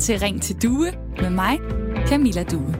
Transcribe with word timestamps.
til 0.00 0.18
Ring 0.18 0.42
til 0.42 0.62
Due 0.62 0.92
med 1.20 1.30
mig, 1.30 1.58
Camilla 2.06 2.42
Due. 2.42 2.74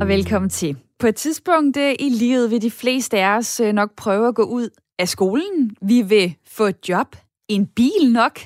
Og 0.00 0.08
velkommen 0.08 0.50
til. 0.50 0.76
På 0.98 1.06
et 1.06 1.16
tidspunkt 1.16 1.76
øh, 1.76 1.94
i 1.98 2.08
livet 2.08 2.50
vil 2.50 2.62
de 2.62 2.70
fleste 2.70 3.18
af 3.18 3.36
os 3.36 3.60
øh, 3.60 3.72
nok 3.72 3.90
prøve 3.96 4.28
at 4.28 4.34
gå 4.34 4.42
ud 4.42 4.68
af 4.98 5.08
skolen. 5.08 5.76
Vi 5.82 6.02
vil 6.02 6.34
få 6.46 6.64
et 6.64 6.88
job, 6.88 7.16
en 7.48 7.66
bil 7.66 8.12
nok, 8.12 8.40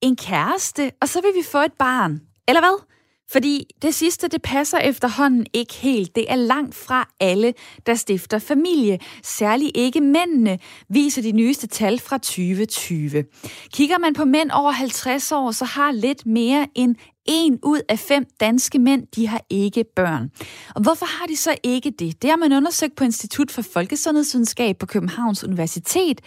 en 0.00 0.16
kæreste, 0.16 0.90
og 1.00 1.08
så 1.08 1.20
vil 1.20 1.30
vi 1.36 1.42
få 1.52 1.58
et 1.58 1.72
barn. 1.78 2.20
Eller 2.48 2.60
hvad? 2.60 2.84
Fordi 3.32 3.66
det 3.82 3.94
sidste, 3.94 4.28
det 4.28 4.42
passer 4.42 4.78
efterhånden 4.78 5.46
ikke 5.52 5.74
helt. 5.74 6.16
Det 6.16 6.32
er 6.32 6.36
langt 6.36 6.74
fra 6.74 7.08
alle, 7.20 7.54
der 7.86 7.94
stifter 7.94 8.38
familie. 8.38 8.98
Særligt 9.22 9.70
ikke 9.74 10.00
mændene, 10.00 10.58
viser 10.88 11.22
de 11.22 11.32
nyeste 11.32 11.66
tal 11.66 11.98
fra 11.98 12.18
2020. 12.18 13.24
Kigger 13.72 13.98
man 13.98 14.14
på 14.14 14.24
mænd 14.24 14.50
over 14.50 14.70
50 14.70 15.32
år, 15.32 15.50
så 15.50 15.64
har 15.64 15.92
lidt 15.92 16.26
mere 16.26 16.66
end 16.74 16.96
en 17.24 17.58
ud 17.62 17.80
af 17.88 17.98
fem 17.98 18.26
danske 18.40 18.78
mænd, 18.78 19.06
de 19.16 19.26
har 19.26 19.40
ikke 19.50 19.84
børn. 19.96 20.30
Og 20.74 20.82
hvorfor 20.82 21.06
har 21.06 21.26
de 21.26 21.36
så 21.36 21.56
ikke 21.62 21.90
det? 21.90 22.22
Det 22.22 22.30
har 22.30 22.36
man 22.36 22.52
undersøgt 22.52 22.96
på 22.96 23.04
Institut 23.04 23.50
for 23.50 23.62
Folkesundhedsvidenskab 23.62 24.78
på 24.78 24.86
Københavns 24.86 25.44
Universitet. 25.44 26.20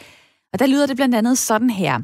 Og 0.54 0.60
der 0.60 0.68
lyder 0.68 0.86
det 0.86 0.96
blandt 0.96 1.16
andet 1.16 1.38
sådan 1.38 1.70
her. 1.70 2.00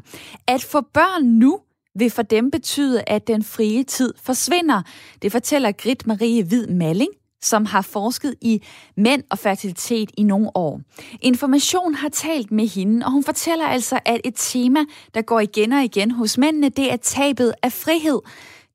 At 0.46 0.62
få 0.62 0.80
børn 0.80 1.24
nu 1.24 1.60
vil 1.94 2.10
for 2.10 2.22
dem 2.22 2.50
betyde, 2.50 3.02
at 3.06 3.26
den 3.26 3.42
frie 3.42 3.84
tid 3.84 4.14
forsvinder. 4.22 4.82
Det 5.22 5.32
fortæller 5.32 5.72
Grit 5.72 6.06
Marie 6.06 6.44
Hvid 6.44 6.66
Malling, 6.66 7.10
som 7.42 7.66
har 7.66 7.82
forsket 7.82 8.34
i 8.40 8.62
mænd 8.96 9.22
og 9.30 9.38
fertilitet 9.38 10.10
i 10.18 10.22
nogle 10.22 10.50
år. 10.54 10.80
Information 11.20 11.94
har 11.94 12.08
talt 12.08 12.52
med 12.52 12.66
hende, 12.66 13.06
og 13.06 13.12
hun 13.12 13.24
fortæller 13.24 13.66
altså, 13.66 14.00
at 14.04 14.20
et 14.24 14.34
tema, 14.36 14.80
der 15.14 15.22
går 15.22 15.40
igen 15.40 15.72
og 15.72 15.84
igen 15.84 16.10
hos 16.10 16.38
mændene, 16.38 16.68
det 16.68 16.92
er 16.92 16.96
tabet 16.96 17.54
af 17.62 17.72
frihed. 17.72 18.20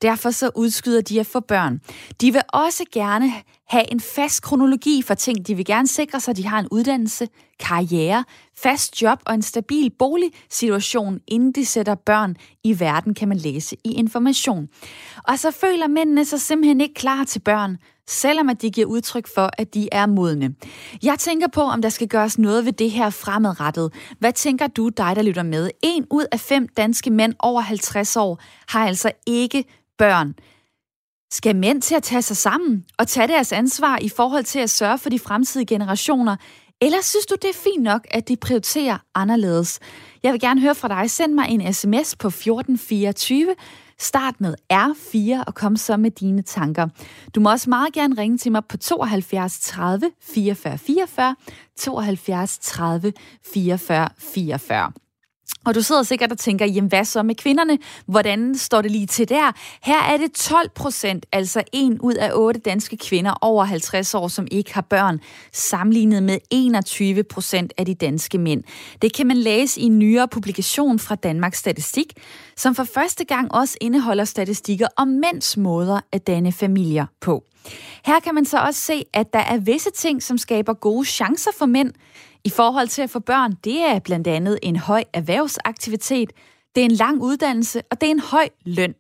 Derfor 0.02 0.32
så 0.32 0.52
udskyder 0.56 1.02
de 1.02 1.20
at 1.20 1.26
få 1.26 1.40
børn. 1.40 1.82
De 2.22 2.34
vil 2.34 2.42
også 2.54 2.84
gerne 2.92 3.32
have 3.68 3.92
en 3.92 4.00
fast 4.00 4.42
kronologi 4.42 5.02
for 5.02 5.14
ting. 5.14 5.48
De 5.48 5.56
vil 5.56 5.66
gerne 5.66 5.88
sikre 5.88 6.20
sig, 6.20 6.32
at 6.32 6.38
de 6.38 6.48
har 6.48 6.60
en 6.60 6.68
uddannelse, 6.72 7.28
karriere, 7.60 8.24
fast 8.58 9.02
job 9.02 9.20
og 9.26 9.34
en 9.34 9.42
stabil 9.42 9.92
boligsituation, 10.00 11.20
inden 11.28 11.52
de 11.52 11.66
sætter 11.66 11.96
børn 11.96 12.36
i 12.64 12.80
verden, 12.80 13.14
kan 13.14 13.28
man 13.28 13.38
læse 13.38 13.76
i 13.84 13.92
information. 13.92 14.68
Og 15.24 15.40
så 15.40 15.52
føler 15.52 15.88
mændene 15.88 16.26
sig 16.26 16.42
simpelthen 16.42 16.82
ikke 16.82 16.94
klar 16.94 17.24
til 17.24 17.40
børn, 17.40 17.78
selvom 18.08 18.50
at 18.50 18.62
de 18.62 18.72
giver 18.72 18.88
udtryk 18.88 19.28
for, 19.36 19.50
at 19.58 19.74
de 19.74 19.90
er 19.92 20.06
modne. 20.06 20.56
Jeg 21.04 21.16
tænker 21.20 21.48
på, 21.48 21.62
om 21.62 21.82
der 21.82 21.90
skal 21.90 22.08
gøres 22.08 22.40
noget 22.40 22.66
ved 22.66 22.74
det 22.74 22.92
her 22.92 23.10
fremadrettet. 23.10 23.94
Hvad 24.20 24.34
tænker 24.34 24.68
du, 24.68 24.90
dig 24.90 25.16
der 25.16 25.22
lytter 25.22 25.44
med? 25.44 25.70
En 25.84 26.06
ud 26.12 26.26
af 26.32 26.40
fem 26.40 26.68
danske 26.68 27.10
mænd 27.10 27.34
over 27.40 27.62
50 27.62 28.18
år 28.18 28.40
har 28.68 28.88
altså 28.88 29.12
ikke 29.28 29.64
børn. 29.98 30.36
Skal 31.32 31.56
mænd 31.56 31.82
til 31.82 31.96
at 31.96 32.04
tage 32.04 32.22
sig 32.22 32.38
sammen 32.38 32.86
og 32.98 33.08
tage 33.08 33.28
deres 33.28 33.52
ansvar 33.52 33.98
i 34.02 34.10
forhold 34.10 34.44
til 34.44 34.60
at 34.60 34.70
sørge 34.70 34.98
for 34.98 35.10
de 35.10 35.20
fremtidige 35.20 35.66
generationer? 35.66 36.36
Eller 36.82 36.98
synes 37.02 37.26
du, 37.26 37.36
det 37.42 37.50
er 37.50 37.60
fint 37.64 37.84
nok, 37.84 38.08
at 38.12 38.28
de 38.28 38.36
prioriterer 38.36 38.98
anderledes? 39.16 39.80
Jeg 40.24 40.34
vil 40.34 40.42
gerne 40.42 40.62
høre 40.62 40.76
fra 40.76 40.88
dig. 40.88 41.12
Send 41.12 41.34
mig 41.34 41.48
en 41.50 41.74
sms 41.74 42.16
på 42.16 42.28
1424. 42.28 43.56
Start 44.00 44.42
med 44.42 44.56
R4 44.74 45.44
og 45.48 45.56
kom 45.56 45.76
så 45.76 45.98
med 45.98 46.12
dine 46.12 46.42
tanker. 46.42 46.88
Du 47.36 47.40
må 47.40 47.52
også 47.52 47.70
meget 47.70 47.94
gerne 47.94 48.16
ringe 48.18 48.38
til 48.38 48.52
mig 48.52 48.66
på 48.66 48.78
72 48.78 49.60
30 49.60 50.12
44 50.22 50.78
44, 50.78 51.36
72 51.78 52.60
30 52.60 53.14
44 53.54 54.10
44. 54.18 54.92
Og 55.66 55.76
du 55.76 55.82
sidder 55.82 56.04
sikkert 56.04 56.32
og 56.32 56.38
tænker, 56.38 56.66
jamen 56.66 56.90
hvad 56.90 57.06
så 57.06 57.24
med 57.24 57.36
kvinderne? 57.36 57.78
Hvordan 58.06 58.56
står 58.56 58.82
det 58.82 58.92
lige 58.92 59.06
til 59.08 59.30
der? 59.30 59.52
Her 59.82 60.04
er 60.04 60.18
det 60.18 60.32
12 60.32 60.70
procent, 60.70 61.26
altså 61.32 61.64
en 61.74 62.00
ud 62.02 62.14
af 62.14 62.32
otte 62.34 62.60
danske 62.60 62.98
kvinder 62.98 63.34
over 63.42 63.64
50 63.64 64.16
år, 64.16 64.28
som 64.28 64.48
ikke 64.52 64.74
har 64.74 64.82
børn, 64.82 65.20
sammenlignet 65.54 66.24
med 66.24 66.38
21 66.52 67.24
procent 67.24 67.74
af 67.78 67.86
de 67.86 67.96
danske 67.96 68.38
mænd. 68.38 68.64
Det 69.02 69.14
kan 69.14 69.28
man 69.28 69.38
læse 69.38 69.82
i 69.82 69.84
en 69.84 70.00
nyere 70.00 70.28
publikation 70.28 71.00
fra 71.00 71.16
Danmarks 71.16 71.58
Statistik, 71.58 72.14
som 72.58 72.76
for 72.76 72.84
første 72.84 73.26
gang 73.26 73.54
også 73.54 73.78
indeholder 73.82 74.26
statistikker 74.26 74.88
om 74.98 75.08
mænds 75.08 75.58
måder 75.58 76.00
at 76.12 76.28
danne 76.28 76.52
familier 76.52 77.06
på. 77.22 77.44
Her 78.06 78.20
kan 78.20 78.36
man 78.36 78.46
så 78.46 78.58
også 78.58 78.82
se, 78.82 79.04
at 79.14 79.34
der 79.34 79.40
er 79.40 79.58
visse 79.58 79.90
ting, 79.92 80.24
som 80.24 80.38
skaber 80.38 80.74
gode 80.74 81.06
chancer 81.06 81.52
for 81.58 81.66
mænd, 81.66 81.94
i 82.48 82.50
forhold 82.50 82.88
til 82.88 83.02
at 83.02 83.10
få 83.10 83.20
børn, 83.20 83.52
det 83.64 83.80
er 83.80 84.00
blandt 84.00 84.28
andet 84.28 84.60
en 84.64 84.76
høj 84.76 85.04
erhvervsaktivitet, 85.14 86.34
det 86.76 86.82
er 86.82 86.86
en 86.86 86.92
lang 86.92 87.22
uddannelse, 87.22 87.82
og 87.92 88.02
det 88.02 88.08
er 88.08 88.12
en 88.12 88.20
høj 88.20 88.50
løn. 88.66 88.96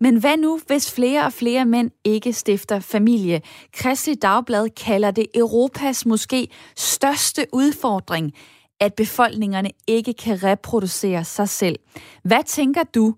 Men 0.00 0.16
hvad 0.16 0.36
nu, 0.36 0.60
hvis 0.66 0.92
flere 0.92 1.24
og 1.24 1.32
flere 1.32 1.64
mænd 1.64 1.90
ikke 2.04 2.32
stifter 2.32 2.80
familie? 2.80 3.42
Kristelig 3.72 4.22
Dagblad 4.22 4.68
kalder 4.68 5.10
det 5.10 5.26
Europas 5.34 6.06
måske 6.06 6.48
største 6.76 7.46
udfordring, 7.52 8.32
at 8.80 8.94
befolkningerne 8.94 9.70
ikke 9.86 10.14
kan 10.14 10.42
reproducere 10.42 11.24
sig 11.24 11.48
selv. 11.48 11.78
Hvad 12.22 12.44
tænker 12.46 12.82
du? 12.82 13.14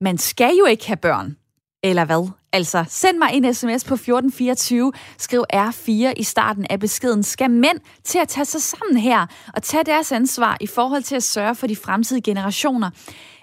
Man 0.00 0.18
skal 0.18 0.56
jo 0.58 0.64
ikke 0.64 0.86
have 0.86 0.96
børn. 0.96 1.36
Eller 1.82 2.04
hvad? 2.04 2.30
Altså, 2.52 2.84
send 2.88 3.18
mig 3.18 3.30
en 3.32 3.54
sms 3.54 3.84
på 3.84 3.94
1424, 3.94 4.92
skriv 5.18 5.44
R4 5.54 6.12
i 6.16 6.22
starten 6.22 6.66
af 6.70 6.80
beskeden. 6.80 7.22
Skal 7.22 7.50
mænd 7.50 7.78
til 8.04 8.18
at 8.18 8.28
tage 8.28 8.44
sig 8.44 8.62
sammen 8.62 8.96
her 8.96 9.26
og 9.54 9.62
tage 9.62 9.84
deres 9.84 10.12
ansvar 10.12 10.56
i 10.60 10.66
forhold 10.66 11.02
til 11.02 11.16
at 11.16 11.22
sørge 11.22 11.54
for 11.54 11.66
de 11.66 11.76
fremtidige 11.76 12.22
generationer? 12.22 12.90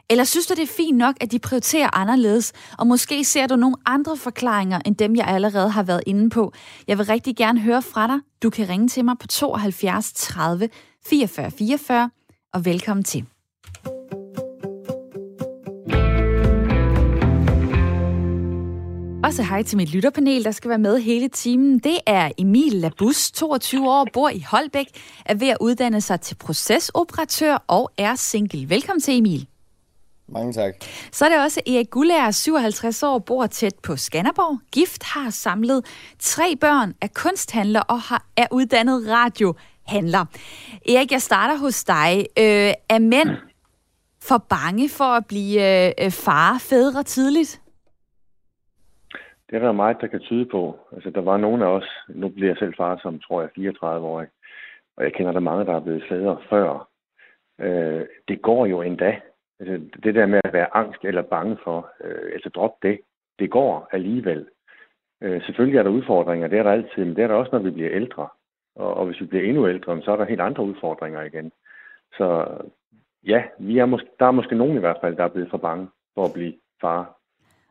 Eller 0.10 0.24
synes 0.24 0.48
du, 0.48 0.54
det 0.54 0.64
er 0.64 0.74
fint 0.78 0.98
nok, 0.98 1.16
at 1.22 1.32
de 1.32 1.40
prioriterer 1.40 1.90
anderledes, 1.94 2.54
og 2.78 2.88
måske 2.88 3.26
ser 3.26 3.48
du 3.48 3.56
nogle 3.56 3.76
andre 3.86 4.18
forklaringer, 4.18 4.80
end 4.86 4.96
dem, 4.96 5.16
jeg 5.16 5.28
allerede 5.28 5.70
har 5.70 5.84
været 5.84 6.04
inde 6.06 6.30
på? 6.30 6.54
Jeg 6.88 6.98
vil 6.98 7.06
rigtig 7.06 7.36
gerne 7.36 7.60
høre 7.60 7.82
fra 7.82 8.08
dig. 8.08 8.20
Du 8.44 8.50
kan 8.50 8.70
ringe 8.70 8.88
til 8.88 9.06
mig 9.06 9.16
på 9.20 9.28
72 9.28 10.14
30 10.14 10.70
44 11.06 11.52
44, 11.52 12.10
og 12.54 12.66
velkommen 12.66 13.04
til. 13.04 13.26
Også 19.28 19.44
hej 19.44 19.64
til 19.64 19.78
mit 19.78 19.94
lytterpanel, 19.94 20.44
der 20.44 20.52
skal 20.52 20.70
være 20.70 20.78
med 20.78 21.00
hele 21.00 21.28
timen. 21.28 21.80
Det 21.80 22.00
er 22.06 22.32
Emil 22.38 22.74
Labus, 22.74 23.32
22 23.32 23.90
år, 23.90 24.08
bor 24.14 24.30
i 24.30 24.46
Holbæk, 24.48 24.88
er 25.26 25.36
ved 25.36 25.48
at 25.48 25.58
uddanne 25.62 26.02
sig 26.02 26.22
til 26.22 26.36
procesoperatør 26.36 27.64
og 27.68 27.92
er 27.98 28.16
single. 28.16 28.70
Velkommen 28.70 29.02
til, 29.02 29.18
Emil. 29.18 29.48
Mange 30.28 30.54
tak. 30.54 30.74
Så 31.12 31.26
er 31.26 31.30
det 31.30 31.40
også 31.40 31.62
Erik 31.68 31.90
Gullager, 31.90 32.32
57 32.32 33.04
år, 33.04 33.20
bor 33.20 33.48
tæt 33.48 33.76
på 33.84 33.96
Skanderborg. 33.96 34.60
Gift 34.72 35.04
har 35.04 35.30
samlet 35.30 35.86
tre 36.20 36.56
børn, 36.56 36.94
er 37.02 37.08
kunsthandler 37.08 37.82
og 37.82 38.02
har, 38.02 38.26
er 38.36 38.48
uddannet 38.52 39.08
radiohandler. 39.08 40.26
Erik, 40.90 41.12
jeg 41.12 41.22
starter 41.22 41.58
hos 41.58 41.84
dig. 41.84 42.26
Øh, 42.38 42.74
er 42.90 43.00
mænd 43.00 43.30
for 44.22 44.38
bange 44.38 44.90
for 44.90 45.04
at 45.04 45.26
blive 45.26 46.04
øh, 46.04 46.12
far, 46.12 46.58
fædre 46.58 47.04
tidligt? 47.04 47.62
Det 49.50 49.56
er 49.56 49.60
der 49.60 49.72
meget, 49.72 50.02
der 50.02 50.08
kan 50.08 50.20
tyde 50.20 50.46
på. 50.46 50.80
Altså, 50.92 51.10
der 51.10 51.22
var 51.22 51.38
nogen 51.38 51.62
af 51.62 51.68
os, 51.68 51.90
nu 52.10 52.30
bliver 52.30 52.50
jeg 52.50 52.58
selv 52.58 52.74
far 52.78 53.00
som, 53.02 53.20
tror 53.20 53.42
jeg, 53.42 53.74
34-årig, 53.74 54.28
og 54.98 55.04
jeg 55.04 55.14
kender 55.14 55.32
der 55.32 55.40
mange, 55.40 55.66
der 55.66 55.76
er 55.76 55.80
blevet 55.80 56.04
fædre 56.10 56.38
før. 56.50 56.90
Øh, 57.60 58.06
det 58.28 58.42
går 58.42 58.66
jo 58.66 58.82
endda. 58.82 59.22
Altså, 59.60 60.00
det 60.04 60.16
der 60.16 60.26
med 60.26 60.40
at 60.44 60.54
være 60.54 60.76
angst 60.76 61.04
eller 61.04 61.22
bange 61.22 61.58
for, 61.64 61.92
øh, 62.04 62.32
altså 62.34 62.50
drop 62.50 62.84
det, 62.84 63.00
det 63.40 63.52
går 63.52 63.90
alligevel. 63.92 64.48
Øh, 65.22 65.42
selvfølgelig 65.42 65.80
er 65.80 65.84
der 65.84 65.90
udfordringer, 65.90 66.48
det 66.48 66.60
er 66.60 66.64
der 66.64 66.72
altid, 66.72 67.06
men 67.06 67.16
det 67.16 67.24
er 67.24 67.28
der 67.28 67.36
også, 67.36 67.52
når 67.52 67.60
vi 67.60 67.72
bliver 67.72 67.92
ældre. 67.92 68.28
Og, 68.76 68.94
og 68.94 69.06
hvis 69.06 69.22
vi 69.22 69.26
bliver 69.26 69.44
endnu 69.44 69.68
ældre, 69.68 70.02
så 70.02 70.12
er 70.12 70.16
der 70.16 70.26
helt 70.26 70.42
andre 70.42 70.64
udfordringer 70.64 71.22
igen. 71.22 71.52
Så 72.18 72.48
ja, 73.24 73.44
vi 73.60 73.78
er 73.78 73.86
måske, 73.86 74.08
der 74.20 74.26
er 74.26 74.32
måske 74.32 74.56
nogen 74.56 74.78
i 74.78 74.80
hvert 74.80 74.98
fald, 75.02 75.16
der 75.16 75.24
er 75.24 75.34
blevet 75.34 75.50
for 75.50 75.58
bange 75.58 75.88
for 76.16 76.26
at 76.26 76.34
blive 76.34 76.54
far 76.82 77.17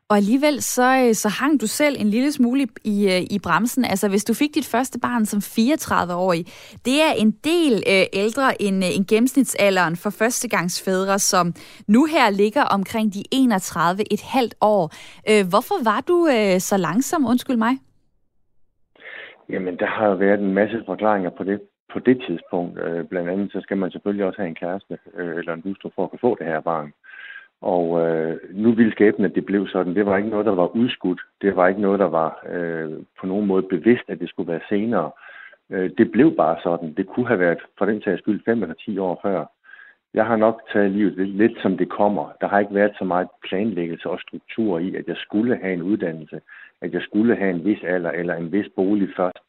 og 0.09 0.17
alligevel 0.17 0.61
så, 0.61 0.87
øh, 1.03 1.13
så 1.13 1.29
hang 1.41 1.61
du 1.61 1.67
selv 1.67 1.95
en 1.99 2.09
lille 2.15 2.31
smule 2.31 2.67
i, 2.93 2.97
øh, 3.13 3.21
i 3.35 3.37
bremsen. 3.43 3.83
Altså 3.85 4.09
hvis 4.09 4.25
du 4.25 4.33
fik 4.33 4.55
dit 4.55 4.69
første 4.73 4.99
barn 4.99 5.25
som 5.25 5.39
34-årig, 5.55 6.43
det 6.87 6.97
er 7.07 7.13
en 7.23 7.31
del 7.49 7.73
øh, 7.93 8.05
ældre 8.21 8.61
end, 8.65 8.77
øh, 8.85 8.95
end 8.95 9.05
gennemsnitsalderen 9.11 9.95
for 10.03 10.09
førstegangsfædre, 10.19 11.19
som 11.19 11.45
nu 11.87 12.01
her 12.05 12.29
ligger 12.29 12.63
omkring 12.77 13.13
de 13.13 13.23
31 13.31 14.13
et 14.13 14.23
halvt 14.35 14.55
år. 14.61 14.83
Øh, 15.31 15.43
hvorfor 15.51 15.77
var 15.91 16.01
du 16.09 16.17
øh, 16.35 16.59
så 16.69 16.75
langsom, 16.77 17.21
undskyld 17.31 17.57
mig? 17.57 17.73
Jamen, 19.49 19.77
der 19.81 19.89
har 19.95 20.05
jo 20.07 20.15
været 20.15 20.39
en 20.39 20.53
masse 20.53 20.83
forklaringer 20.85 21.29
på 21.37 21.43
det 21.43 21.59
på 21.93 21.99
det 21.99 22.17
tidspunkt. 22.27 22.79
Øh, 22.85 23.05
blandt 23.05 23.29
andet 23.29 23.51
så 23.51 23.59
skal 23.61 23.77
man 23.77 23.91
selvfølgelig 23.91 24.25
også 24.25 24.41
have 24.41 24.49
en 24.49 24.61
kæreste 24.63 24.97
øh, 25.19 25.35
eller 25.39 25.53
en 25.53 25.61
hustru 25.65 25.89
for 25.95 26.03
at 26.03 26.09
kunne 26.09 26.25
få 26.27 26.35
det 26.39 26.47
her 26.47 26.61
barn. 26.61 26.93
Og 27.61 28.07
øh, 28.07 28.39
nu 28.51 28.71
ville 28.71 28.91
skæbnen, 28.91 29.25
at 29.25 29.35
det 29.35 29.45
blev 29.45 29.67
sådan. 29.67 29.95
Det 29.95 30.05
var 30.05 30.17
ikke 30.17 30.29
noget, 30.29 30.45
der 30.45 30.55
var 30.55 30.75
udskudt. 30.75 31.21
Det 31.41 31.55
var 31.55 31.67
ikke 31.67 31.81
noget, 31.81 31.99
der 31.99 32.09
var 32.09 32.43
øh, 32.49 32.91
på 33.19 33.27
nogen 33.27 33.47
måde 33.47 33.63
bevidst, 33.63 34.03
at 34.07 34.19
det 34.19 34.29
skulle 34.29 34.51
være 34.51 34.69
senere. 34.69 35.11
Øh, 35.69 35.91
det 35.97 36.11
blev 36.11 36.35
bare 36.35 36.57
sådan. 36.63 36.93
Det 36.93 37.07
kunne 37.07 37.27
have 37.27 37.39
været 37.39 37.59
for 37.77 37.85
den 37.85 38.01
sags 38.01 38.21
skyld 38.21 38.41
5 38.45 38.61
eller 38.61 38.75
10 38.75 38.97
år 38.97 39.19
før. 39.21 39.45
jeg 40.13 40.25
har 40.25 40.35
nok 40.35 40.61
taget 40.73 40.91
livet 40.91 41.13
lidt, 41.17 41.29
lidt 41.29 41.61
som 41.61 41.77
det 41.77 41.89
kommer. 41.89 42.31
Der 42.41 42.47
har 42.47 42.59
ikke 42.59 42.75
været 42.75 42.95
så 42.99 43.05
meget 43.05 43.27
planlæggelse 43.43 44.09
og 44.09 44.19
struktur 44.19 44.79
i, 44.79 44.95
at 44.95 45.07
jeg 45.07 45.15
skulle 45.17 45.57
have 45.61 45.73
en 45.73 45.81
uddannelse, 45.81 46.41
at 46.81 46.93
jeg 46.93 47.01
skulle 47.01 47.35
have 47.35 47.49
en 47.49 47.65
vis 47.65 47.83
alder 47.83 48.11
eller 48.11 48.35
en 48.35 48.51
vis 48.51 48.67
bolig 48.75 49.09
først, 49.17 49.43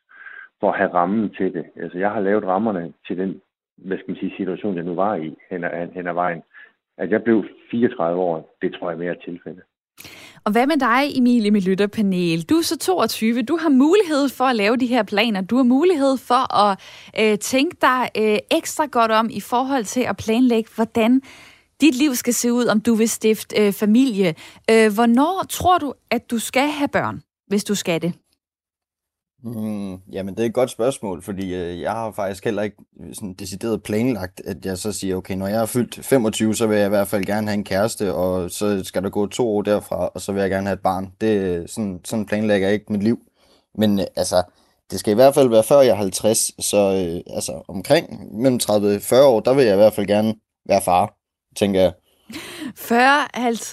for 0.61 0.71
at 0.71 0.79
have 0.79 0.95
rammen 0.95 1.31
til 1.31 1.55
det. 1.55 1.65
Altså, 1.77 1.99
jeg 1.99 2.11
har 2.11 2.21
lavet 2.21 2.45
rammerne 2.45 2.93
til 3.07 3.19
den 3.19 3.41
hvad 3.79 3.97
skal 3.99 4.11
man 4.11 4.21
sige, 4.21 4.37
situation, 4.37 4.77
jeg 4.77 4.85
nu 4.85 4.95
var 4.95 5.15
i 5.17 5.37
hen 5.51 5.65
ad, 5.65 5.89
hen 5.93 6.07
ad 6.07 6.13
vejen. 6.13 6.43
At 6.99 7.11
jeg 7.11 7.23
blev 7.23 7.45
34 7.71 8.21
år, 8.21 8.57
det 8.63 8.75
tror 8.75 8.91
jeg 8.91 8.99
mere 8.99 9.11
er 9.11 9.21
tilfældet. 9.25 9.63
Og 10.45 10.53
hvad 10.53 10.67
med 10.67 10.77
dig, 10.77 11.19
Emilie, 11.19 11.51
med 11.51 11.51
mit 11.51 11.65
lytterpanel? 11.65 12.43
Du 12.43 12.55
er 12.55 12.63
så 12.63 12.79
22. 12.79 13.43
Du 13.43 13.57
har 13.57 13.69
mulighed 13.69 14.29
for 14.29 14.45
at 14.45 14.57
lave 14.57 14.77
de 14.77 14.87
her 14.87 15.03
planer. 15.03 15.41
Du 15.41 15.57
har 15.57 15.63
mulighed 15.63 16.17
for 16.17 16.55
at 16.65 16.79
øh, 17.21 17.39
tænke 17.39 17.77
dig 17.81 18.11
øh, 18.19 18.39
ekstra 18.59 18.87
godt 18.87 19.11
om 19.11 19.31
i 19.31 19.41
forhold 19.41 19.85
til 19.85 20.01
at 20.01 20.17
planlægge, 20.17 20.71
hvordan 20.75 21.23
dit 21.81 21.95
liv 21.95 22.15
skal 22.15 22.35
se 22.35 22.53
ud, 22.53 22.67
om 22.67 22.81
du 22.81 22.95
vil 22.95 23.09
stifte 23.09 23.67
øh, 23.67 23.73
familie. 23.73 24.35
Øh, 24.71 24.95
hvornår 24.95 25.45
tror 25.49 25.79
du, 25.79 25.95
at 26.11 26.31
du 26.31 26.39
skal 26.39 26.69
have 26.69 26.89
børn, 26.89 27.23
hvis 27.47 27.65
du 27.65 27.75
skal 27.75 28.03
det? 28.03 28.13
Mm, 29.43 29.97
jamen, 30.13 30.35
det 30.35 30.43
er 30.43 30.47
et 30.47 30.55
godt 30.55 30.71
spørgsmål, 30.71 31.23
fordi 31.23 31.55
øh, 31.55 31.81
jeg 31.81 31.93
har 31.93 32.11
faktisk 32.11 32.45
heller 32.45 32.63
ikke 32.63 32.77
øh, 33.01 33.15
sådan 33.15 33.35
decideret 33.35 33.83
planlagt, 33.83 34.43
at 34.45 34.67
jeg 34.67 34.79
så 34.79 34.93
siger, 34.93 35.17
okay, 35.17 35.35
når 35.35 35.47
jeg 35.47 35.63
er 35.63 35.67
fyldt 35.67 36.05
25, 36.05 36.55
så 36.55 36.67
vil 36.67 36.79
jeg 36.79 36.87
i 36.87 36.89
hvert 36.89 37.09
fald 37.09 37.25
gerne 37.25 37.47
have 37.47 37.55
en 37.55 37.65
kæreste, 37.65 38.15
og 38.15 38.51
så 38.51 38.85
skal 38.85 39.03
der 39.03 39.11
gå 39.11 39.27
to 39.27 39.49
år 39.49 39.63
derfra, 39.63 40.07
og 40.15 40.21
så 40.21 40.33
vil 40.33 40.41
jeg 40.41 40.51
gerne 40.51 40.67
have 40.67 40.75
et 40.75 40.83
barn. 40.83 41.13
Det, 41.21 41.71
sådan, 41.71 42.01
sådan 42.05 42.27
planlægger 42.27 42.69
jeg 42.69 42.75
ikke 42.75 42.93
mit 42.93 43.03
liv. 43.03 43.19
Men 43.75 44.01
øh, 44.01 44.07
altså, 44.17 44.43
det 44.91 45.01
skal 45.01 45.13
i 45.13 45.15
hvert 45.15 45.35
fald 45.35 45.49
være 45.49 45.63
før 45.63 45.81
jeg 45.81 45.91
er 45.91 45.95
50, 45.95 46.53
så 46.65 46.77
øh, 46.77 47.35
altså 47.35 47.63
omkring 47.69 48.37
mellem 48.41 48.59
30 48.59 48.97
og 48.97 49.03
40 49.03 49.27
år, 49.27 49.41
der 49.41 49.55
vil 49.55 49.65
jeg 49.65 49.75
i 49.75 49.77
hvert 49.77 49.95
fald 49.95 50.07
gerne 50.07 50.35
være 50.69 50.83
far, 50.83 51.15
tænker 51.57 51.81
jeg. 51.81 51.93
40, 52.77 53.27
50, 53.35 53.73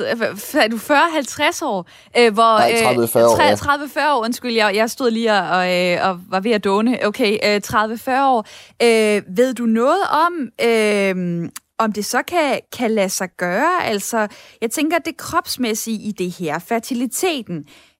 er 0.54 0.68
du 0.68 0.78
40-50 0.78 1.66
år? 1.66 1.88
Øh, 2.18 2.34
hvor, 2.34 2.58
Nej, 2.60 2.72
30-40 2.72 3.20
år. 3.20 4.10
30-40 4.10 4.14
år, 4.14 4.24
undskyld, 4.24 4.54
jeg, 4.54 4.76
jeg 4.76 4.90
stod 4.90 5.12
lige 5.12 5.34
og, 5.34 5.74
øh, 5.74 6.10
og 6.10 6.20
var 6.30 6.40
ved 6.40 6.52
at 6.52 6.64
dåne. 6.64 7.06
Okay, 7.06 7.38
øh, 7.44 7.62
30-40 7.68 8.10
år. 8.10 8.48
Øh, 8.82 9.22
ved 9.38 9.54
du 9.54 9.66
noget 9.66 10.02
om, 10.26 10.50
øh, 10.68 11.50
om 11.80 11.94
det 11.94 12.06
så 12.06 12.22
kan, 12.28 12.60
kan 12.78 12.92
lade 12.92 13.10
sig 13.10 13.30
gøre? 13.38 13.86
Altså, 13.86 14.28
jeg 14.62 14.72
tænker, 14.72 14.98
det 14.98 15.18
kropsmæssige 15.18 15.98
i 15.98 16.12
det 16.12 16.32
her, 16.32 16.60
fertiliteten. 16.60 17.58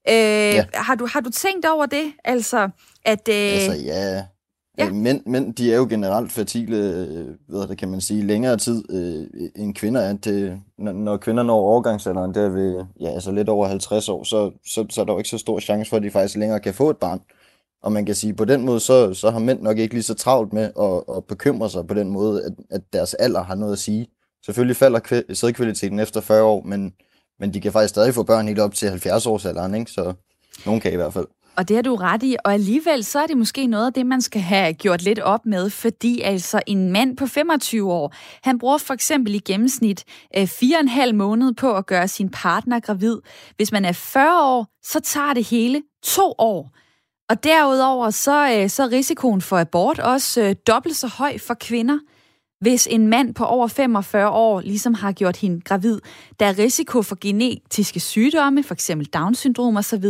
Øh, 0.10 0.16
ja. 0.16 0.64
har, 0.74 0.96
du, 0.96 1.08
har 1.12 1.20
du 1.20 1.30
tænkt 1.30 1.66
over 1.66 1.86
det? 1.86 2.14
Altså, 2.24 2.70
at... 3.06 3.30
Øh, 3.30 3.36
altså, 3.36 3.74
ja 3.86 4.22
Ja. 4.78 4.88
Øh, 4.88 4.94
mænd, 4.94 5.22
mænd, 5.26 5.54
de 5.54 5.74
er 5.74 5.78
jo 5.78 5.88
generelt 5.90 6.32
fertile, 6.32 6.78
øh, 6.78 7.28
hvad 7.48 7.68
det 7.68 7.78
kan 7.78 7.90
man 7.90 8.02
sige, 8.02 8.24
længere 8.24 8.58
tid 8.58 8.84
øh, 8.90 9.50
end 9.56 9.76
kvinder 9.76 10.02
er. 10.02 10.14
Det, 10.14 10.62
når, 10.78 10.92
når 10.92 11.18
kvinder 11.18 11.44
når 11.44 11.56
overgangsalderen, 11.56 12.34
der 12.34 12.50
ved 12.50 12.86
ja, 13.00 13.10
altså 13.10 13.32
lidt 13.32 13.50
over 13.50 13.68
50 13.68 14.10
år, 14.10 14.24
så, 14.24 14.52
så, 14.66 14.86
så 14.90 15.02
er 15.02 15.06
der 15.06 15.14
jo 15.14 15.18
ikke 15.18 15.30
så 15.30 15.38
stor 15.38 15.60
chance 15.60 15.90
for, 15.90 15.98
at 15.98 16.04
de 16.04 16.12
faktisk 16.12 16.38
længere 16.38 16.60
kan 16.60 16.74
få 16.74 16.90
et 16.90 16.98
barn. 16.98 17.22
Og 17.84 17.92
man 17.92 18.06
kan 18.06 18.16
sige, 18.16 18.34
på 18.34 18.46
den 18.46 18.66
måde, 18.66 18.80
så, 18.80 19.14
så 19.14 19.32
har 19.32 19.40
mænd 19.40 19.62
nok 19.62 19.78
ikke 19.78 19.94
lige 19.94 20.04
så 20.04 20.14
travlt 20.14 20.54
med 20.54 20.64
at, 20.64 21.18
at 21.18 21.26
bekymre 21.26 21.70
sig 21.70 21.88
på 21.88 21.94
den 21.94 22.10
måde, 22.10 22.44
at, 22.44 22.54
at 22.70 22.82
deres 22.94 23.14
alder 23.14 23.44
har 23.44 23.56
noget 23.56 23.74
at 23.74 23.80
sige. 23.80 24.08
Selvfølgelig 24.46 24.76
falder 24.76 25.22
sædkvaliteten 25.34 26.00
efter 26.00 26.22
40 26.22 26.44
år, 26.44 26.62
men, 26.66 26.94
men 27.40 27.54
de 27.54 27.62
kan 27.62 27.72
faktisk 27.72 27.90
stadig 27.90 28.14
få 28.14 28.24
børn 28.24 28.48
helt 28.48 28.60
op 28.60 28.74
til 28.74 28.90
70 28.90 29.26
års 29.26 29.46
alderen, 29.46 29.76
ikke? 29.76 29.92
så 29.92 30.14
nogen 30.66 30.82
kan 30.82 30.94
i 30.94 30.96
hvert 30.96 31.14
fald. 31.14 31.28
Og 31.58 31.68
det 31.68 31.76
har 31.76 31.82
du 31.82 31.96
ret 31.96 32.24
i, 32.24 32.36
og 32.46 32.54
alligevel 32.54 33.04
så 33.04 33.20
er 33.20 33.28
det 33.28 33.38
måske 33.38 33.68
noget 33.68 33.86
af 33.86 33.94
det, 33.94 34.06
man 34.06 34.22
skal 34.22 34.42
have 34.42 34.74
gjort 34.74 35.02
lidt 35.02 35.20
op 35.20 35.46
med, 35.46 35.70
fordi 35.70 36.22
altså 36.22 36.62
en 36.68 36.92
mand 36.92 37.18
på 37.18 37.28
25 37.28 37.94
år, 37.94 38.14
han 38.44 38.60
bruger 38.60 38.78
for 38.78 38.94
eksempel 38.94 39.36
i 39.36 39.40
gennemsnit 39.40 40.04
øh, 40.38 40.48
fire 40.48 40.78
og 40.78 40.82
en 40.82 40.88
halv 40.88 41.16
måned 41.16 41.54
på 41.54 41.78
at 41.78 41.86
gøre 41.86 42.08
sin 42.08 42.30
partner 42.30 42.80
gravid. 42.80 43.18
Hvis 43.56 43.72
man 43.72 43.86
er 43.86 43.92
40 43.92 44.44
år, 44.44 44.68
så 44.84 45.00
tager 45.00 45.34
det 45.34 45.44
hele 45.44 45.84
to 46.04 46.34
år. 46.38 46.72
Og 47.30 47.44
derudover 47.44 48.10
så, 48.10 48.60
øh, 48.60 48.70
så 48.70 48.84
er 48.84 48.92
risikoen 48.92 49.42
for 49.42 49.58
abort 49.58 50.00
også 50.00 50.42
øh, 50.42 50.56
dobbelt 50.68 50.96
så 50.96 51.08
høj 51.08 51.38
for 51.38 51.54
kvinder– 51.54 52.00
hvis 52.66 52.88
en 52.92 53.08
mand 53.08 53.34
på 53.34 53.44
over 53.46 53.68
45 53.68 54.30
år 54.30 54.62
ligesom 54.62 54.94
har 54.94 55.12
gjort 55.12 55.38
hende 55.38 55.62
gravid. 55.62 56.00
Der 56.40 56.46
er 56.46 56.60
risiko 56.60 57.02
for 57.02 57.18
genetiske 57.22 58.00
sygdomme, 58.00 58.64
for 58.64 58.74
eksempel 58.74 59.08
Down-syndrom 59.08 59.78
osv. 59.78 60.06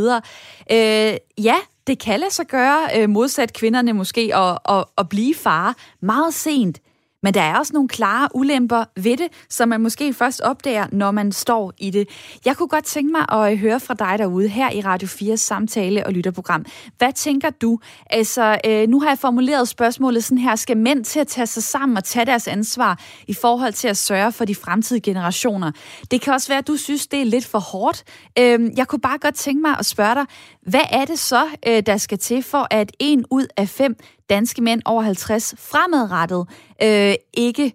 Øh, 0.72 1.18
ja, 1.38 1.56
det 1.88 2.00
kan 2.00 2.20
lade 2.20 2.34
sig 2.34 2.48
gøre, 2.48 2.80
øh, 2.98 3.10
modsat 3.10 3.54
kvinderne 3.54 3.94
måske, 3.94 4.36
at, 4.36 4.58
at, 4.70 4.86
at 4.98 5.10
blive 5.10 5.36
far 5.36 5.76
meget 6.02 6.34
sent. 6.34 6.80
Men 7.26 7.34
der 7.34 7.42
er 7.42 7.58
også 7.58 7.74
nogle 7.74 7.90
klare 7.90 8.30
ulemper 8.34 8.84
ved 8.96 9.18
det, 9.18 9.28
som 9.50 9.70
man 9.70 9.82
måske 9.82 10.14
først 10.14 10.42
opdager, 10.42 10.88
når 10.92 11.12
man 11.12 11.32
står 11.32 11.74
i 11.78 11.90
det. 11.90 12.10
Jeg 12.46 12.58
kunne 12.58 12.68
godt 12.68 12.86
tænke 12.86 13.12
mig 13.12 13.26
at 13.42 13.52
øh, 13.52 13.60
høre 13.60 13.80
fra 13.80 13.94
dig 13.94 14.16
derude 14.18 14.48
her 14.48 14.72
i 14.72 14.82
Radio 14.82 15.08
4's 15.08 15.36
samtale- 15.36 16.06
og 16.06 16.14
lytterprogram. 16.14 16.66
Hvad 16.98 17.14
tænker 17.14 17.50
du? 17.50 17.80
Altså, 18.10 18.58
øh, 18.66 18.88
nu 18.90 19.02
har 19.02 19.10
jeg 19.10 19.20
formuleret 19.20 19.68
spørgsmålet 19.68 20.24
sådan 20.24 20.38
her. 20.38 20.56
Skal 20.56 20.78
mænd 20.78 21.06
til 21.06 21.20
at 21.20 21.28
tage 21.28 21.48
sig 21.48 21.64
sammen 21.64 21.98
og 21.98 22.04
tage 22.04 22.26
deres 22.26 22.48
ansvar 22.48 23.00
i 23.28 23.34
forhold 23.34 23.74
til 23.74 23.88
at 23.88 23.98
sørge 23.98 24.32
for 24.32 24.46
de 24.46 24.56
fremtidige 24.56 25.02
generationer? 25.02 25.72
Det 26.12 26.22
kan 26.22 26.34
også 26.34 26.48
være, 26.48 26.60
at 26.60 26.68
du 26.68 26.78
synes, 26.78 27.08
det 27.08 27.22
er 27.22 27.26
lidt 27.26 27.46
for 27.46 27.60
hårdt. 27.60 28.04
Øh, 28.40 28.60
jeg 28.78 28.88
kunne 28.88 29.02
bare 29.02 29.18
godt 29.18 29.36
tænke 29.36 29.62
mig 29.62 29.76
at 29.80 29.86
spørge 29.86 30.16
dig, 30.16 30.26
hvad 30.66 30.84
er 30.90 31.06
det 31.06 31.20
så, 31.20 31.48
øh, 31.68 31.84
der 31.86 31.98
skal 31.98 32.18
til 32.18 32.44
for, 32.44 32.68
at 32.72 32.92
en 33.00 33.26
ud 33.32 33.48
af 33.58 33.70
fem 33.70 33.96
danske 34.30 34.62
mænd 34.62 34.82
over 34.86 35.02
50 35.02 35.56
fremadrettet 35.58 36.48
øh, 36.84 37.14
ikke 37.34 37.74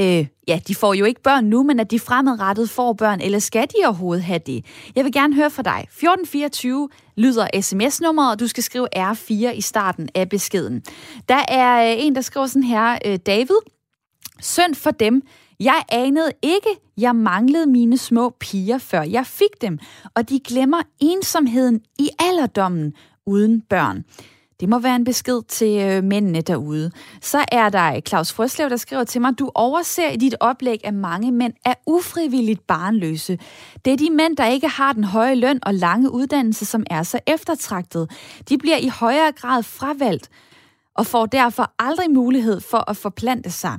øh, 0.00 0.26
ja, 0.48 0.60
de 0.68 0.74
får 0.74 0.94
jo 0.94 1.04
ikke 1.04 1.22
børn 1.22 1.44
nu, 1.44 1.62
men 1.62 1.80
at 1.80 1.90
de 1.90 1.98
fremadrettet 1.98 2.70
får 2.70 2.92
børn, 2.92 3.20
eller 3.20 3.38
skal 3.38 3.68
de 3.68 3.86
overhovedet 3.86 4.24
have 4.24 4.40
det? 4.46 4.64
Jeg 4.96 5.04
vil 5.04 5.12
gerne 5.12 5.34
høre 5.34 5.50
fra 5.50 5.62
dig. 5.62 5.80
1424 5.80 6.88
lyder 7.16 7.46
sms-nummeret, 7.60 8.32
og 8.32 8.40
du 8.40 8.46
skal 8.46 8.62
skrive 8.62 8.88
R4 8.96 9.32
i 9.32 9.60
starten 9.60 10.08
af 10.14 10.28
beskeden. 10.28 10.82
Der 11.28 11.42
er 11.48 11.92
øh, 11.92 12.04
en, 12.04 12.14
der 12.14 12.20
skriver 12.20 12.46
sådan 12.46 12.62
her, 12.62 12.98
øh, 13.04 13.18
David, 13.26 13.60
synd 14.40 14.74
for 14.74 14.90
dem, 14.90 15.22
jeg 15.60 15.82
anede 15.88 16.32
ikke, 16.42 16.80
jeg 16.96 17.16
manglede 17.16 17.66
mine 17.66 17.98
små 17.98 18.36
piger, 18.40 18.78
før 18.78 19.02
jeg 19.02 19.26
fik 19.26 19.60
dem, 19.60 19.78
og 20.14 20.28
de 20.28 20.40
glemmer 20.40 20.82
ensomheden 21.00 21.80
i 21.98 22.10
alderdommen 22.18 22.92
uden 23.26 23.60
børn. 23.60 24.04
Det 24.60 24.68
må 24.68 24.78
være 24.78 24.96
en 24.96 25.04
besked 25.04 25.42
til 25.48 25.80
øh, 25.80 26.04
mændene 26.04 26.40
derude. 26.40 26.90
Så 27.22 27.44
er 27.52 27.68
der 27.68 28.00
Claus 28.00 28.32
Frøslev, 28.32 28.70
der 28.70 28.76
skriver 28.76 29.04
til 29.04 29.20
mig, 29.20 29.38
du 29.38 29.50
overser 29.54 30.08
i 30.08 30.16
dit 30.16 30.34
oplæg, 30.40 30.80
at 30.84 30.94
mange 30.94 31.32
mænd 31.32 31.52
er 31.64 31.74
ufrivilligt 31.86 32.66
barnløse. 32.66 33.38
Det 33.84 33.92
er 33.92 33.96
de 33.96 34.10
mænd, 34.10 34.36
der 34.36 34.46
ikke 34.46 34.68
har 34.68 34.92
den 34.92 35.04
høje 35.04 35.34
løn 35.34 35.58
og 35.62 35.74
lange 35.74 36.10
uddannelse, 36.12 36.64
som 36.64 36.84
er 36.90 37.02
så 37.02 37.20
eftertragtet. 37.26 38.10
De 38.48 38.58
bliver 38.58 38.76
i 38.76 38.88
højere 38.88 39.32
grad 39.32 39.62
fravalgt 39.62 40.30
og 40.94 41.06
får 41.06 41.26
derfor 41.26 41.72
aldrig 41.78 42.10
mulighed 42.10 42.60
for 42.60 42.90
at 42.90 42.96
forplante 42.96 43.50
sig. 43.50 43.78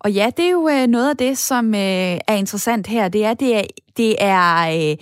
Og 0.00 0.12
ja, 0.12 0.30
det 0.36 0.44
er 0.44 0.50
jo 0.50 0.68
øh, 0.68 0.86
noget 0.86 1.10
af 1.10 1.16
det, 1.16 1.38
som 1.38 1.74
øh, 1.74 2.18
er 2.28 2.34
interessant 2.34 2.86
her. 2.86 3.08
Det 3.08 3.24
er, 3.24 3.34
det 3.34 3.56
er, 3.56 3.62
det 3.96 4.16
er 4.18 4.90
øh, 4.90 4.96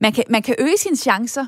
man, 0.00 0.12
kan, 0.12 0.24
man 0.28 0.42
kan 0.42 0.54
øge 0.58 0.76
sine 0.78 0.96
chancer 0.96 1.46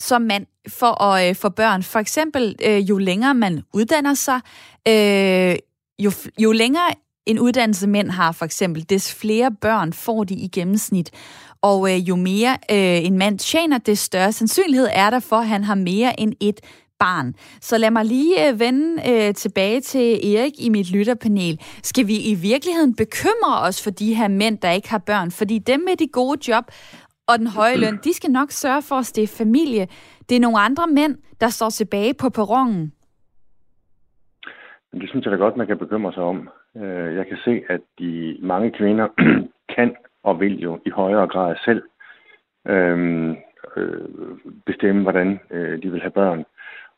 som 0.00 0.22
mand 0.22 0.46
for 0.68 1.02
at 1.02 1.28
øh, 1.28 1.36
få 1.36 1.48
børn. 1.48 1.82
For 1.82 1.98
eksempel, 1.98 2.56
øh, 2.64 2.78
jo 2.90 2.98
længere 2.98 3.34
man 3.34 3.62
uddanner 3.72 4.14
sig, 4.14 4.40
øh, 4.88 5.56
jo, 5.98 6.12
jo 6.38 6.52
længere 6.52 6.90
en 7.26 7.38
uddannelse 7.38 7.86
mænd 7.86 8.10
har 8.10 8.32
for 8.32 8.44
eksempel, 8.44 8.90
des 8.90 9.14
flere 9.14 9.50
børn 9.60 9.92
får 9.92 10.24
de 10.24 10.34
i 10.34 10.48
gennemsnit. 10.48 11.10
Og 11.62 11.92
øh, 11.92 12.08
jo 12.08 12.16
mere 12.16 12.56
øh, 12.70 13.06
en 13.06 13.18
mand 13.18 13.38
tjener, 13.38 13.78
des 13.78 13.98
større 13.98 14.32
sandsynlighed 14.32 14.88
er 14.92 15.10
der 15.10 15.20
for, 15.20 15.36
at 15.36 15.48
han 15.48 15.64
har 15.64 15.74
mere 15.74 16.20
end 16.20 16.32
et 16.40 16.60
barn. 16.98 17.34
Så 17.60 17.78
lad 17.78 17.90
mig 17.90 18.04
lige 18.04 18.48
øh, 18.48 18.60
vende 18.60 19.02
øh, 19.10 19.34
tilbage 19.34 19.80
til 19.80 20.34
Erik 20.34 20.52
i 20.66 20.68
mit 20.68 20.92
lytterpanel. 20.96 21.60
Skal 21.82 22.06
vi 22.06 22.16
i 22.32 22.34
virkeligheden 22.50 22.96
bekymre 22.96 23.54
os 23.68 23.84
for 23.84 23.90
de 23.90 24.14
her 24.14 24.28
mænd, 24.28 24.58
der 24.58 24.70
ikke 24.70 24.90
har 24.90 25.02
børn? 25.06 25.30
Fordi 25.30 25.58
dem 25.58 25.80
med 25.80 25.96
de 25.96 26.08
gode 26.08 26.38
job 26.48 26.64
og 27.28 27.38
den 27.38 27.46
høje 27.46 27.76
løn, 27.76 27.98
de 28.04 28.12
skal 28.14 28.30
nok 28.30 28.50
sørge 28.50 28.82
for 28.88 28.96
at 28.96 29.06
stifte 29.06 29.36
familie. 29.36 29.86
Det 30.28 30.36
er 30.36 30.40
nogle 30.40 30.60
andre 30.60 30.86
mænd, 30.86 31.14
der 31.40 31.48
står 31.48 31.70
tilbage 31.70 32.14
på 32.20 32.28
perronen. 32.30 32.92
Det 35.00 35.08
synes 35.08 35.24
jeg 35.24 35.32
da 35.32 35.36
godt, 35.36 35.56
man 35.56 35.66
kan 35.66 35.78
bekymre 35.78 36.12
sig 36.12 36.22
om. 36.22 36.48
Øh, 36.76 37.16
jeg 37.16 37.26
kan 37.26 37.38
se, 37.44 37.62
at 37.68 37.80
de 37.98 38.38
mange 38.42 38.70
kvinder 38.70 39.08
kan 39.76 39.96
og 40.22 40.40
vil 40.40 40.60
jo 40.60 40.80
i 40.86 40.90
højere 40.90 41.28
grad 41.28 41.56
selv 41.64 41.82
øhm, 42.66 43.36
øh, 43.76 44.08
bestemme, 44.66 45.02
hvordan 45.02 45.40
øh, 45.50 45.82
de 45.82 45.90
vil 45.90 46.00
have 46.00 46.10
børn. 46.10 46.44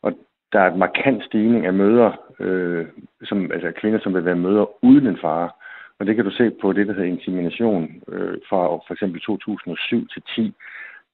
Og 0.01 0.13
der 0.53 0.59
er 0.59 0.71
et 0.71 0.77
markant 0.77 1.23
stigning 1.23 1.65
af 1.65 1.73
møder, 1.73 2.11
øh, 2.39 2.87
som, 3.23 3.51
altså 3.51 3.71
kvinder, 3.71 3.99
som 3.99 4.13
vil 4.13 4.25
være 4.25 4.35
møder 4.35 4.83
uden 4.85 5.07
en 5.07 5.17
far. 5.17 5.55
Og 5.99 6.05
det 6.05 6.15
kan 6.15 6.25
du 6.25 6.31
se 6.31 6.51
på 6.61 6.73
det, 6.73 6.87
der 6.87 6.93
hedder 6.93 7.07
insemination 7.07 8.01
øh, 8.07 8.37
fra 8.49 8.67
for 8.67 8.93
eksempel 8.93 9.21
2007 9.21 10.07
til 10.07 10.21
10. 10.35 10.53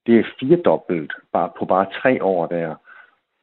Det 0.05 0.19
er 0.19 0.23
firedobbelt 0.39 1.13
bare, 1.33 1.49
på 1.59 1.65
bare 1.65 1.85
tre 2.01 2.23
år 2.23 2.47
der. 2.47 2.75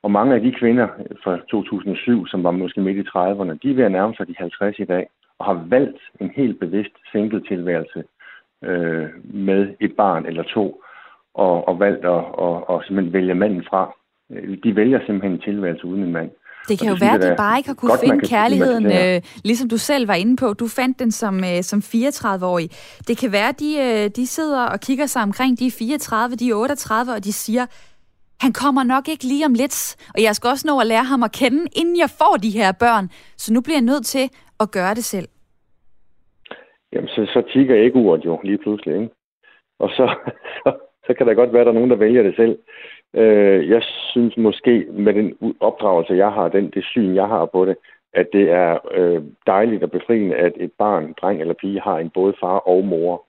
Og 0.02 0.11
mange 0.11 0.34
af 0.34 0.40
de 0.40 0.52
kvinder 0.52 0.88
fra 1.25 1.38
2007, 1.50 2.26
som 2.26 2.44
var 2.44 2.50
måske 2.50 2.80
midt 2.80 2.96
i 2.96 3.08
30'erne, 3.08 3.58
de 3.62 3.70
er 3.70 3.75
ved 3.75 3.84
at 3.84 3.92
nærme 3.92 4.14
sig 4.14 4.28
de 4.28 4.34
50 4.38 4.78
i 4.78 4.84
dag. 4.84 5.06
og 5.38 5.44
har 5.44 5.64
valgt 5.68 5.99
en 6.20 6.30
helt 6.30 6.61
bevidst 6.61 6.96
single-tilværelse 7.12 8.04
øh, 8.64 9.08
med 9.25 9.75
et 9.80 9.96
barn 9.96 10.26
eller 10.26 10.42
to, 10.42 10.82
og, 11.34 11.68
og 11.68 11.80
valgt 11.80 12.04
at 12.04 12.25
og, 12.44 12.70
og 12.70 12.84
simpelthen 12.84 13.12
vælge 13.12 13.34
manden 13.34 13.64
fra. 13.64 13.92
Øh, 14.33 14.59
de 14.65 14.77
vælger 14.77 15.01
simpelthen 15.07 15.33
en 15.33 15.41
tilværelse 15.41 15.85
uden 15.87 16.03
en 16.03 16.12
mand. 16.12 16.31
Det 16.69 16.79
kan 16.79 16.89
jo 16.89 16.97
være, 17.01 17.15
at 17.15 17.23
de 17.23 17.35
bare 17.37 17.59
ikke 17.59 17.69
har 17.69 17.75
kunne 17.75 17.91
godt, 17.91 18.01
finde 18.01 18.21
kan 18.21 18.29
kærligheden, 18.29 18.87
øh, 18.87 19.21
ligesom 19.45 19.69
du 19.69 19.79
selv 19.79 20.09
var 20.09 20.15
inde 20.15 20.37
på. 20.37 20.53
Du 20.53 20.67
fandt 20.69 20.99
den 20.99 21.11
som, 21.11 21.35
øh, 21.45 21.62
som 21.62 21.79
34-årig. 21.79 22.69
Det 23.09 23.19
kan 23.19 23.33
være, 23.33 23.49
at 23.49 23.61
de, 23.61 23.71
øh, 23.87 24.11
de 24.17 24.27
sidder 24.27 24.62
og 24.67 24.81
kigger 24.81 25.07
sig 25.07 25.23
omkring, 25.23 25.59
de 25.59 25.67
er 25.67 25.77
34, 25.79 26.37
de 26.37 26.51
er 26.51 26.55
38, 26.55 27.12
og 27.12 27.25
de 27.25 27.33
siger, 27.33 27.67
han 28.45 28.53
kommer 28.53 28.83
nok 28.95 29.09
ikke 29.09 29.25
lige 29.25 29.47
om 29.47 29.55
lidt, 29.55 29.77
og 30.15 30.23
jeg 30.23 30.35
skal 30.35 30.49
også 30.49 30.67
nå 30.71 30.75
at 30.81 30.87
lære 30.87 31.07
ham 31.12 31.23
at 31.23 31.33
kende, 31.33 31.62
inden 31.81 31.97
jeg 31.97 32.11
får 32.21 32.35
de 32.43 32.51
her 32.59 32.73
børn. 32.85 33.07
Så 33.43 33.49
nu 33.55 33.61
bliver 33.61 33.79
jeg 33.81 33.91
nødt 33.93 34.07
til 34.07 34.27
at 34.62 34.71
gøre 34.71 34.95
det 34.99 35.05
selv. 35.05 35.29
Jamen, 36.93 37.09
så, 37.09 37.21
så 37.35 37.43
tigger 37.53 37.77
ikke 37.85 37.97
uret 37.97 38.25
jo 38.25 38.41
lige 38.45 38.59
pludselig, 38.59 38.95
ikke? 38.95 39.15
Og 39.79 39.89
så, 39.97 40.05
så, 40.62 40.69
så 41.07 41.15
kan 41.15 41.27
der 41.27 41.35
godt 41.35 41.53
være, 41.53 41.61
at 41.61 41.67
der 41.67 41.73
er 41.73 41.81
nogen, 41.81 41.91
der 41.91 42.05
vælger 42.07 42.23
det 42.23 42.37
selv. 42.37 42.59
Øh, 43.14 43.69
jeg 43.69 43.83
synes 43.83 44.37
måske, 44.37 44.87
med 44.90 45.14
den 45.14 45.57
opdragelse, 45.61 46.14
jeg 46.14 46.33
har, 46.33 46.49
den, 46.49 46.71
det 46.71 46.85
syn, 46.85 47.14
jeg 47.14 47.28
har 47.28 47.47
på 47.47 47.64
det, 47.64 47.76
at 48.12 48.28
det 48.33 48.50
er 48.50 48.78
øh, 48.90 49.23
dejligt 49.47 49.83
og 49.83 49.90
befriende, 49.90 50.37
at 50.37 50.52
et 50.57 50.73
barn, 50.78 51.14
dreng 51.21 51.40
eller 51.40 51.54
pige, 51.54 51.81
har 51.81 51.99
en 51.99 52.11
både 52.11 52.35
far 52.40 52.59
og 52.59 52.85
mor. 52.85 53.25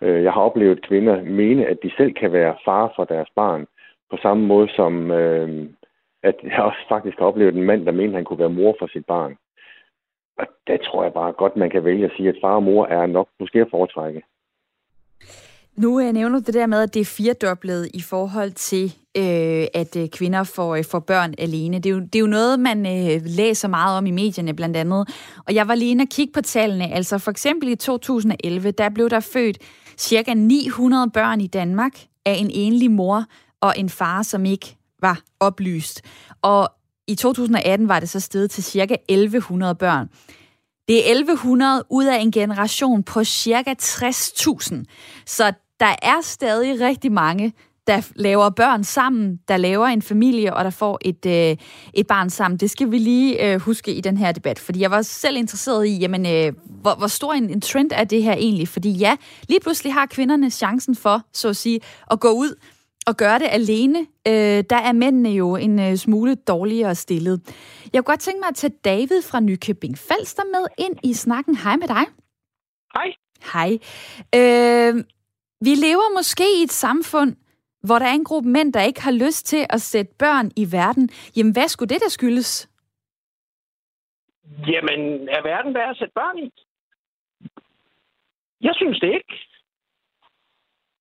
Øh, 0.00 0.22
jeg 0.22 0.32
har 0.32 0.40
oplevet 0.40 0.86
kvinder 0.86 1.22
mene, 1.22 1.66
at 1.66 1.78
de 1.82 1.90
selv 1.96 2.12
kan 2.14 2.32
være 2.32 2.56
far 2.64 2.92
for 2.96 3.04
deres 3.04 3.28
barn, 3.36 3.66
på 4.10 4.16
samme 4.22 4.46
måde 4.46 4.68
som, 4.68 5.10
øh, 5.10 5.66
at 6.22 6.34
jeg 6.42 6.62
også 6.62 6.78
faktisk 6.88 7.18
har 7.18 7.26
oplevet 7.26 7.54
en 7.54 7.62
mand, 7.62 7.86
der 7.86 7.92
mente, 7.92 8.08
at 8.08 8.14
han 8.14 8.24
kunne 8.24 8.38
være 8.38 8.58
mor 8.60 8.76
for 8.78 8.86
sit 8.86 9.06
barn. 9.06 9.36
Og 10.38 10.46
der 10.66 10.76
tror 10.76 11.02
jeg 11.02 11.12
bare 11.12 11.32
godt, 11.32 11.56
man 11.56 11.70
kan 11.70 11.84
vælge 11.84 12.04
at 12.04 12.12
sige, 12.16 12.28
at 12.28 12.38
far 12.40 12.54
og 12.54 12.62
mor 12.62 12.86
er 12.86 13.06
nok 13.06 13.28
måske 13.40 13.60
at 13.60 13.70
foretrække. 13.70 14.22
Nu 15.76 16.00
øh, 16.00 16.12
nævner 16.12 16.38
du 16.38 16.44
det 16.46 16.54
der 16.54 16.66
med, 16.66 16.82
at 16.82 16.94
det 16.94 17.00
er 17.00 17.04
firedoblet 17.04 17.90
i 17.94 18.00
forhold 18.00 18.52
til, 18.52 18.94
øh, 19.16 19.66
at 19.74 19.96
øh, 19.96 20.08
kvinder 20.08 20.44
får, 20.44 20.76
øh, 20.76 20.84
får 20.84 20.98
børn 20.98 21.34
alene. 21.38 21.78
Det 21.78 21.86
er, 21.86 21.94
jo, 21.94 22.00
det 22.00 22.14
er 22.14 22.20
jo 22.20 22.26
noget, 22.26 22.60
man 22.60 22.86
øh, 22.86 23.22
læser 23.24 23.68
meget 23.68 23.98
om 23.98 24.06
i 24.06 24.10
medierne 24.10 24.54
blandt 24.54 24.76
andet. 24.76 25.08
Og 25.46 25.54
jeg 25.54 25.68
var 25.68 25.74
lige 25.74 25.90
inde 25.90 26.02
og 26.02 26.08
kigge 26.08 26.32
på 26.32 26.40
tallene. 26.40 26.92
Altså 26.92 27.18
for 27.18 27.30
eksempel 27.30 27.68
i 27.68 27.74
2011, 27.74 28.70
der 28.70 28.88
blev 28.88 29.10
der 29.10 29.20
født 29.20 29.58
cirka 29.98 30.34
900 30.34 31.10
børn 31.10 31.40
i 31.40 31.46
Danmark 31.46 31.92
af 32.26 32.32
en 32.32 32.50
enlig 32.54 32.90
mor 32.90 33.24
og 33.60 33.74
en 33.76 33.88
far, 33.88 34.22
som 34.22 34.44
ikke 34.44 34.76
var 35.00 35.20
oplyst. 35.40 36.02
Og 36.42 36.68
i 37.06 37.14
2018 37.14 37.88
var 37.88 38.00
det 38.00 38.08
så 38.08 38.20
steget 38.20 38.50
til 38.50 38.64
cirka 38.64 38.96
1100 39.08 39.74
børn. 39.74 40.08
Det 40.90 41.10
er 41.10 41.12
1100 41.12 41.84
ud 41.90 42.04
af 42.04 42.18
en 42.18 42.30
generation 42.30 43.02
på 43.02 43.24
cirka 43.24 43.74
60.000. 43.82 44.84
Så 45.26 45.52
der 45.80 45.96
er 46.02 46.20
stadig 46.22 46.80
rigtig 46.80 47.12
mange, 47.12 47.52
der 47.86 48.02
laver 48.16 48.50
børn 48.50 48.84
sammen, 48.84 49.40
der 49.48 49.56
laver 49.56 49.86
en 49.86 50.02
familie, 50.02 50.54
og 50.54 50.64
der 50.64 50.70
får 50.70 50.98
et, 51.00 51.26
øh, 51.26 51.56
et 51.94 52.06
barn 52.06 52.30
sammen. 52.30 52.58
Det 52.58 52.70
skal 52.70 52.90
vi 52.90 52.98
lige 52.98 53.52
øh, 53.52 53.60
huske 53.60 53.94
i 53.94 54.00
den 54.00 54.16
her 54.16 54.32
debat, 54.32 54.58
fordi 54.58 54.80
jeg 54.80 54.90
var 54.90 55.02
selv 55.02 55.36
interesseret 55.36 55.86
i, 55.86 55.98
jamen, 55.98 56.26
øh, 56.26 56.52
hvor, 56.64 56.94
hvor 56.94 57.06
stor 57.06 57.32
en, 57.32 57.50
en 57.50 57.60
trend 57.60 57.90
er 57.94 58.04
det 58.04 58.22
her 58.22 58.32
egentlig? 58.32 58.68
Fordi 58.68 58.90
ja, 58.90 59.16
lige 59.48 59.60
pludselig 59.60 59.92
har 59.92 60.06
kvinderne 60.06 60.50
chancen 60.50 60.96
for, 60.96 61.22
så 61.32 61.48
at 61.48 61.56
sige, 61.56 61.80
at 62.10 62.20
gå 62.20 62.28
ud 62.30 62.54
og 63.06 63.16
gøre 63.16 63.38
det 63.38 63.48
alene. 63.50 63.98
Øh, 64.28 64.64
der 64.70 64.80
er 64.88 64.92
mændene 64.92 65.30
jo 65.30 65.56
en 65.56 65.80
øh, 65.80 65.96
smule 65.96 66.34
dårligere 66.34 66.94
stillet. 66.94 67.40
Jeg 67.92 67.98
kunne 67.98 68.12
godt 68.12 68.20
tænke 68.20 68.40
mig 68.40 68.48
at 68.48 68.54
tage 68.54 68.72
David 68.84 69.22
fra 69.22 69.40
Nykøbing 69.40 69.98
Falster 69.98 70.42
med 70.44 70.64
ind 70.78 70.96
i 71.04 71.14
snakken. 71.14 71.56
Hej 71.56 71.76
med 71.76 71.88
dig. 71.88 72.04
Hej. 72.94 73.08
Hej. 73.52 73.70
Øh, 74.34 74.94
vi 75.60 75.72
lever 75.86 76.14
måske 76.18 76.44
i 76.60 76.62
et 76.62 76.72
samfund, 76.72 77.36
hvor 77.82 77.98
der 77.98 78.06
er 78.06 78.12
en 78.12 78.24
gruppe 78.24 78.48
mænd, 78.48 78.72
der 78.72 78.82
ikke 78.82 79.02
har 79.02 79.12
lyst 79.12 79.46
til 79.46 79.66
at 79.70 79.80
sætte 79.80 80.12
børn 80.18 80.50
i 80.56 80.72
verden. 80.72 81.08
Jamen, 81.36 81.52
hvad 81.52 81.68
skulle 81.68 81.88
det 81.88 82.00
der 82.02 82.08
skyldes? 82.08 82.70
Jamen, 84.72 85.28
er 85.28 85.42
verden 85.42 85.74
værd 85.74 85.90
at 85.90 85.96
sætte 85.96 86.12
børn 86.14 86.38
i? 86.38 86.50
Jeg 88.60 88.74
synes 88.74 89.00
det 89.00 89.14
ikke. 89.14 89.49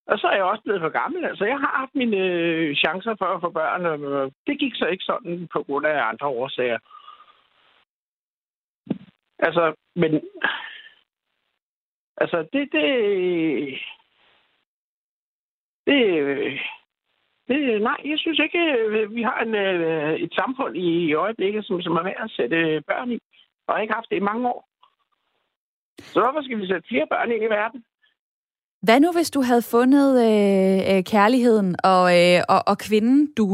Og 0.10 0.20
så 0.20 0.28
er 0.28 0.36
jeg 0.36 0.44
også 0.44 0.64
blevet 0.64 0.82
for 0.82 0.90
gammel. 0.90 1.26
Altså, 1.26 1.46
jeg 1.46 1.60
har 1.60 1.74
haft 1.80 1.96
mine 1.96 2.18
øh, 2.18 2.76
chancer 2.76 3.16
for 3.16 3.26
at 3.26 3.42
få 3.42 3.50
børn, 3.50 3.86
og 3.86 4.32
det 4.48 4.60
gik 4.60 4.76
så 4.76 4.86
ikke 4.86 5.04
sådan 5.04 5.48
på 5.54 5.64
grund 5.64 5.86
af 5.86 6.10
andre 6.10 6.28
årsager. 6.28 6.80
Altså, 9.40 9.74
men... 9.96 10.12
Altså, 12.18 12.48
det... 12.54 12.70
det 12.72 12.86
det, 15.88 16.60
det, 17.48 17.82
nej, 17.82 17.98
jeg 18.06 18.20
synes 18.20 18.40
ikke, 18.40 18.60
øh, 18.60 19.16
vi 19.16 19.22
har 19.22 19.40
en, 19.40 19.56
øh, 19.56 20.14
et 20.16 20.34
samfund 20.34 20.78
i 20.78 21.14
øjeblikket, 21.14 21.66
som, 21.66 21.82
som 21.82 21.96
er 21.96 22.04
værd 22.04 22.24
at 22.24 22.32
sætte 22.32 22.56
øh, 22.56 22.82
børn 22.88 23.12
i, 23.12 23.20
og 23.68 23.76
har 23.76 23.82
ikke 23.82 23.94
haft 23.94 24.10
det 24.10 24.16
i 24.16 24.30
mange 24.30 24.48
år. 24.50 24.70
Så 25.98 26.20
hvorfor 26.22 26.42
skal 26.42 26.60
vi 26.60 26.68
sætte 26.68 26.88
flere 26.88 27.08
børn 27.08 27.32
ind 27.32 27.44
i 27.44 27.46
verden? 27.46 27.84
Hvad 28.86 29.00
nu, 29.00 29.12
hvis 29.12 29.32
du 29.32 29.42
havde 29.42 29.62
fundet 29.62 30.10
øh, 30.28 30.80
øh, 30.92 31.04
kærligheden 31.04 31.76
og, 31.84 32.06
øh, 32.20 32.42
og, 32.50 32.60
og 32.68 32.78
kvinden, 32.78 33.34
du, 33.38 33.48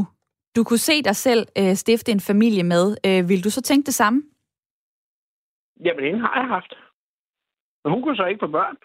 du 0.55 0.63
kunne 0.63 0.85
se 0.89 1.03
dig 1.03 1.15
selv 1.15 1.47
øh, 1.59 1.73
stifte 1.73 2.11
en 2.11 2.19
familie 2.19 2.63
med? 2.63 2.85
Øh, 3.07 3.29
vil 3.29 3.43
du 3.43 3.49
så 3.49 3.61
tænke 3.61 3.85
det 3.85 3.93
samme? 3.93 4.23
Jamen, 5.85 6.03
hende 6.05 6.19
har 6.19 6.35
jeg 6.41 6.47
haft. 6.47 6.73
Men 7.83 7.93
hun 7.93 8.01
kunne 8.01 8.15
så 8.15 8.25
ikke 8.25 8.43
få 8.45 8.47
børn. 8.47 8.77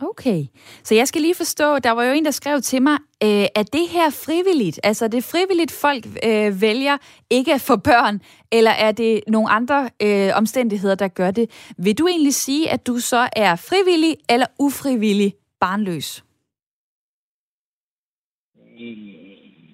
Okay, 0.00 0.44
så 0.82 0.94
jeg 0.94 1.08
skal 1.08 1.22
lige 1.22 1.34
forstå, 1.34 1.78
der 1.78 1.90
var 1.90 2.04
jo 2.04 2.12
en, 2.12 2.24
der 2.24 2.30
skrev 2.30 2.60
til 2.60 2.82
mig, 2.82 2.98
øh, 3.22 3.46
at 3.54 3.72
det 3.72 3.88
her 3.88 4.10
frivilligt, 4.10 4.80
altså 4.84 5.08
det 5.08 5.24
frivilligt 5.24 5.72
folk 5.80 6.04
øh, 6.06 6.62
vælger 6.62 6.96
ikke 7.30 7.54
at 7.54 7.60
få 7.60 7.76
børn, 7.76 8.20
eller 8.52 8.70
er 8.70 8.92
det 8.92 9.20
nogle 9.28 9.50
andre 9.50 9.90
øh, 10.02 10.30
omstændigheder, 10.36 10.94
der 10.94 11.08
gør 11.08 11.30
det? 11.30 11.72
Vil 11.78 11.98
du 11.98 12.06
egentlig 12.06 12.34
sige, 12.34 12.70
at 12.70 12.86
du 12.86 12.94
så 12.98 13.28
er 13.36 13.56
frivillig 13.56 14.16
eller 14.28 14.46
ufrivillig 14.58 15.34
barnløs? 15.60 16.24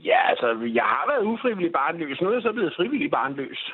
Ja, 0.04 0.28
altså, 0.30 0.46
jeg 0.74 0.84
har 0.84 1.04
været 1.10 1.24
ufrivillig 1.32 1.72
barnløs. 1.72 2.20
Nu 2.20 2.28
er 2.28 2.32
jeg 2.32 2.42
så 2.42 2.52
blevet 2.52 2.74
frivillig 2.76 3.10
barnløs. 3.10 3.72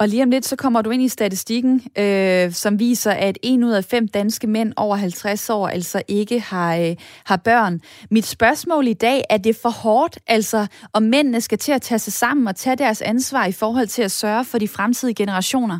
Og 0.00 0.08
lige 0.08 0.22
om 0.22 0.30
lidt, 0.30 0.44
så 0.44 0.56
kommer 0.56 0.82
du 0.82 0.90
ind 0.90 1.02
i 1.02 1.08
statistikken, 1.08 1.74
øh, 1.74 2.50
som 2.50 2.78
viser, 2.78 3.12
at 3.28 3.38
en 3.42 3.64
ud 3.64 3.72
af 3.80 3.84
fem 3.84 4.08
danske 4.08 4.46
mænd 4.46 4.72
over 4.76 4.96
50 4.96 5.50
år 5.50 5.66
altså 5.68 6.02
ikke 6.08 6.40
har, 6.40 6.70
øh, 6.76 6.92
har 7.30 7.40
børn. 7.44 7.74
Mit 8.10 8.24
spørgsmål 8.36 8.84
i 8.86 8.98
dag, 9.06 9.18
er 9.30 9.38
det 9.46 9.54
for 9.62 9.72
hårdt, 9.84 10.14
altså 10.36 10.60
om 10.94 11.02
mændene 11.02 11.40
skal 11.40 11.58
til 11.58 11.72
at 11.72 11.82
tage 11.82 11.98
sig 11.98 12.12
sammen 12.12 12.48
og 12.48 12.56
tage 12.56 12.76
deres 12.76 13.02
ansvar 13.02 13.44
i 13.46 13.56
forhold 13.62 13.86
til 13.86 14.02
at 14.02 14.10
sørge 14.10 14.44
for 14.50 14.58
de 14.58 14.68
fremtidige 14.76 15.20
generationer? 15.22 15.78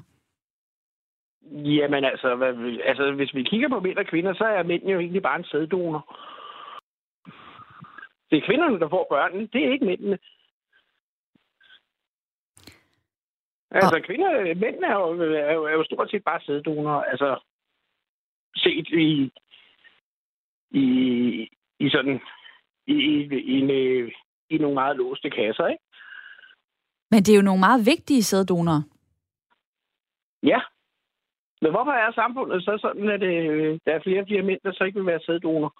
Jamen 1.52 2.04
altså, 2.04 2.34
hvad, 2.34 2.52
altså, 2.90 3.12
hvis 3.12 3.34
vi 3.34 3.42
kigger 3.42 3.68
på 3.68 3.80
mænd 3.80 3.98
og 3.98 4.06
kvinder, 4.06 4.34
så 4.34 4.44
er 4.44 4.62
mænd 4.62 4.82
jo 4.82 4.98
egentlig 4.98 5.22
bare 5.22 5.38
en 5.38 5.44
sæddonor. 5.44 6.02
Det 8.30 8.36
er 8.38 8.46
kvinderne, 8.46 8.80
der 8.80 8.88
får 8.88 9.06
børnene, 9.10 9.48
det 9.52 9.60
er 9.64 9.72
ikke 9.72 9.86
mændene. 9.86 10.18
Altså, 13.74 14.00
kvinder, 14.06 14.54
mænd 14.54 14.84
er 14.84 14.92
jo, 14.92 15.34
er, 15.34 15.52
jo, 15.52 15.64
er 15.64 15.72
jo 15.72 15.84
stort 15.84 16.10
set 16.10 16.24
bare 16.24 16.40
sæddonorer. 16.40 17.02
Altså, 17.02 17.40
set 18.56 18.88
i, 18.88 19.32
i, 20.70 20.84
i 21.78 21.90
sådan, 21.90 22.20
i, 22.86 22.94
i, 22.94 23.14
i, 23.52 23.54
en, 23.60 23.70
i 24.50 24.58
nogle 24.58 24.74
meget 24.74 24.96
låste 24.96 25.30
kasser, 25.30 25.66
ikke? 25.66 25.84
Men 27.10 27.22
det 27.22 27.32
er 27.32 27.36
jo 27.36 27.42
nogle 27.42 27.60
meget 27.60 27.86
vigtige 27.86 28.22
sæddonorer. 28.22 28.82
Ja. 30.42 30.60
Men 31.62 31.70
hvorfor 31.70 31.92
er 31.92 32.12
samfundet 32.12 32.64
så 32.64 32.78
sådan, 32.80 33.08
at 33.08 33.22
øh, 33.22 33.80
der 33.86 33.92
er 33.94 34.02
flere 34.02 34.20
og 34.20 34.26
flere 34.26 34.42
mænd, 34.42 34.60
der 34.64 34.72
så 34.72 34.84
ikke 34.84 34.98
vil 34.98 35.06
være 35.06 35.20
sæddonorer? 35.20 35.70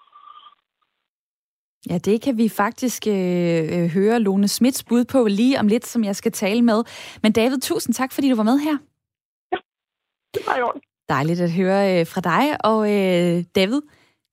Ja, 1.89 1.97
det 1.97 2.21
kan 2.21 2.37
vi 2.37 2.49
faktisk 2.49 3.07
øh, 3.07 3.13
øh, 3.73 3.87
høre 3.87 4.19
Lone 4.19 4.47
Smits 4.47 4.83
bud 4.83 5.05
på 5.05 5.27
lige 5.27 5.59
om 5.59 5.67
lidt, 5.67 5.87
som 5.87 6.03
jeg 6.03 6.15
skal 6.15 6.31
tale 6.31 6.61
med. 6.61 6.83
Men 7.23 7.31
David, 7.31 7.59
tusind 7.59 7.95
tak, 7.95 8.11
fordi 8.11 8.29
du 8.29 8.35
var 8.35 8.43
med 8.43 8.57
her. 8.57 8.77
Ja, 9.51 9.57
det 10.33 10.47
var 10.47 10.67
orden. 10.67 10.81
Dejligt 11.09 11.41
at 11.41 11.51
høre 11.51 11.99
øh, 11.99 12.07
fra 12.07 12.21
dig. 12.21 12.65
Og 12.65 12.93
øh, 12.93 13.43
David, 13.55 13.81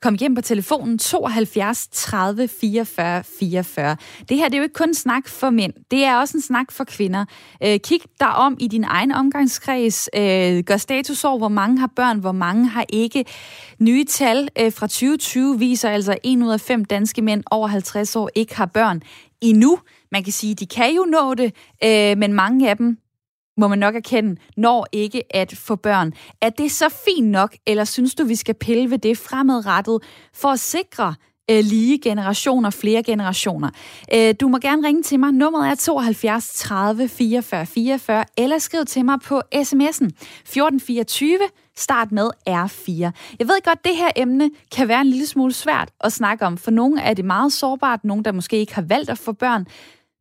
Kom 0.02 0.14
hjem 0.14 0.34
på 0.34 0.40
telefonen 0.40 0.98
72 0.98 1.88
30 1.92 2.48
44 2.48 3.24
44. 3.24 3.96
Det 4.28 4.36
her 4.36 4.44
det 4.48 4.54
er 4.54 4.58
jo 4.58 4.62
ikke 4.62 4.72
kun 4.72 4.88
en 4.88 4.94
snak 4.94 5.28
for 5.28 5.50
mænd, 5.50 5.72
det 5.90 6.04
er 6.04 6.16
også 6.16 6.36
en 6.36 6.42
snak 6.42 6.72
for 6.72 6.84
kvinder. 6.84 7.24
Øh, 7.64 7.78
kig 7.80 8.00
dig 8.20 8.34
om 8.34 8.56
i 8.60 8.68
din 8.68 8.84
egen 8.84 9.12
omgangskreds. 9.12 10.08
Øh, 10.16 10.62
gør 10.64 10.76
status 10.76 11.24
over, 11.24 11.38
hvor 11.38 11.48
mange 11.48 11.78
har 11.78 11.90
børn, 11.96 12.18
hvor 12.18 12.32
mange 12.32 12.68
har 12.68 12.84
ikke. 12.88 13.24
Nye 13.78 14.04
tal 14.04 14.48
øh, 14.60 14.72
fra 14.72 14.86
2020 14.86 15.58
viser 15.58 15.90
altså, 15.90 16.12
at 16.12 16.18
1 16.24 16.42
ud 16.42 16.52
af 16.52 16.60
5 16.60 16.84
danske 16.84 17.22
mænd 17.22 17.44
over 17.50 17.68
50 17.68 18.16
år 18.16 18.30
ikke 18.34 18.56
har 18.56 18.66
børn 18.66 19.02
endnu. 19.40 19.78
Man 20.12 20.24
kan 20.24 20.32
sige, 20.32 20.54
de 20.54 20.66
kan 20.66 20.94
jo 20.94 21.04
nå 21.04 21.34
det, 21.34 21.54
øh, 21.84 22.18
men 22.18 22.32
mange 22.32 22.70
af 22.70 22.76
dem 22.76 22.98
må 23.56 23.68
man 23.68 23.78
nok 23.78 23.94
erkende, 23.94 24.36
når 24.56 24.86
ikke 24.92 25.36
at 25.36 25.56
få 25.56 25.76
børn. 25.76 26.12
Er 26.40 26.50
det 26.50 26.72
så 26.72 26.88
fint 27.04 27.26
nok, 27.26 27.56
eller 27.66 27.84
synes 27.84 28.14
du, 28.14 28.24
vi 28.24 28.36
skal 28.36 28.54
pille 28.54 28.90
ved 28.90 28.98
det 28.98 29.18
fremadrettet 29.18 30.02
for 30.34 30.48
at 30.48 30.60
sikre 30.60 31.14
øh, 31.50 31.64
lige 31.64 31.98
generationer, 31.98 32.70
flere 32.70 33.02
generationer. 33.02 33.70
Øh, 34.14 34.34
du 34.40 34.48
må 34.48 34.58
gerne 34.58 34.86
ringe 34.86 35.02
til 35.02 35.20
mig. 35.20 35.32
Nummeret 35.32 35.70
er 35.70 35.74
72 35.74 36.48
30 36.54 37.08
44 37.08 37.66
44, 37.66 38.24
eller 38.36 38.58
skriv 38.58 38.84
til 38.84 39.04
mig 39.04 39.18
på 39.24 39.38
sms'en 39.54 40.08
1424, 40.08 41.38
start 41.76 42.12
med 42.12 42.30
R4. 42.48 42.92
Jeg 43.38 43.48
ved 43.48 43.64
godt, 43.64 43.84
det 43.84 43.96
her 43.96 44.10
emne 44.16 44.50
kan 44.74 44.88
være 44.88 45.00
en 45.00 45.06
lille 45.06 45.26
smule 45.26 45.52
svært 45.52 45.90
at 46.00 46.12
snakke 46.12 46.46
om. 46.46 46.58
For 46.58 46.70
nogle 46.70 47.00
er 47.00 47.14
det 47.14 47.24
meget 47.24 47.52
sårbart, 47.52 48.04
nogle 48.04 48.24
der 48.24 48.32
måske 48.32 48.56
ikke 48.56 48.74
har 48.74 48.82
valgt 48.82 49.10
at 49.10 49.18
få 49.18 49.32
børn. 49.32 49.66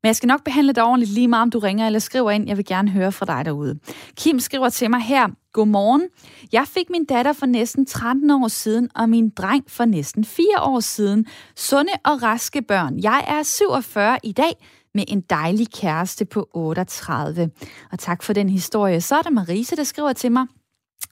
Men 0.03 0.07
jeg 0.07 0.15
skal 0.15 0.27
nok 0.27 0.43
behandle 0.43 0.73
dig 0.73 0.83
ordentligt 0.83 1.11
lige 1.11 1.27
meget, 1.27 1.41
om 1.41 1.49
du 1.49 1.59
ringer 1.59 1.85
eller 1.85 1.99
skriver 1.99 2.31
ind. 2.31 2.47
Jeg 2.47 2.57
vil 2.57 2.65
gerne 2.65 2.91
høre 2.91 3.11
fra 3.11 3.25
dig 3.25 3.45
derude. 3.45 3.79
Kim 4.17 4.39
skriver 4.39 4.69
til 4.69 4.89
mig 4.89 5.01
her. 5.01 5.27
Godmorgen. 5.53 6.03
Jeg 6.51 6.65
fik 6.67 6.89
min 6.89 7.05
datter 7.05 7.33
for 7.33 7.45
næsten 7.45 7.85
13 7.85 8.31
år 8.31 8.47
siden, 8.47 8.89
og 8.95 9.09
min 9.09 9.29
dreng 9.29 9.63
for 9.67 9.85
næsten 9.85 10.25
4 10.25 10.45
år 10.61 10.79
siden. 10.79 11.25
Sunde 11.55 11.91
og 12.05 12.23
raske 12.23 12.61
børn. 12.61 12.99
Jeg 13.03 13.23
er 13.27 13.43
47 13.43 14.17
i 14.23 14.31
dag, 14.31 14.53
med 14.93 15.03
en 15.07 15.21
dejlig 15.21 15.71
kæreste 15.71 16.25
på 16.25 16.49
38. 16.53 17.49
Og 17.91 17.99
tak 17.99 18.23
for 18.23 18.33
den 18.33 18.49
historie. 18.49 19.01
Så 19.01 19.15
er 19.15 19.21
der 19.21 19.29
Marise, 19.29 19.75
der 19.75 19.83
skriver 19.83 20.13
til 20.13 20.31
mig. 20.31 20.45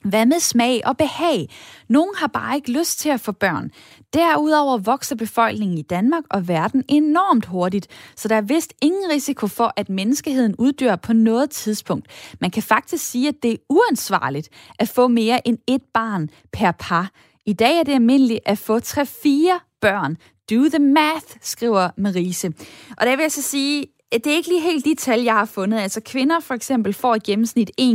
Hvad 0.03 0.25
med 0.25 0.39
smag 0.39 0.81
og 0.85 0.97
behag? 0.97 1.49
Nogen 1.87 2.15
har 2.15 2.27
bare 2.27 2.55
ikke 2.55 2.71
lyst 2.71 2.99
til 2.99 3.09
at 3.09 3.19
få 3.19 3.31
børn. 3.31 3.71
Derudover 4.13 4.77
vokser 4.77 5.15
befolkningen 5.15 5.77
i 5.77 5.81
Danmark 5.81 6.23
og 6.29 6.47
verden 6.47 6.83
enormt 6.87 7.45
hurtigt, 7.45 7.87
så 8.15 8.27
der 8.27 8.35
er 8.35 8.41
vist 8.41 8.73
ingen 8.81 9.11
risiko 9.11 9.47
for, 9.47 9.73
at 9.75 9.89
menneskeheden 9.89 10.55
uddør 10.55 10.95
på 10.95 11.13
noget 11.13 11.49
tidspunkt. 11.49 12.07
Man 12.41 12.51
kan 12.51 12.63
faktisk 12.63 13.05
sige, 13.05 13.27
at 13.27 13.35
det 13.43 13.51
er 13.51 13.57
uansvarligt 13.69 14.49
at 14.79 14.89
få 14.89 15.07
mere 15.07 15.47
end 15.47 15.57
et 15.67 15.81
barn 15.93 16.29
per 16.53 16.71
par. 16.71 17.11
I 17.45 17.53
dag 17.53 17.79
er 17.79 17.83
det 17.83 17.93
almindeligt 17.93 18.39
at 18.45 18.57
få 18.57 18.77
3-4 18.77 19.79
børn. 19.81 20.17
Do 20.51 20.69
the 20.69 20.79
math, 20.79 21.25
skriver 21.41 21.89
Marise. 21.97 22.53
Og 22.97 23.05
der 23.05 23.15
vil 23.15 23.23
jeg 23.23 23.31
så 23.31 23.41
sige, 23.41 23.85
det 24.11 24.27
er 24.27 24.35
ikke 24.35 24.49
lige 24.49 24.61
helt 24.61 24.85
de 24.85 24.95
tal, 24.95 25.21
jeg 25.21 25.33
har 25.33 25.45
fundet. 25.45 25.79
Altså 25.79 26.01
kvinder 26.01 26.39
for 26.39 26.53
eksempel 26.53 26.93
får 26.93 27.15
i 27.15 27.19
gennemsnit 27.19 27.71
1,7 27.81 27.85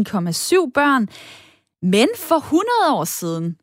børn. 0.74 1.08
Men 1.84 2.08
for 2.16 2.36
100 2.36 2.66
år 2.90 3.04
siden, 3.04 3.56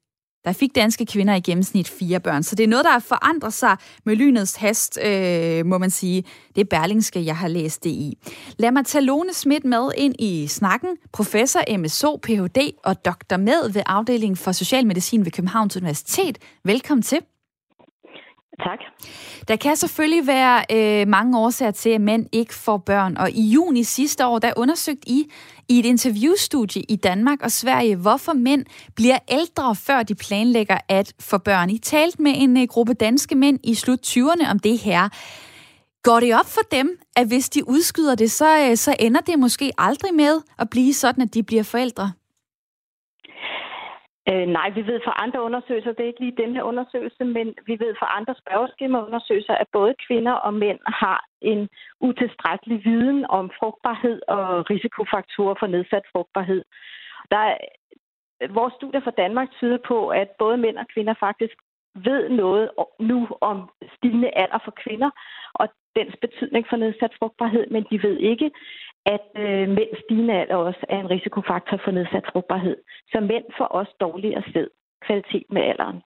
der 0.46 0.54
fik 0.54 0.76
danske 0.76 1.06
kvinder 1.06 1.36
i 1.36 1.40
gennemsnit 1.40 1.90
fire 1.90 2.20
børn. 2.20 2.44
Så 2.44 2.56
det 2.56 2.64
er 2.64 2.68
noget, 2.68 2.86
der 2.86 2.92
har 2.92 3.00
forandret 3.00 3.54
sig 3.54 3.78
med 4.06 4.16
lynets 4.16 4.56
hast, 4.56 5.00
øh, 5.06 5.66
må 5.66 5.78
man 5.78 5.90
sige. 5.90 6.24
Det 6.56 6.62
er 6.62 6.66
Berlingske, 6.66 7.26
jeg 7.26 7.38
har 7.38 7.48
læst 7.48 7.84
det 7.84 7.90
i. 7.90 8.18
Lad 8.58 8.72
mig 8.72 8.86
tage 8.86 9.06
Lone 9.06 9.34
Schmidt 9.34 9.66
med 9.66 9.92
ind 9.98 10.16
i 10.20 10.48
snakken. 10.48 10.98
Professor 11.14 11.78
MSO, 11.78 12.20
Ph.D. 12.24 12.72
og 12.84 13.06
doktor 13.06 13.38
med 13.38 13.74
ved 13.74 13.82
afdelingen 13.86 14.38
for 14.38 14.52
Socialmedicin 14.52 15.26
ved 15.26 15.32
Københavns 15.32 15.78
Universitet. 15.78 16.38
Velkommen 16.64 17.04
til. 17.04 17.20
Tak. 18.60 18.80
Der 19.48 19.56
kan 19.56 19.76
selvfølgelig 19.76 20.28
være 20.28 20.64
øh, 20.72 21.08
mange 21.08 21.40
årsager 21.40 21.72
til, 21.72 21.90
at 21.90 22.02
mænd 22.02 22.26
ikke 22.32 22.54
får 22.54 22.78
børn. 22.78 23.18
Og 23.18 23.32
i 23.32 23.42
juni 23.42 23.84
sidste 23.84 24.26
år, 24.26 24.40
der 24.40 24.54
undersøgte 24.58 25.10
I 25.10 25.32
i 25.72 25.80
et 25.80 25.86
interviewstudie 25.86 26.84
i 26.90 26.96
Danmark 26.96 27.42
og 27.42 27.52
Sverige, 27.52 27.96
hvorfor 27.96 28.34
mænd 28.34 28.66
bliver 28.96 29.20
ældre, 29.30 29.76
før 29.76 30.04
de 30.04 30.16
planlægger 30.16 30.78
at 30.88 31.14
få 31.20 31.38
børn. 31.38 31.70
I 31.70 31.78
talte 31.78 32.22
med 32.22 32.34
en 32.36 32.58
øh, 32.58 32.68
gruppe 32.68 32.94
danske 32.94 33.36
mænd 33.36 33.60
i 33.64 33.76
slut 33.76 34.00
20'erne 34.08 34.52
om 34.52 34.60
det 34.60 34.78
her. 34.80 35.10
Går 36.04 36.20
det 36.20 36.36
op 36.40 36.50
for 36.50 36.62
dem, 36.72 36.98
at 37.16 37.28
hvis 37.28 37.50
de 37.50 37.70
udskyder 37.70 38.16
det, 38.16 38.32
så, 38.32 38.70
øh, 38.70 38.78
så 38.78 38.96
ender 39.00 39.22
det 39.22 39.40
måske 39.40 39.72
aldrig 39.78 40.14
med 40.14 40.42
at 40.60 40.70
blive 40.70 40.94
sådan, 40.94 41.24
at 41.24 41.34
de 41.34 41.44
bliver 41.44 41.64
forældre? 41.64 42.12
Øh, 44.32 44.48
nej, 44.58 44.70
vi 44.70 44.88
ved 44.88 45.00
fra 45.06 45.14
andre 45.24 45.42
undersøgelser, 45.42 45.92
det 45.92 46.04
er 46.04 46.12
ikke 46.12 46.20
lige 46.26 46.40
denne 46.42 46.56
her 46.56 46.64
undersøgelse, 46.64 47.24
men 47.26 47.48
vi 47.66 47.74
ved 47.84 47.96
fra 48.00 48.18
andre 48.18 48.36
spørgeskemaundersøgelser, 48.42 49.54
at 49.54 49.68
både 49.74 49.94
kvinder 50.08 50.32
og 50.32 50.54
mænd 50.54 50.80
har 50.86 51.26
en 51.42 51.70
utilstrækkelig 52.00 52.86
viden 52.86 53.26
om 53.30 53.52
frugtbarhed 53.60 54.22
og 54.28 54.70
risikofaktorer 54.70 55.56
for 55.60 55.68
nedsat 55.68 56.06
frugtbarhed. 56.12 56.64
Der 57.32 57.38
er, 57.38 57.58
vores 58.50 58.74
studier 58.74 59.02
fra 59.04 59.18
Danmark 59.24 59.48
tyder 59.52 59.78
på, 59.88 60.08
at 60.08 60.30
både 60.40 60.58
mænd 60.58 60.78
og 60.78 60.86
kvinder 60.94 61.14
faktisk 61.20 61.56
ved 61.96 62.30
noget 62.30 62.70
nu 63.00 63.28
om 63.42 63.70
stigende 63.96 64.30
alder 64.36 64.60
for 64.66 64.74
kvinder, 64.84 65.10
og 65.54 65.68
dens 65.96 66.16
betydning 66.22 66.66
for 66.70 66.78
nedsat 66.78 67.14
frugtbarhed, 67.20 67.68
men 67.72 67.86
de 67.92 68.04
ved 68.04 68.18
ikke, 68.18 68.52
at 69.06 69.28
øh, 69.36 69.70
mænds 69.70 70.00
stigende 70.04 70.34
alder 70.34 70.56
også 70.56 70.86
er 70.90 71.00
en 71.00 71.10
risikofaktor 71.10 71.78
for 71.84 71.92
nedsat 71.92 72.26
frugtbarhed. 72.32 72.78
Så 73.12 73.20
mænd 73.20 73.46
får 73.58 73.66
også 73.66 73.94
dårligere 74.00 74.44
sæd 74.54 74.68
kvalitet 75.06 75.46
med 75.50 75.62
alderen. 75.62 76.02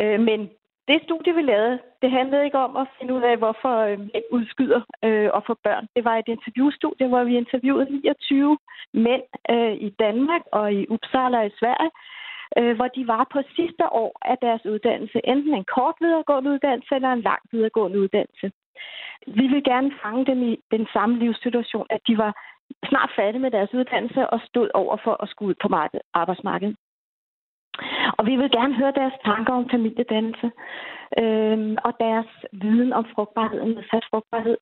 Øh, 0.00 0.20
men 0.20 0.50
det 0.88 1.02
studie, 1.02 1.34
vi 1.34 1.42
lavede, 1.42 1.78
det 2.02 2.10
handlede 2.10 2.44
ikke 2.44 2.58
om 2.58 2.76
at 2.76 2.86
finde 2.98 3.14
ud 3.14 3.22
af, 3.22 3.36
hvorfor 3.36 3.74
øh, 3.88 3.98
mænd 3.98 4.26
udskyder 4.30 4.80
øh, 5.04 5.30
og 5.36 5.42
får 5.46 5.58
børn. 5.64 5.86
Det 5.96 6.04
var 6.04 6.16
et 6.16 6.28
interviewstudie, 6.28 7.08
hvor 7.08 7.24
vi 7.24 7.36
interviewede 7.36 7.92
29 7.92 8.58
mænd 8.94 9.22
øh, 9.50 9.74
i 9.86 9.90
Danmark 10.04 10.42
og 10.52 10.72
i 10.72 10.86
Uppsala 10.94 11.40
i 11.42 11.56
Sverige, 11.60 11.90
øh, 12.58 12.76
hvor 12.76 12.88
de 12.96 13.06
var 13.06 13.24
på 13.32 13.38
sidste 13.56 13.84
år 13.92 14.12
af 14.22 14.36
deres 14.42 14.64
uddannelse. 14.72 15.18
Enten 15.24 15.54
en 15.54 15.72
kort 15.76 15.96
videregående 16.00 16.50
uddannelse 16.50 16.94
eller 16.94 17.12
en 17.12 17.26
lang 17.30 17.42
videregående 17.52 18.00
uddannelse. 18.00 18.50
Vi 19.26 19.46
vil 19.52 19.64
gerne 19.64 19.90
fange 20.02 20.26
dem 20.26 20.42
i 20.42 20.52
den 20.70 20.86
samme 20.92 21.18
livssituation, 21.18 21.86
at 21.90 22.00
de 22.08 22.18
var 22.18 22.32
snart 22.88 23.10
færdige 23.16 23.42
med 23.42 23.50
deres 23.50 23.74
uddannelse 23.74 24.30
og 24.30 24.40
stod 24.48 24.68
over 24.74 24.96
for 25.04 25.22
at 25.22 25.28
skulle 25.28 25.48
ud 25.48 25.54
på 25.62 25.68
marked, 25.68 26.00
arbejdsmarkedet. 26.14 26.76
Og 28.18 28.26
vi 28.26 28.36
vil 28.36 28.50
gerne 28.50 28.74
høre 28.74 28.92
deres 29.00 29.12
tanker 29.24 29.52
om 29.54 29.68
familiedannelse 29.70 30.50
øh, 31.20 31.76
og 31.86 31.92
deres 32.00 32.30
viden 32.52 32.92
om 32.92 33.04
frugtbarhed, 33.14 33.64
nedsat 33.64 34.04
frugtbarhed. 34.10 34.56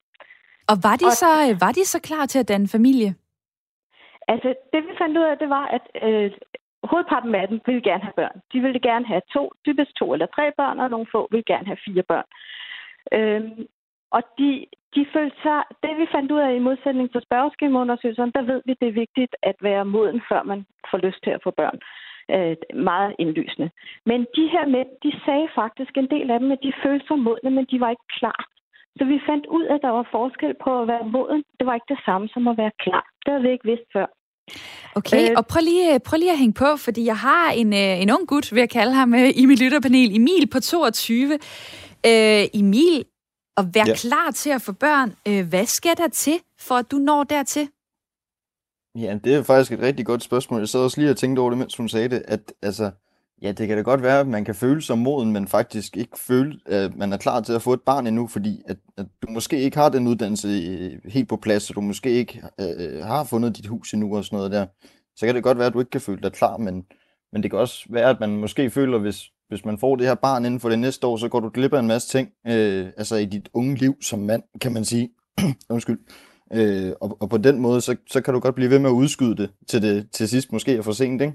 Og 0.70 0.76
var 0.86 0.96
de, 0.96 1.06
og, 1.06 1.12
så, 1.12 1.30
var 1.60 1.72
de 1.72 1.84
så 1.84 2.00
klar 2.00 2.26
til 2.26 2.38
at 2.38 2.48
danne 2.48 2.68
familie? 2.68 3.14
Altså, 4.28 4.54
det 4.72 4.80
vi 4.86 4.92
fandt 4.98 5.18
ud 5.18 5.22
af, 5.22 5.38
det 5.38 5.48
var, 5.48 5.66
at 5.76 5.84
øh, 6.06 6.30
hovedparten 6.90 7.34
af 7.34 7.48
dem 7.48 7.60
ville 7.66 7.82
gerne 7.82 8.02
have 8.02 8.18
børn. 8.20 8.36
De 8.52 8.60
ville 8.60 8.80
gerne 8.80 9.06
have 9.06 9.22
to, 9.34 9.52
typisk 9.66 9.90
to 9.96 10.12
eller 10.12 10.26
tre 10.26 10.52
børn, 10.56 10.80
og 10.80 10.90
nogle 10.90 11.06
få 11.12 11.28
ville 11.30 11.48
gerne 11.52 11.66
have 11.66 11.84
fire 11.86 12.02
børn. 12.02 12.28
Øhm, 13.12 13.66
og 14.16 14.22
de, 14.38 14.50
de 14.94 15.02
følte 15.14 15.38
sig, 15.46 15.58
det 15.82 15.92
vi 16.00 16.06
fandt 16.14 16.32
ud 16.34 16.40
af 16.46 16.52
i 16.54 16.66
modsætning 16.68 17.06
til 17.12 17.22
spørgeskemaundersøgelserne, 17.28 18.32
der 18.38 18.42
ved 18.50 18.60
vi, 18.66 18.72
det 18.80 18.88
er 18.88 19.00
vigtigt 19.04 19.34
at 19.42 19.56
være 19.68 19.84
moden, 19.84 20.20
før 20.28 20.42
man 20.42 20.60
får 20.90 20.98
lyst 21.06 21.20
til 21.24 21.30
at 21.30 21.44
få 21.44 21.50
børn. 21.50 21.78
Øh, 22.34 22.56
meget 22.90 23.12
indlysende. 23.18 23.70
Men 24.10 24.20
de 24.36 24.44
her 24.54 24.64
mænd, 24.74 24.90
de 25.04 25.10
sagde 25.24 25.48
faktisk 25.60 25.92
en 25.96 26.10
del 26.14 26.30
af 26.30 26.38
dem, 26.40 26.50
at 26.52 26.60
de 26.62 26.72
følte 26.84 27.06
sig 27.06 27.18
modne, 27.18 27.50
men 27.50 27.66
de 27.70 27.80
var 27.80 27.90
ikke 27.90 28.08
klar. 28.18 28.40
Så 28.98 29.04
vi 29.04 29.26
fandt 29.28 29.46
ud 29.46 29.64
af, 29.64 29.74
at 29.74 29.82
der 29.82 29.92
var 29.98 30.06
forskel 30.16 30.54
på 30.64 30.70
at 30.80 30.88
være 30.88 31.04
moden. 31.14 31.42
Det 31.58 31.66
var 31.66 31.74
ikke 31.74 31.92
det 31.94 32.00
samme 32.04 32.28
som 32.28 32.48
at 32.48 32.58
være 32.62 32.74
klar. 32.84 33.04
Det 33.22 33.28
havde 33.32 33.42
vi 33.42 33.50
ikke 33.52 33.70
vidst 33.72 33.88
før. 33.92 34.06
Okay, 35.00 35.22
øh, 35.30 35.36
og 35.38 35.44
prøv 35.50 35.62
lige, 35.70 36.00
prøv 36.06 36.16
lige 36.18 36.34
at 36.36 36.38
hænge 36.38 36.56
på, 36.64 36.70
fordi 36.86 37.02
jeg 37.12 37.18
har 37.28 37.46
en, 37.60 37.70
øh, 37.82 38.02
en 38.02 38.10
ung 38.16 38.24
gut, 38.28 38.46
vil 38.52 38.60
jeg 38.60 38.70
kalde 38.70 38.94
ham, 39.00 39.14
øh, 39.14 39.30
i 39.42 39.46
mit 39.46 39.60
lytterpanel, 39.62 40.08
Emil 40.16 40.44
på 40.52 40.60
22. 40.60 41.32
Øh, 42.10 42.44
Emil, 42.60 43.04
at 43.58 43.74
være 43.74 43.88
ja. 43.88 43.94
klar 43.94 44.30
til 44.30 44.50
at 44.50 44.62
få 44.62 44.72
børn, 44.72 45.14
øh, 45.28 45.48
hvad 45.48 45.66
skal 45.66 45.96
der 45.96 46.08
til, 46.08 46.38
for 46.58 46.74
at 46.74 46.90
du 46.90 46.96
når 46.96 47.24
dertil? 47.24 47.68
Ja, 48.94 49.18
det 49.24 49.34
er 49.34 49.42
faktisk 49.42 49.72
et 49.72 49.80
rigtig 49.80 50.06
godt 50.06 50.22
spørgsmål. 50.22 50.60
Jeg 50.60 50.68
sad 50.68 50.80
også 50.80 51.00
lige 51.00 51.10
og 51.10 51.16
tænkte 51.16 51.40
over 51.40 51.50
det, 51.50 51.58
mens 51.58 51.76
hun 51.76 51.88
sagde 51.88 52.08
det, 52.08 52.22
at 52.28 52.52
altså, 52.62 52.90
ja, 53.42 53.52
det 53.52 53.68
kan 53.68 53.76
da 53.76 53.82
godt 53.82 54.02
være, 54.02 54.20
at 54.20 54.26
man 54.26 54.44
kan 54.44 54.54
føle 54.54 54.82
sig 54.82 54.98
moden, 54.98 55.32
men 55.32 55.48
faktisk 55.48 55.96
ikke 55.96 56.18
føle, 56.18 56.60
at 56.66 56.96
man 56.96 57.12
er 57.12 57.16
klar 57.16 57.40
til 57.40 57.52
at 57.52 57.62
få 57.62 57.72
et 57.72 57.82
barn 57.82 58.06
endnu, 58.06 58.26
fordi 58.26 58.62
at, 58.66 58.76
at 58.96 59.06
du 59.22 59.30
måske 59.30 59.60
ikke 59.60 59.76
har 59.76 59.88
den 59.88 60.06
uddannelse 60.06 60.48
øh, 60.48 61.12
helt 61.12 61.28
på 61.28 61.36
plads, 61.36 61.70
og 61.70 61.76
du 61.76 61.80
måske 61.80 62.10
ikke 62.10 62.42
øh, 62.60 63.04
har 63.04 63.24
fundet 63.24 63.56
dit 63.56 63.66
hus 63.66 63.92
endnu 63.92 64.16
og 64.16 64.24
sådan 64.24 64.36
noget 64.36 64.52
der. 64.52 64.66
Så 65.16 65.26
kan 65.26 65.34
det 65.34 65.42
godt 65.42 65.58
være, 65.58 65.66
at 65.66 65.72
du 65.72 65.80
ikke 65.80 65.90
kan 65.90 66.00
føle 66.00 66.22
dig 66.22 66.32
klar, 66.32 66.56
men, 66.56 66.86
men 67.32 67.42
det 67.42 67.50
kan 67.50 67.60
også 67.60 67.86
være, 67.90 68.10
at 68.10 68.20
man 68.20 68.36
måske 68.36 68.70
føler, 68.70 68.98
hvis, 68.98 69.32
hvis 69.48 69.64
man 69.64 69.78
får 69.78 69.96
det 69.96 70.06
her 70.06 70.14
barn 70.14 70.44
inden 70.44 70.60
for 70.60 70.68
det 70.68 70.78
næste 70.78 71.06
år, 71.06 71.16
så 71.16 71.28
går 71.28 71.40
du 71.40 71.50
glip 71.54 71.72
af 71.72 71.80
en 71.80 71.86
masse 71.86 72.08
ting, 72.08 72.28
øh, 72.46 72.86
altså 72.96 73.16
i 73.16 73.24
dit 73.24 73.48
unge 73.54 73.74
liv 73.74 73.96
som 74.02 74.18
mand, 74.18 74.42
kan 74.60 74.72
man 74.72 74.84
sige. 74.84 75.10
Undskyld. 75.70 75.98
Øh, 76.52 76.92
og, 77.00 77.16
og 77.20 77.30
på 77.30 77.36
den 77.36 77.60
måde, 77.60 77.80
så, 77.80 77.96
så 78.10 78.20
kan 78.20 78.34
du 78.34 78.40
godt 78.40 78.54
blive 78.54 78.70
ved 78.70 78.78
med 78.78 78.90
at 78.90 78.94
udskyde 78.94 79.36
det 79.36 79.50
til, 79.68 79.82
det, 79.82 80.10
til 80.12 80.28
sidst 80.28 80.52
måske 80.52 80.76
er 80.76 80.82
for 80.82 80.92
sent, 80.92 81.22
ikke? 81.22 81.34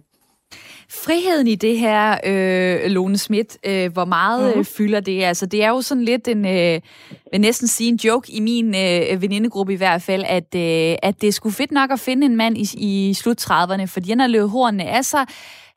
Friheden 0.89 1.47
i 1.47 1.55
det 1.55 1.79
her, 1.79 2.17
øh, 2.25 2.91
Lone 2.91 3.17
Schmidt, 3.17 3.57
øh, 3.65 3.93
hvor 3.93 4.05
meget 4.05 4.47
mm-hmm. 4.47 4.65
fylder 4.65 4.99
det? 4.99 5.23
Altså, 5.23 5.45
det 5.45 5.63
er 5.63 5.69
jo 5.69 5.81
sådan 5.81 6.03
lidt 6.03 6.27
en, 6.27 6.45
øh, 6.45 6.81
vil 7.31 7.41
næsten 7.41 7.67
sige 7.67 7.89
en 7.89 7.95
joke 7.95 8.31
i 8.31 8.39
min 8.39 8.75
øh, 8.75 9.21
venindegruppe 9.21 9.73
i 9.73 9.75
hvert 9.75 10.01
fald, 10.01 10.23
at, 10.27 10.55
øh, 10.55 10.95
at 11.03 11.21
det 11.21 11.33
skulle 11.33 11.55
fedt 11.55 11.71
nok 11.71 11.91
at 11.91 11.99
finde 11.99 12.25
en 12.25 12.35
mand 12.35 12.57
i, 12.57 12.67
i 12.77 13.13
slut 13.13 13.51
30'erne, 13.51 13.85
fordi 13.85 14.09
han 14.09 14.19
har 14.19 14.27
løbet 14.27 14.49
hornene 14.49 14.85
af 14.85 15.05
sig 15.05 15.25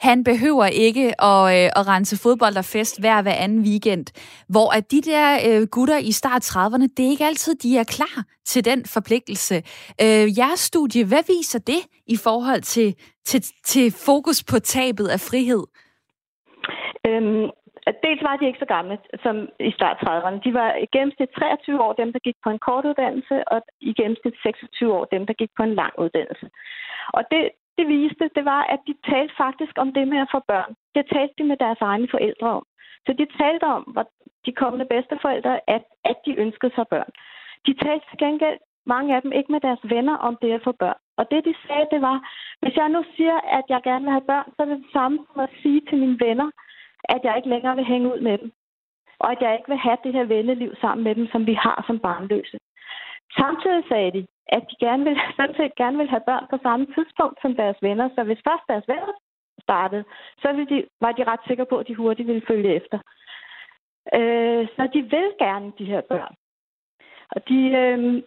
han 0.01 0.25
behøver 0.25 0.67
ikke 0.67 1.07
at, 1.31 1.43
øh, 1.57 1.71
at 1.79 1.89
rense 1.93 2.17
fodbold 2.23 2.57
og 2.57 2.65
fest 2.65 3.01
hver 3.01 3.23
hver 3.23 3.39
anden 3.45 3.61
weekend. 3.69 4.07
Hvor 4.49 4.69
at 4.77 4.91
de 4.93 5.01
der 5.11 5.29
øh, 5.49 5.67
gutter 5.77 5.99
i 5.99 6.13
start 6.13 6.43
30'erne, 6.51 6.87
det 6.97 7.07
er 7.07 7.11
ikke 7.11 7.25
altid, 7.25 7.55
de 7.55 7.79
er 7.79 7.85
klar 7.85 8.19
til 8.45 8.65
den 8.65 8.81
forpligtelse. 8.95 9.57
Øh, 10.05 10.27
jeres 10.41 10.61
studie, 10.61 11.05
hvad 11.11 11.25
viser 11.35 11.59
det 11.59 11.83
i 12.07 12.17
forhold 12.27 12.63
til, 12.63 12.95
til, 13.25 13.41
til 13.65 13.87
fokus 14.07 14.45
på 14.51 14.59
tabet 14.59 15.07
af 15.15 15.21
frihed? 15.21 15.65
Øhm, 17.09 17.47
dels 18.05 18.23
var 18.27 18.37
de 18.37 18.47
ikke 18.47 18.65
så 18.65 18.71
gamle 18.77 18.99
som 19.25 19.37
i 19.71 19.73
start 19.79 19.97
30'erne. 20.05 20.39
De 20.47 20.53
var 20.61 20.71
i 20.85 20.87
gennemsnit 20.95 21.31
23 21.39 21.83
år, 21.85 21.93
dem 21.93 22.13
der 22.13 22.19
gik 22.19 22.39
på 22.45 22.51
en 22.51 22.59
kort 22.59 22.85
uddannelse, 22.91 23.37
og 23.53 23.59
i 23.81 23.93
gennemsnit 24.01 24.37
26 24.43 24.95
år, 24.97 25.05
dem 25.05 25.27
der 25.27 25.35
gik 25.41 25.53
på 25.57 25.63
en 25.63 25.75
lang 25.75 25.93
uddannelse. 25.99 26.47
Og 27.17 27.23
det, 27.31 27.43
det 27.79 27.89
viste, 27.89 28.31
det 28.37 28.45
var, 28.45 28.63
at 28.75 28.81
de 28.87 28.95
talte 29.11 29.35
faktisk 29.37 29.73
om 29.77 29.93
det 29.93 30.09
med 30.09 30.19
at 30.19 30.33
få 30.35 30.41
børn. 30.49 30.75
Det 30.95 31.05
talte 31.13 31.35
de 31.39 31.45
med 31.45 31.57
deres 31.57 31.81
egne 31.81 32.09
forældre 32.11 32.49
om. 32.59 32.65
Så 33.07 33.13
de 33.13 33.27
talte 33.41 33.65
om, 33.65 33.83
hvor 33.83 34.05
de 34.47 34.53
kommende 34.53 34.87
bedsteforældre, 34.95 35.61
at, 35.67 35.85
at 36.05 36.17
de 36.27 36.33
ønskede 36.45 36.75
sig 36.75 36.87
børn. 36.89 37.11
De 37.67 37.75
talte 37.85 38.07
til 38.11 38.19
gengæld, 38.19 38.59
mange 38.87 39.17
af 39.17 39.23
dem, 39.23 39.33
ikke 39.33 39.53
med 39.53 39.61
deres 39.61 39.83
venner 39.83 40.17
om 40.17 40.39
det 40.43 40.53
at 40.53 40.65
få 40.65 40.73
børn. 40.73 41.01
Og 41.19 41.31
det, 41.31 41.45
de 41.45 41.55
sagde, 41.67 41.87
det 41.91 42.01
var, 42.01 42.19
hvis 42.61 42.77
jeg 42.77 42.89
nu 42.89 43.05
siger, 43.17 43.37
at 43.59 43.65
jeg 43.69 43.81
gerne 43.83 44.05
vil 44.05 44.17
have 44.17 44.31
børn, 44.33 44.49
så 44.57 44.63
er 44.63 44.67
det 44.67 44.79
det 44.79 44.93
samme 44.93 45.19
som 45.27 45.41
at 45.41 45.51
sige 45.63 45.81
til 45.89 45.99
mine 45.99 46.21
venner, 46.21 46.51
at 47.05 47.21
jeg 47.25 47.37
ikke 47.37 47.49
længere 47.49 47.77
vil 47.77 47.85
hænge 47.85 48.15
ud 48.15 48.21
med 48.21 48.39
dem. 48.39 48.53
Og 49.19 49.33
at 49.33 49.41
jeg 49.41 49.53
ikke 49.53 49.69
vil 49.69 49.79
have 49.87 49.99
det 50.05 50.13
her 50.13 50.25
venneliv 50.25 50.75
sammen 50.81 51.05
med 51.05 51.15
dem, 51.15 51.27
som 51.33 51.47
vi 51.47 51.55
har 51.55 51.85
som 51.87 51.99
barnløse. 51.99 52.59
Samtidig 53.41 53.85
sagde 53.89 54.11
de, 54.17 54.27
at 54.49 54.63
de 54.71 54.77
gerne 54.87 55.05
vil, 55.05 55.17
sådan 55.37 55.57
set 55.57 55.75
gerne 55.75 55.99
vil 55.99 56.09
have 56.09 56.27
børn 56.27 56.47
på 56.51 56.59
samme 56.63 56.87
tidspunkt 56.95 57.39
som 57.43 57.57
deres 57.57 57.79
venner. 57.83 58.09
Så 58.15 58.25
hvis 58.25 58.47
først 58.49 58.65
deres 58.69 58.89
venner 58.89 59.13
startede, 59.63 60.05
så 60.43 60.53
ville 60.53 60.71
de, 60.77 60.87
var 61.01 61.13
de 61.13 61.25
ret 61.25 61.41
sikre 61.47 61.67
på, 61.67 61.79
at 61.79 61.89
de 61.89 61.95
hurtigt 61.95 62.29
ville 62.29 62.47
følge 62.47 62.75
efter. 62.75 62.99
Øh, 64.15 64.69
så 64.77 64.89
de 64.95 65.03
vil 65.03 65.29
gerne 65.39 65.73
de 65.79 65.85
her 65.85 66.01
børn. 66.01 66.35
Og 67.35 67.49
de, 67.49 67.61
øh, 67.83 68.23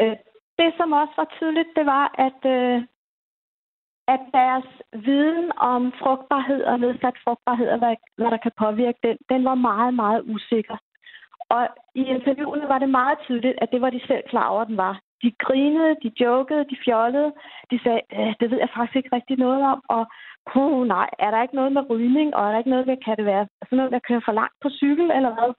øh, 0.00 0.16
det, 0.58 0.74
som 0.76 0.92
også 0.92 1.14
var 1.16 1.28
tydeligt, 1.38 1.68
det 1.76 1.86
var, 1.86 2.14
at 2.18 2.40
øh, 2.56 2.82
at 4.08 4.20
deres 4.32 4.64
viden 4.92 5.52
om 5.56 5.92
frugtbarhed 5.92 6.62
og 6.64 6.80
nedsat 6.80 7.14
frugtbarhed 7.24 7.68
og 7.68 7.78
hvad, 7.78 7.96
hvad 8.16 8.30
der 8.30 8.36
kan 8.36 8.52
påvirke 8.58 8.98
den, 9.02 9.16
den 9.28 9.44
var 9.44 9.54
meget, 9.54 9.94
meget 9.94 10.22
usikker. 10.34 10.76
Og 11.48 11.68
i 11.94 12.02
interviewene 12.04 12.68
var 12.68 12.78
det 12.78 12.88
meget 12.88 13.18
tydeligt, 13.26 13.58
at 13.62 13.68
det 13.72 13.80
var 13.80 13.90
de 13.90 14.00
selv 14.06 14.22
klar 14.28 14.48
over, 14.48 14.64
den 14.64 14.76
var. 14.76 15.00
De 15.22 15.32
grinede, 15.38 15.96
de 16.02 16.12
jokede, 16.20 16.64
de 16.70 16.76
fjollede. 16.84 17.32
De 17.70 17.80
sagde, 17.82 18.00
øh, 18.12 18.34
det 18.40 18.50
ved 18.50 18.58
jeg 18.58 18.68
faktisk 18.76 18.96
ikke 18.96 19.16
rigtig 19.16 19.36
noget 19.38 19.62
om. 19.72 19.82
Og 19.88 20.06
puh, 20.52 20.86
nej, 20.94 21.08
er 21.24 21.30
der 21.30 21.42
ikke 21.42 21.58
noget 21.60 21.72
med 21.72 21.82
rygning, 21.90 22.28
og 22.36 22.42
er 22.46 22.50
der 22.50 22.58
ikke 22.58 22.74
noget 22.74 22.86
med, 22.86 22.96
kan 23.06 23.16
det 23.18 23.26
være 23.32 23.44
sådan 23.68 23.76
noget, 23.76 23.92
der 23.92 24.06
kører 24.08 24.22
for 24.28 24.34
langt 24.40 24.56
på 24.62 24.68
cykel, 24.80 25.06
eller 25.16 25.30
hvad? 25.36 25.50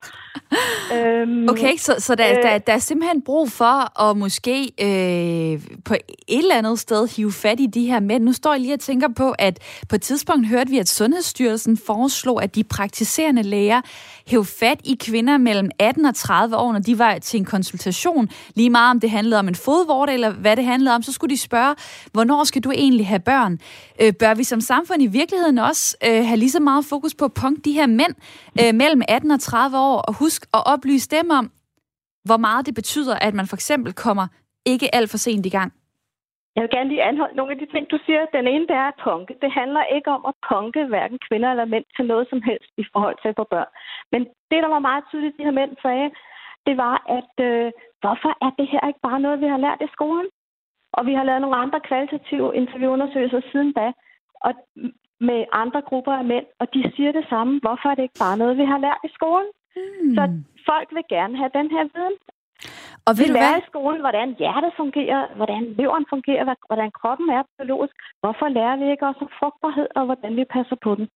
øhm, 0.98 1.50
okay, 1.50 1.76
så, 1.86 1.94
så 2.06 2.16
der, 2.16 2.30
øh, 2.38 2.44
der, 2.44 2.58
der 2.58 2.74
er 2.74 2.84
simpelthen 2.90 3.22
brug 3.22 3.46
for 3.52 4.02
at 4.04 4.18
måske 4.18 4.58
øh, 4.88 5.54
på 5.86 5.94
et 5.94 6.44
eller 6.44 6.56
andet 6.58 6.80
sted 6.80 7.16
hive 7.16 7.32
fat 7.32 7.60
i 7.60 7.66
de 7.66 7.86
her 7.92 8.00
mænd. 8.00 8.24
Nu 8.24 8.34
står 8.34 8.52
jeg 8.54 8.62
lige 8.62 8.74
og 8.74 8.80
tænker 8.80 9.10
på, 9.18 9.28
at 9.40 9.56
på 9.90 9.96
et 9.96 10.02
tidspunkt 10.02 10.48
hørte 10.48 10.70
vi, 10.70 10.80
at 10.80 10.90
Sundhedsstyrelsen 10.90 11.78
foreslog, 11.78 12.44
at 12.44 12.56
de 12.56 12.64
praktiserende 12.64 13.44
læger 13.44 13.82
hæv 14.28 14.46
fat 14.46 14.80
i 14.84 14.98
kvinder 15.00 15.38
mellem 15.38 15.70
18 15.80 16.06
og 16.06 16.16
30 16.16 16.58
år, 16.58 16.72
når 16.72 16.80
de 16.80 17.00
var 17.00 17.18
til 17.18 17.38
en 17.38 17.46
konsultation. 17.46 18.30
Lige 18.56 18.70
meget 18.70 18.92
om 18.92 19.00
det 19.00 19.10
handlede 19.10 19.40
om 19.40 19.48
en 19.48 19.56
fodvorte, 19.56 20.14
eller 20.14 20.32
hvad 20.32 20.56
det 20.56 20.66
handlede 20.66 20.96
om, 20.96 21.02
så 21.02 21.14
skulle 21.14 21.32
de 21.36 21.42
spørge, 21.42 21.76
hvornår 22.12 22.44
skal 22.44 22.64
du 22.64 22.72
egentlig 22.72 23.08
have 23.08 23.20
børn? 23.20 23.60
Øh, 24.02 24.14
bør 24.14 24.34
vi 24.34 24.44
som 24.44 24.62
samfund 24.76 25.02
i 25.08 25.16
virkeligheden 25.20 25.58
også 25.70 25.86
øh, 26.08 26.22
have 26.30 26.40
lige 26.44 26.56
så 26.58 26.62
meget 26.70 26.84
fokus 26.94 27.14
på 27.20 27.26
at 27.30 27.38
punkt 27.42 27.60
de 27.68 27.78
her 27.80 27.88
mænd 28.00 28.16
øh, 28.62 28.72
mellem 28.82 29.02
18 29.08 29.32
og 29.32 29.40
30 29.40 29.78
år, 29.90 29.98
og 30.08 30.14
husk 30.24 30.42
at 30.58 30.62
oplyse 30.74 31.08
dem 31.18 31.28
om, 31.40 31.46
hvor 32.28 32.40
meget 32.48 32.66
det 32.68 32.76
betyder, 32.82 33.16
at 33.28 33.34
man 33.40 33.48
for 33.52 33.58
eksempel 33.60 33.92
kommer 34.06 34.28
ikke 34.74 34.88
alt 34.98 35.10
for 35.12 35.20
sent 35.26 35.46
i 35.46 35.56
gang? 35.58 35.72
Jeg 36.56 36.62
vil 36.64 36.76
gerne 36.76 36.90
lige 36.92 37.08
anholde 37.10 37.36
nogle 37.38 37.52
af 37.54 37.60
de 37.60 37.68
ting, 37.74 37.84
du 37.94 37.98
siger. 38.06 38.22
Den 38.38 38.48
ene, 38.54 38.66
det 38.70 38.78
er 38.84 38.90
at 38.94 39.02
punke. 39.08 39.34
Det 39.44 39.52
handler 39.60 39.84
ikke 39.96 40.10
om 40.18 40.24
at 40.30 40.36
punke 40.52 40.82
hverken 40.92 41.20
kvinder 41.28 41.50
eller 41.52 41.66
mænd 41.74 41.86
til 41.96 42.06
noget 42.12 42.26
som 42.32 42.42
helst 42.50 42.72
i 42.84 42.86
forhold 42.94 43.18
til 43.20 43.30
at 43.32 43.38
få 43.40 43.46
børn. 43.54 43.72
Men 44.12 44.22
det, 44.50 44.60
der 44.64 44.70
var 44.76 44.88
meget 44.90 45.04
tydeligt, 45.10 45.38
de 45.38 45.48
her 45.48 45.60
mænd 45.60 45.72
sagde, 45.82 46.08
det 46.68 46.76
var, 46.86 46.96
at 47.18 47.34
øh, 47.50 47.68
hvorfor 48.02 48.32
er 48.46 48.52
det 48.60 48.68
her 48.74 48.84
ikke 48.88 49.06
bare 49.08 49.20
noget, 49.26 49.42
vi 49.44 49.48
har 49.54 49.64
lært 49.66 49.82
i 49.86 49.94
skolen? 49.96 50.28
Og 50.98 51.02
vi 51.10 51.14
har 51.18 51.24
lavet 51.24 51.42
nogle 51.42 51.62
andre 51.64 51.80
kvalitative 51.90 52.56
interviewundersøgelser 52.62 53.42
siden 53.52 53.72
da 53.80 53.86
og 54.48 54.54
med 55.30 55.40
andre 55.52 55.82
grupper 55.90 56.14
af 56.22 56.26
mænd, 56.32 56.46
og 56.60 56.66
de 56.74 56.92
siger 56.96 57.12
det 57.12 57.26
samme. 57.30 57.54
Hvorfor 57.66 57.88
er 57.90 57.96
det 57.96 58.04
ikke 58.04 58.24
bare 58.26 58.38
noget, 58.38 58.58
vi 58.62 58.66
har 58.72 58.80
lært 58.86 59.02
i 59.08 59.12
skolen? 59.18 59.50
Mm. 59.76 60.16
Så 60.16 60.22
folk 60.70 60.88
vil 60.96 61.06
gerne 61.16 61.36
have 61.42 61.52
den 61.60 61.68
her 61.76 61.84
viden. 61.94 62.18
Og 63.08 63.14
vi 63.20 63.26
lærer 63.36 63.54
hvad? 63.54 63.64
i 63.64 63.70
skolen, 63.72 64.00
hvordan 64.06 64.28
hjertet 64.40 64.72
fungerer, 64.82 65.22
hvordan 65.40 65.62
leveren 65.80 66.06
fungerer, 66.14 66.44
hvordan 66.70 66.90
kroppen 67.00 67.28
er 67.38 67.42
biologisk. 67.58 67.96
Hvorfor 68.22 68.48
lærer 68.58 68.78
vi 68.82 68.86
ikke 68.94 69.06
også 69.10 69.22
om 69.26 69.32
frugtbarhed, 69.40 69.88
og 69.98 70.04
hvordan 70.06 70.32
vi 70.40 70.44
passer 70.56 70.78
på 70.86 70.92
den? 70.96 71.08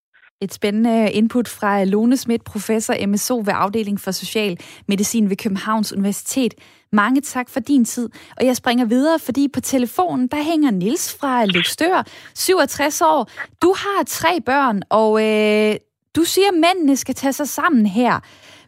Et 0.41 0.53
spændende 0.53 1.11
input 1.11 1.47
fra 1.47 1.83
Lone 1.83 2.17
Schmidt, 2.17 2.43
professor 2.53 2.93
MSO 3.07 3.35
ved 3.37 3.53
afdeling 3.63 3.99
for 3.99 4.11
social 4.11 4.57
medicin 4.87 5.29
ved 5.29 5.37
Københavns 5.43 5.93
Universitet. 5.93 6.53
Mange 6.91 7.21
tak 7.21 7.49
for 7.49 7.59
din 7.59 7.85
tid. 7.85 8.09
Og 8.37 8.45
jeg 8.45 8.55
springer 8.55 8.85
videre, 8.85 9.19
fordi 9.19 9.47
på 9.53 9.61
telefonen, 9.61 10.27
der 10.27 10.43
hænger 10.51 10.71
Nils 10.71 11.17
fra 11.19 11.45
Løgstør, 11.45 12.03
67 12.35 13.01
år. 13.01 13.29
Du 13.61 13.73
har 13.83 14.03
tre 14.03 14.41
børn, 14.45 14.81
og 14.89 15.11
øh, 15.25 15.75
du 16.15 16.21
siger, 16.23 16.47
at 16.47 16.59
mændene 16.65 16.95
skal 16.95 17.15
tage 17.15 17.33
sig 17.33 17.47
sammen 17.47 17.85
her. 17.85 18.13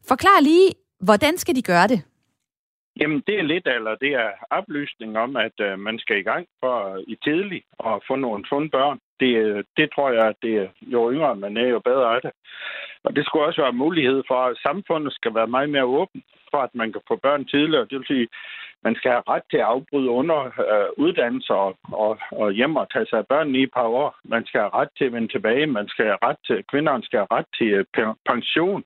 Forklar 0.07 0.39
lige, 0.41 0.69
hvordan 0.99 1.37
skal 1.37 1.55
de 1.55 1.61
gøre 1.61 1.87
det? 1.87 2.01
Jamen, 2.99 3.23
det 3.27 3.39
er 3.39 3.43
lidt, 3.43 3.67
eller 3.67 3.95
det 3.95 4.11
er 4.13 4.29
oplysning 4.49 5.17
om, 5.17 5.35
at 5.35 5.57
øh, 5.59 5.79
man 5.79 5.99
skal 5.99 6.17
i 6.17 6.21
gang 6.31 6.47
for 6.59 6.93
øh, 6.93 7.03
i 7.07 7.15
tidligt 7.23 7.65
og 7.77 8.03
få 8.07 8.15
nogle 8.15 8.47
sunde 8.47 8.69
børn. 8.69 8.99
Det, 9.19 9.35
øh, 9.43 9.63
det 9.77 9.89
tror 9.95 10.11
jeg, 10.11 10.27
at 10.27 10.35
det, 10.41 10.69
jo 10.81 11.11
yngre 11.11 11.35
man 11.35 11.57
er, 11.57 11.67
jo 11.67 11.79
bedre 11.79 12.15
er 12.15 12.19
det. 12.19 12.31
Og 13.03 13.15
det 13.15 13.25
skulle 13.25 13.45
også 13.45 13.61
være 13.61 13.81
mulighed 13.83 14.23
for, 14.27 14.39
at 14.45 14.57
samfundet 14.57 15.13
skal 15.13 15.35
være 15.35 15.47
meget 15.47 15.69
mere 15.69 15.85
åbent, 15.85 16.23
for 16.51 16.57
at 16.57 16.75
man 16.75 16.91
kan 16.91 17.01
få 17.07 17.15
børn 17.15 17.45
tidligere. 17.45 17.87
Det 17.89 17.97
vil 17.97 18.07
sige, 18.07 18.27
man 18.83 18.95
skal 18.95 19.11
have 19.11 19.23
ret 19.29 19.43
til 19.49 19.57
at 19.57 19.69
afbryde 19.73 20.09
under 20.09 20.39
øh, 20.45 20.89
uddannelse 20.97 21.53
og, 21.53 21.77
og, 21.83 22.19
og 22.31 22.51
hjem 22.51 22.75
og 22.75 22.91
tage 22.93 23.05
sig 23.09 23.19
af 23.19 23.27
børnene 23.27 23.59
i 23.59 23.63
et 23.63 23.73
par 23.73 23.87
år. 24.01 24.15
Man 24.23 24.45
skal 24.45 24.59
have 24.61 24.73
ret 24.79 24.89
til 24.97 25.05
at 25.05 25.13
vende 25.13 25.27
tilbage. 25.27 25.67
Man 25.67 25.87
skal 25.87 26.05
have 26.05 26.23
ret 26.23 26.37
til, 26.47 26.63
kvinderne 26.71 27.03
skal 27.03 27.19
have 27.19 27.33
ret 27.37 27.49
til 27.57 27.69
øh, 27.73 28.13
pension. 28.31 28.83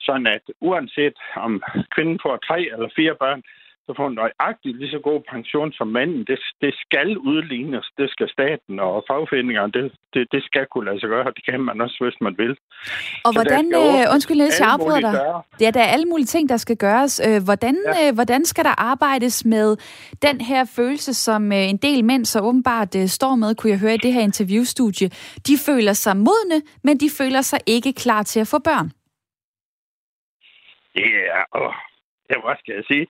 Sådan 0.00 0.26
at 0.26 0.44
uanset 0.60 1.16
om 1.36 1.62
kvinden 1.94 2.18
får 2.22 2.36
tre 2.36 2.60
eller 2.72 2.88
fire 2.96 3.14
børn, 3.14 3.42
så 3.86 3.92
får 3.96 4.08
nøjagtigt 4.20 4.76
lige 4.80 4.90
så 4.90 5.00
god 5.10 5.20
pension 5.32 5.72
som 5.72 5.88
manden. 5.88 6.24
Det, 6.30 6.38
det 6.60 6.74
skal 6.84 7.18
udlignes. 7.18 7.86
Det 7.98 8.10
skal 8.10 8.28
staten 8.28 8.80
og 8.80 9.04
fagforeningerne, 9.08 9.72
det, 9.72 9.84
det, 10.14 10.22
det 10.32 10.42
skal 10.48 10.66
kunne 10.72 10.86
lade 10.88 11.00
sig 11.00 11.08
gøre, 11.08 11.32
det 11.36 11.44
kan 11.50 11.60
man 11.60 11.80
også, 11.80 11.98
hvis 12.04 12.20
man 12.20 12.34
vil. 12.42 12.52
Og 13.26 13.32
så 13.32 13.38
hvordan, 13.38 13.64
øh, 13.82 14.12
undskyld 14.14 14.36
Niels, 14.36 14.60
jeg 14.60 14.68
afbryder 14.68 15.00
dig. 15.00 15.14
Ja, 15.60 15.70
der 15.70 15.80
er 15.80 15.90
alle 15.94 16.06
mulige 16.12 16.26
ting, 16.34 16.48
der 16.48 16.56
skal 16.56 16.76
gøres. 16.76 17.14
Øh, 17.28 17.38
hvordan, 17.44 17.76
ja. 17.86 18.08
øh, 18.08 18.14
hvordan 18.14 18.44
skal 18.44 18.64
der 18.64 18.74
arbejdes 18.92 19.44
med 19.44 19.76
den 20.22 20.40
her 20.40 20.62
følelse, 20.76 21.14
som 21.14 21.52
øh, 21.52 21.64
en 21.72 21.76
del 21.76 22.04
mænd 22.04 22.24
så 22.24 22.40
åbenbart 22.40 22.96
øh, 22.96 23.06
står 23.06 23.34
med, 23.34 23.54
kunne 23.54 23.70
jeg 23.70 23.78
høre 23.78 23.94
i 23.94 24.02
det 24.06 24.12
her 24.12 24.20
interviewstudie. 24.20 25.08
De 25.48 25.54
føler 25.66 25.92
sig 25.92 26.16
modne, 26.16 26.58
men 26.84 26.94
de 26.98 27.08
føler 27.18 27.40
sig 27.40 27.60
ikke 27.66 27.92
klar 27.92 28.22
til 28.22 28.40
at 28.40 28.48
få 28.48 28.58
børn. 28.58 28.88
Ja, 30.96 31.40
åh, 31.60 31.74
ja, 32.30 32.36
hvad 32.44 32.56
skal 32.60 32.74
jeg 32.74 32.84
sige? 32.90 33.06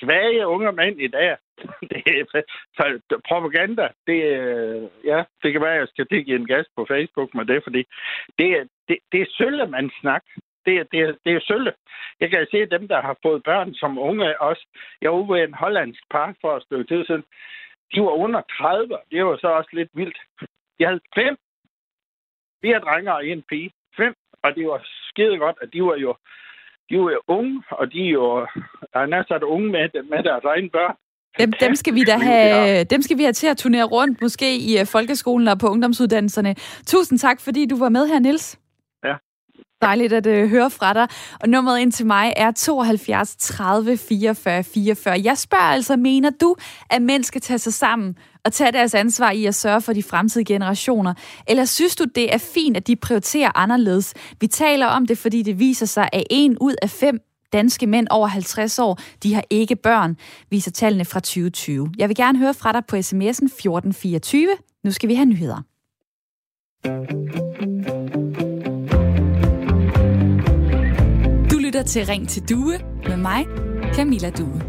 Svage 0.00 0.46
unge 0.46 0.72
mænd 0.72 1.00
i 1.00 1.08
dag. 1.08 1.36
Det 1.90 2.02
er 2.06 3.18
propaganda. 3.28 3.88
Det, 4.06 4.20
øh, 4.38 4.82
ja, 5.04 5.24
det 5.42 5.52
kan 5.52 5.60
være, 5.60 5.74
at 5.74 5.80
jeg 5.80 5.88
skal 5.88 6.06
give 6.24 6.38
en 6.38 6.46
gas 6.46 6.66
på 6.76 6.86
Facebook 6.88 7.34
med 7.34 7.44
det, 7.44 7.62
fordi 7.62 7.82
det, 8.38 8.68
det, 8.88 8.98
det 9.12 9.20
er 9.20 9.90
snakker. 10.00 10.30
Det, 10.66 10.92
det, 10.92 11.18
det 11.24 11.32
er 11.32 11.40
sølle. 11.40 11.72
Jeg 12.20 12.30
kan 12.30 12.46
se 12.50 12.66
dem, 12.66 12.88
der 12.88 13.00
har 13.02 13.16
fået 13.22 13.42
børn 13.42 13.74
som 13.74 13.98
unge 13.98 14.40
også. 14.40 14.66
Jeg 15.00 15.10
var 15.12 15.18
ude 15.18 15.42
en 15.44 15.54
hollandsk 15.54 16.02
par 16.10 16.34
for 16.40 16.56
et 16.56 16.62
stykke 16.62 16.94
tid 16.94 17.04
siden. 17.04 17.24
De 17.94 18.00
var 18.00 18.10
under 18.10 18.42
30. 18.58 18.98
Det 19.10 19.24
var 19.24 19.36
så 19.36 19.48
også 19.48 19.70
lidt 19.72 19.90
vildt. 19.94 20.18
De 20.78 20.84
havde 20.84 21.00
fem. 21.14 21.36
Fire 22.62 22.78
drenge 22.78 23.14
og 23.14 23.26
en 23.26 23.42
pige. 23.42 23.70
Fem. 23.96 24.14
Og 24.42 24.54
det 24.54 24.66
var 24.66 24.80
skide 25.10 25.38
godt, 25.38 25.56
at 25.62 25.72
de 25.72 25.82
var 25.82 25.96
jo 25.96 26.16
de 26.88 26.94
er 26.94 26.98
jo 26.98 27.20
unge, 27.28 27.62
og 27.70 27.92
de 27.92 28.00
er 28.06 28.10
jo 28.10 28.46
er 28.94 29.06
næsten 29.06 29.42
unge 29.54 29.68
med, 29.70 29.84
med 30.10 30.22
deres 30.22 30.44
egen 30.44 30.70
børn. 30.70 30.96
Dem, 31.38 31.52
dem, 31.60 31.74
skal 31.74 31.94
vi 31.94 32.04
da 32.04 32.16
have, 32.16 32.84
dem 32.84 33.02
skal 33.02 33.18
vi 33.18 33.22
have 33.22 33.32
til 33.32 33.46
at 33.46 33.56
turnere 33.56 33.84
rundt, 33.84 34.22
måske 34.22 34.56
i 34.56 34.78
øh, 34.78 34.86
folkeskolen 34.86 35.48
og 35.48 35.58
på 35.58 35.68
ungdomsuddannelserne. 35.68 36.54
Tusind 36.86 37.18
tak, 37.18 37.40
fordi 37.40 37.66
du 37.66 37.76
var 37.78 37.88
med 37.88 38.06
her, 38.06 38.18
Nils. 38.18 38.58
Ja. 39.04 39.14
Dejligt 39.82 40.12
at 40.12 40.26
uh, 40.26 40.50
høre 40.50 40.70
fra 40.70 40.92
dig. 40.92 41.08
Og 41.40 41.48
nummeret 41.48 41.80
ind 41.80 41.92
til 41.92 42.06
mig 42.06 42.32
er 42.36 42.50
72 42.50 43.36
30 43.36 43.96
44 43.96 44.64
44. 44.64 45.20
Jeg 45.24 45.38
spørger 45.38 45.64
altså, 45.64 45.96
mener 45.96 46.30
du, 46.40 46.56
at 46.90 47.02
mænd 47.02 47.24
skal 47.24 47.40
tage 47.40 47.58
sig 47.58 47.72
sammen 47.72 48.18
at 48.44 48.52
tage 48.52 48.72
deres 48.72 48.94
ansvar 48.94 49.30
i 49.30 49.44
at 49.44 49.54
sørge 49.54 49.80
for 49.80 49.92
de 49.92 50.02
fremtidige 50.02 50.54
generationer? 50.54 51.14
Eller 51.46 51.64
synes 51.64 51.96
du, 51.96 52.04
det 52.14 52.34
er 52.34 52.38
fint, 52.38 52.76
at 52.76 52.86
de 52.86 52.96
prioriterer 52.96 53.50
anderledes? 53.54 54.14
Vi 54.40 54.46
taler 54.46 54.86
om 54.86 55.06
det, 55.06 55.18
fordi 55.18 55.42
det 55.42 55.58
viser 55.58 55.86
sig, 55.86 56.08
at 56.12 56.22
en 56.30 56.58
ud 56.60 56.74
af 56.82 56.90
fem 56.90 57.20
danske 57.52 57.86
mænd 57.86 58.06
over 58.10 58.26
50 58.26 58.78
år, 58.78 58.98
de 59.22 59.34
har 59.34 59.44
ikke 59.50 59.76
børn, 59.76 60.16
viser 60.50 60.70
tallene 60.70 61.04
fra 61.04 61.20
2020. 61.20 61.90
Jeg 61.98 62.08
vil 62.08 62.16
gerne 62.16 62.38
høre 62.38 62.54
fra 62.54 62.72
dig 62.72 62.82
på 62.88 62.96
sms'en 62.96 63.46
1424. 63.46 64.48
Nu 64.84 64.90
skal 64.90 65.08
vi 65.08 65.14
have 65.14 65.26
nyheder. 65.26 65.62
Du 71.50 71.58
lytter 71.58 71.82
til 71.82 72.06
Ring 72.06 72.28
til 72.28 72.48
Due 72.48 72.78
med 73.08 73.16
mig, 73.16 73.46
Camilla 73.94 74.30
Due. 74.30 74.62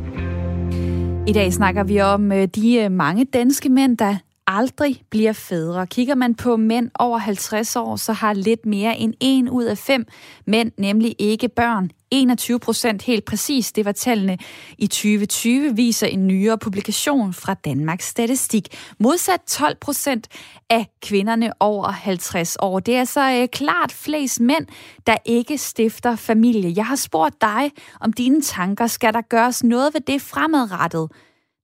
I 1.27 1.33
dag 1.33 1.53
snakker 1.53 1.83
vi 1.83 2.01
om 2.01 2.31
øh, 2.31 2.47
de 2.47 2.75
øh, 2.75 2.91
mange 2.91 3.25
danske 3.25 3.69
mænd, 3.69 3.97
der 3.97 4.15
aldrig 4.47 5.03
bliver 5.09 5.33
fædre. 5.33 5.87
Kigger 5.87 6.15
man 6.15 6.35
på 6.35 6.57
mænd 6.57 6.91
over 6.99 7.17
50 7.17 7.75
år, 7.75 7.95
så 7.95 8.13
har 8.13 8.33
lidt 8.33 8.65
mere 8.65 8.97
end 8.97 9.13
en 9.19 9.49
ud 9.49 9.63
af 9.63 9.77
fem 9.77 10.05
mænd 10.47 10.71
nemlig 10.77 11.15
ikke 11.19 11.49
børn. 11.49 11.91
21 12.11 12.59
procent 12.59 13.01
helt 13.01 13.25
præcis, 13.25 13.71
det 13.71 13.85
var 13.85 13.91
tallene 13.91 14.37
i 14.77 14.87
2020, 14.87 15.75
viser 15.75 16.07
en 16.07 16.27
nyere 16.27 16.57
publikation 16.57 17.33
fra 17.33 17.53
Danmarks 17.53 18.07
Statistik. 18.07 18.67
Modsat 18.99 19.41
12 19.47 19.75
procent 19.81 20.27
af 20.69 20.87
kvinderne 21.01 21.51
over 21.59 21.87
50 21.87 22.57
år. 22.59 22.79
Det 22.79 22.95
er 22.95 23.03
så 23.03 23.31
øh, 23.41 23.47
klart 23.47 23.91
flest 23.91 24.39
mænd, 24.39 24.65
der 25.07 25.17
ikke 25.25 25.57
stifter 25.57 26.15
familie. 26.15 26.73
Jeg 26.75 26.85
har 26.85 26.95
spurgt 26.95 27.41
dig 27.41 27.71
om 28.01 28.13
dine 28.13 28.41
tanker. 28.41 28.87
Skal 28.87 29.13
der 29.13 29.21
gøres 29.21 29.63
noget 29.63 29.93
ved 29.93 30.01
det 30.01 30.21
fremadrettet? 30.21 31.09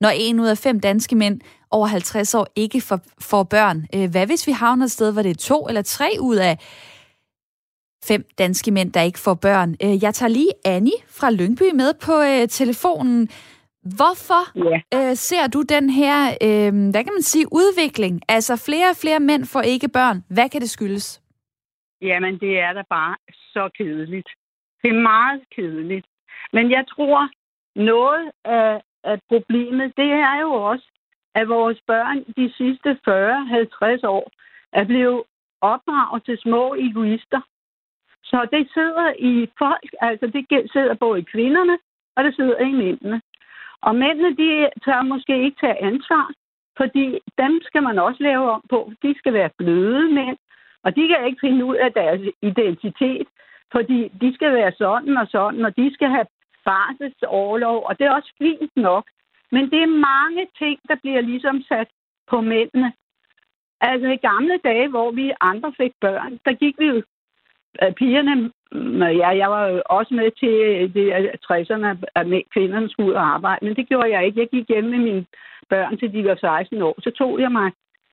Når 0.01 0.11
en 0.15 0.39
ud 0.39 0.47
af 0.47 0.57
fem 0.57 0.79
danske 0.79 1.15
mænd 1.15 1.41
over 1.71 1.87
50 1.87 2.35
år 2.35 2.47
ikke 2.55 2.81
får, 2.81 2.99
får 3.19 3.43
børn. 3.43 3.77
Øh, 3.95 4.11
hvad 4.11 4.25
hvis 4.25 4.47
vi 4.47 4.51
havner 4.51 4.85
et 4.85 4.91
sted, 4.91 5.13
hvor 5.13 5.21
det 5.21 5.31
er 5.31 5.47
to 5.49 5.67
eller 5.67 5.81
tre 5.81 6.09
ud 6.19 6.35
af 6.35 6.57
fem 8.07 8.25
danske 8.37 8.71
mænd, 8.71 8.93
der 8.93 9.01
ikke 9.01 9.19
får 9.19 9.33
børn? 9.33 9.69
Øh, 9.83 10.03
jeg 10.03 10.13
tager 10.13 10.29
lige 10.29 10.53
Annie 10.65 10.99
fra 11.19 11.31
Lyngby 11.31 11.67
med 11.73 11.93
på 12.05 12.13
øh, 12.21 12.47
telefonen. 12.47 13.29
Hvorfor 13.97 14.43
ja. 14.69 14.79
øh, 14.97 15.15
ser 15.15 15.47
du 15.47 15.61
den 15.61 15.89
her, 15.89 16.17
øh, 16.47 16.71
hvad 16.91 17.03
kan 17.03 17.13
man 17.13 17.21
sige, 17.21 17.45
udvikling? 17.51 18.21
Altså 18.27 18.53
flere 18.67 18.89
og 18.89 18.95
flere 19.01 19.19
mænd 19.19 19.45
får 19.45 19.61
ikke 19.61 19.87
børn. 19.87 20.23
Hvad 20.29 20.49
kan 20.49 20.61
det 20.61 20.69
skyldes? 20.69 21.21
Jamen, 22.01 22.39
det 22.39 22.59
er 22.59 22.73
da 22.73 22.83
bare 22.89 23.15
så 23.53 23.69
kedeligt. 23.77 24.29
Det 24.81 24.89
er 24.89 25.01
meget 25.13 25.41
kedeligt. 25.55 26.05
Men 26.53 26.71
jeg 26.71 26.83
tror, 26.87 27.29
noget 27.75 28.31
af, 28.45 28.81
at 29.03 29.19
problemet, 29.29 29.97
det 29.97 30.11
er 30.11 30.41
jo 30.41 30.53
også, 30.53 30.87
at 31.35 31.49
vores 31.49 31.81
børn 31.87 32.23
de 32.37 32.53
sidste 32.57 32.89
40-50 32.89 34.07
år 34.07 34.31
er 34.73 34.85
blevet 34.85 35.23
opdraget 35.61 36.23
til 36.25 36.37
små 36.37 36.75
egoister. 36.75 37.41
Så 38.23 38.47
det 38.51 38.69
sidder 38.73 39.13
i 39.19 39.47
folk, 39.57 39.89
altså 40.01 40.27
det 40.27 40.71
sidder 40.71 40.93
både 40.93 41.19
i 41.19 41.29
kvinderne, 41.33 41.77
og 42.15 42.23
det 42.23 42.35
sidder 42.35 42.59
i 42.59 42.71
mændene. 42.71 43.21
Og 43.81 43.95
mændene, 43.95 44.35
de 44.37 44.69
tør 44.85 45.01
måske 45.01 45.43
ikke 45.43 45.57
tage 45.61 45.83
ansvar, 45.83 46.31
fordi 46.77 47.19
dem 47.37 47.61
skal 47.63 47.83
man 47.83 47.99
også 47.99 48.23
lave 48.23 48.51
om 48.51 48.63
på. 48.69 48.91
De 49.03 49.15
skal 49.17 49.33
være 49.33 49.49
bløde 49.57 50.13
mænd, 50.13 50.37
og 50.83 50.95
de 50.95 51.07
kan 51.07 51.25
ikke 51.25 51.39
finde 51.41 51.65
ud 51.65 51.75
af 51.75 51.93
deres 51.93 52.21
identitet, 52.41 53.27
fordi 53.71 54.07
de 54.21 54.33
skal 54.33 54.53
være 54.53 54.71
sådan 54.71 55.17
og 55.17 55.27
sådan, 55.27 55.65
og 55.65 55.75
de 55.77 55.93
skal 55.93 56.09
have 56.09 56.25
barselsårlov, 56.65 57.83
og 57.87 57.99
det 57.99 58.05
er 58.05 58.11
også 58.11 58.33
fint 58.37 58.71
nok. 58.75 59.05
Men 59.51 59.63
det 59.71 59.81
er 59.81 59.99
mange 60.11 60.47
ting, 60.57 60.79
der 60.87 60.95
bliver 60.95 61.21
ligesom 61.21 61.61
sat 61.61 61.87
på 62.29 62.41
mændene. 62.41 62.93
Altså 63.81 64.07
i 64.07 64.15
gamle 64.15 64.59
dage, 64.63 64.87
hvor 64.87 65.11
vi 65.11 65.31
andre 65.41 65.73
fik 65.77 65.93
børn, 66.01 66.39
der 66.45 66.53
gik 66.53 66.75
vi 66.79 66.85
jo 66.85 67.01
øh, 67.83 67.93
pigerne, 67.93 68.51
mm, 68.71 69.01
ja, 69.01 69.29
jeg 69.41 69.49
var 69.51 69.67
jo 69.67 69.81
også 69.85 70.13
med 70.13 70.31
til 70.31 70.55
øh, 70.71 70.93
det 70.93 71.05
60'erne, 71.51 71.87
at 72.15 72.25
kvinderne 72.53 72.89
skulle 72.89 73.09
ud 73.09 73.13
og 73.13 73.27
arbejde, 73.35 73.65
men 73.65 73.75
det 73.75 73.87
gjorde 73.87 74.11
jeg 74.11 74.25
ikke. 74.25 74.39
Jeg 74.39 74.49
gik 74.49 74.67
hjem 74.69 74.83
med 74.83 74.97
mine 74.97 75.25
børn, 75.69 75.97
til 75.97 76.13
de 76.13 76.25
var 76.25 76.35
16 76.35 76.81
år. 76.81 76.95
Så 77.01 77.11
tog 77.11 77.39
jeg 77.39 77.51
mig 77.51 77.71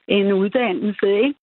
en 0.09 0.33
uddannelse, 0.33 1.09
ikke? 1.25 1.35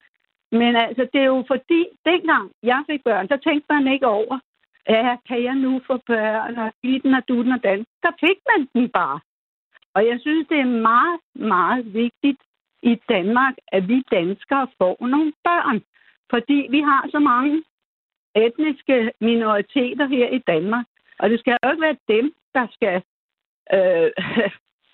Men 0.52 0.76
altså, 0.76 1.08
det 1.14 1.22
er 1.22 1.26
jo 1.36 1.44
fordi, 1.48 1.82
dengang 2.06 2.52
jeg 2.64 2.84
fik 2.90 3.04
børn, 3.04 3.28
der 3.28 3.38
tænkte 3.38 3.74
man 3.74 3.94
ikke 3.94 4.08
over, 4.08 4.40
ja, 4.90 5.18
kan 5.28 5.44
jeg 5.44 5.56
nu 5.56 5.82
få 5.88 5.98
børn, 6.08 6.58
og 6.58 6.72
den 6.82 7.14
og 7.14 7.28
du 7.28 7.40
og 7.40 7.64
dan. 7.64 7.86
Der 8.04 8.12
fik 8.20 8.38
man 8.50 8.68
den 8.74 8.90
bare. 8.90 9.20
Og 9.94 10.06
jeg 10.08 10.18
synes, 10.22 10.48
det 10.48 10.60
er 10.60 10.82
meget, 10.92 11.20
meget 11.36 11.94
vigtigt 11.94 12.42
i 12.84 13.02
Danmark, 13.10 13.54
at 13.68 13.88
vi 13.88 14.04
danskere 14.12 14.68
får 14.78 15.08
nogle 15.08 15.34
børn. 15.44 15.82
Fordi 16.30 16.68
vi 16.70 16.80
har 16.80 17.08
så 17.12 17.20
mange 17.20 17.64
etniske 18.36 19.12
minoriteter 19.22 20.08
her 20.08 20.28
i 20.30 20.38
Danmark. 20.48 20.86
Og 21.20 21.30
det 21.30 21.40
skal 21.40 21.58
jo 21.64 21.72
ikke 21.72 21.82
være 21.82 21.98
dem, 22.08 22.34
der 22.54 22.68
skal 22.72 22.96
øh, 23.74 24.12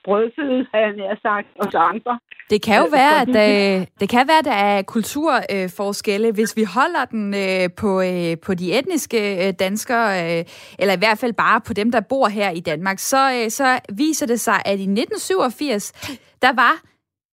brødføde, 0.05 0.67
har 0.71 0.79
jeg 0.79 1.17
sagt, 1.21 1.47
os 1.59 1.75
andre. 1.75 2.19
Det 2.49 2.61
kan 2.61 2.77
jo 2.79 2.85
øh, 2.85 2.91
være, 2.91 3.21
at 3.21 3.29
øh, 3.29 3.87
det 3.99 4.09
kan 4.09 4.27
være, 4.27 4.39
at 4.39 4.45
der 4.45 4.51
er 4.51 4.81
kulturforskelle, 4.81 6.31
hvis 6.31 6.57
vi 6.57 6.63
holder 6.63 7.05
den 7.05 7.33
øh, 7.33 7.69
på, 7.77 8.03
på 8.45 8.53
de 8.53 8.79
etniske 8.79 9.51
danskere, 9.51 10.45
eller 10.79 10.93
i 10.93 10.97
hvert 10.97 11.17
fald 11.17 11.33
bare 11.33 11.61
på 11.61 11.73
dem, 11.73 11.91
der 11.91 12.01
bor 12.01 12.27
her 12.27 12.49
i 12.49 12.59
Danmark, 12.59 12.99
så, 12.99 13.45
så 13.49 13.79
viser 13.95 14.25
det 14.25 14.39
sig, 14.39 14.61
at 14.65 14.79
i 14.79 14.87
1987, 14.89 15.91
der 16.41 16.53
var 16.53 16.81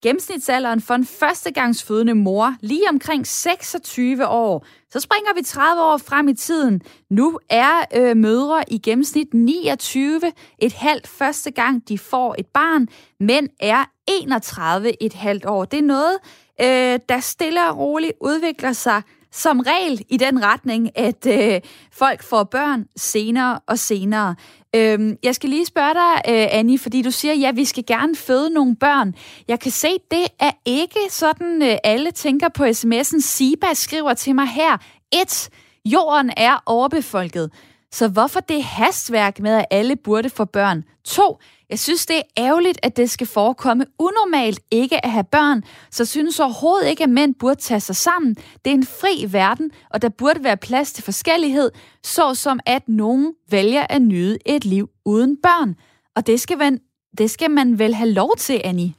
gennemsnitsalderen 0.02 0.80
for 0.80 0.94
en 0.94 1.06
førstegangsfødende 1.06 2.14
mor 2.14 2.54
lige 2.60 2.88
omkring 2.90 3.26
26 3.26 4.28
år. 4.28 4.66
Så 4.90 5.00
springer 5.00 5.34
vi 5.34 5.42
30 5.42 5.82
år 5.82 5.96
frem 5.96 6.28
i 6.28 6.34
tiden. 6.34 6.80
Nu 7.10 7.38
er 7.50 7.84
øh, 7.96 8.16
mødre 8.16 8.64
i 8.68 8.78
gennemsnit 8.78 9.34
29 9.34 10.20
et 10.58 10.72
halvt 10.72 11.06
første 11.06 11.50
gang, 11.50 11.88
de 11.88 11.98
får 11.98 12.34
et 12.38 12.46
barn. 12.46 12.88
Mænd 13.20 13.48
er 13.60 13.84
31 14.06 15.02
et 15.02 15.12
halvt 15.14 15.46
år. 15.46 15.64
Det 15.64 15.78
er 15.78 15.82
noget, 15.82 16.18
øh, 16.60 17.00
der 17.08 17.20
stille 17.20 17.70
og 17.70 17.78
roligt 17.78 18.12
udvikler 18.20 18.72
sig 18.72 19.02
som 19.32 19.60
regel 19.60 20.04
i 20.08 20.16
den 20.16 20.44
retning, 20.44 20.98
at 20.98 21.26
øh, 21.26 21.60
folk 21.92 22.22
får 22.22 22.44
børn 22.44 22.86
senere 22.96 23.60
og 23.66 23.78
senere. 23.78 24.34
Øhm, 24.76 25.16
jeg 25.22 25.34
skal 25.34 25.50
lige 25.50 25.66
spørge 25.66 25.94
dig, 25.94 26.32
øh, 26.34 26.46
Annie, 26.50 26.78
fordi 26.78 27.02
du 27.02 27.10
siger, 27.10 27.34
ja, 27.34 27.50
vi 27.52 27.64
skal 27.64 27.84
gerne 27.86 28.16
føde 28.16 28.50
nogle 28.50 28.76
børn. 28.76 29.14
Jeg 29.48 29.60
kan 29.60 29.70
se, 29.70 29.88
det 30.10 30.26
er 30.38 30.50
ikke 30.64 31.00
sådan, 31.10 31.62
øh, 31.62 31.76
alle 31.84 32.10
tænker 32.10 32.48
på 32.48 32.64
sms'en. 32.64 33.20
Siba 33.20 33.66
skriver 33.74 34.14
til 34.14 34.34
mig 34.34 34.48
her. 34.48 34.76
et, 35.12 35.48
Jorden 35.84 36.30
er 36.36 36.62
overbefolket. 36.66 37.50
Så 37.92 38.08
hvorfor 38.08 38.40
det 38.40 38.64
hastværk 38.64 39.38
med, 39.40 39.52
at 39.52 39.64
alle 39.70 39.96
burde 39.96 40.30
få 40.30 40.44
børn? 40.44 40.84
To, 41.04 41.38
jeg 41.72 41.78
synes, 41.78 42.06
det 42.06 42.16
er 42.16 42.30
ærgerligt, 42.46 42.78
at 42.86 42.96
det 42.96 43.10
skal 43.10 43.26
forekomme 43.26 43.84
unormalt 43.98 44.60
ikke 44.72 44.96
at 45.04 45.10
have 45.10 45.28
børn, 45.32 45.62
så 45.96 46.04
synes 46.04 46.40
overhovedet 46.40 46.90
ikke, 46.90 47.04
at 47.04 47.10
mænd 47.18 47.34
burde 47.40 47.60
tage 47.68 47.80
sig 47.80 47.96
sammen. 47.96 48.34
Det 48.34 48.68
er 48.70 48.78
en 48.82 48.90
fri 49.00 49.14
verden, 49.38 49.70
og 49.92 50.02
der 50.02 50.10
burde 50.20 50.40
være 50.44 50.66
plads 50.68 50.92
til 50.92 51.04
forskellighed, 51.04 51.70
såsom 52.02 52.58
at 52.66 52.88
nogen 52.88 53.34
vælger 53.50 53.84
at 53.94 54.02
nyde 54.02 54.38
et 54.54 54.64
liv 54.64 54.86
uden 55.12 55.32
børn. 55.46 55.70
Og 56.16 56.26
det 56.26 56.40
skal 56.40 56.58
man, 56.58 56.80
det 57.18 57.30
skal 57.30 57.50
man 57.50 57.78
vel 57.82 57.94
have 57.94 58.12
lov 58.20 58.32
til, 58.36 58.60
Annie? 58.64 58.92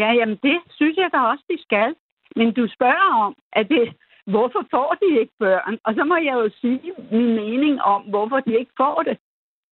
Ja, 0.00 0.08
jamen 0.18 0.38
det 0.42 0.58
synes 0.78 0.96
jeg 0.96 1.08
da 1.12 1.18
også, 1.18 1.44
de 1.50 1.58
skal. 1.66 1.90
Men 2.36 2.48
du 2.58 2.64
spørger 2.76 3.08
om, 3.26 3.34
at 3.52 3.68
det, 3.68 3.84
hvorfor 4.32 4.62
får 4.74 4.90
de 5.02 5.20
ikke 5.20 5.34
børn? 5.38 5.78
Og 5.86 5.94
så 5.94 6.02
må 6.10 6.16
jeg 6.16 6.34
jo 6.42 6.50
sige 6.60 6.92
min 7.12 7.32
mening 7.42 7.74
om, 7.82 8.00
hvorfor 8.02 8.40
de 8.40 8.52
ikke 8.60 8.74
får 8.82 9.02
det. 9.08 9.16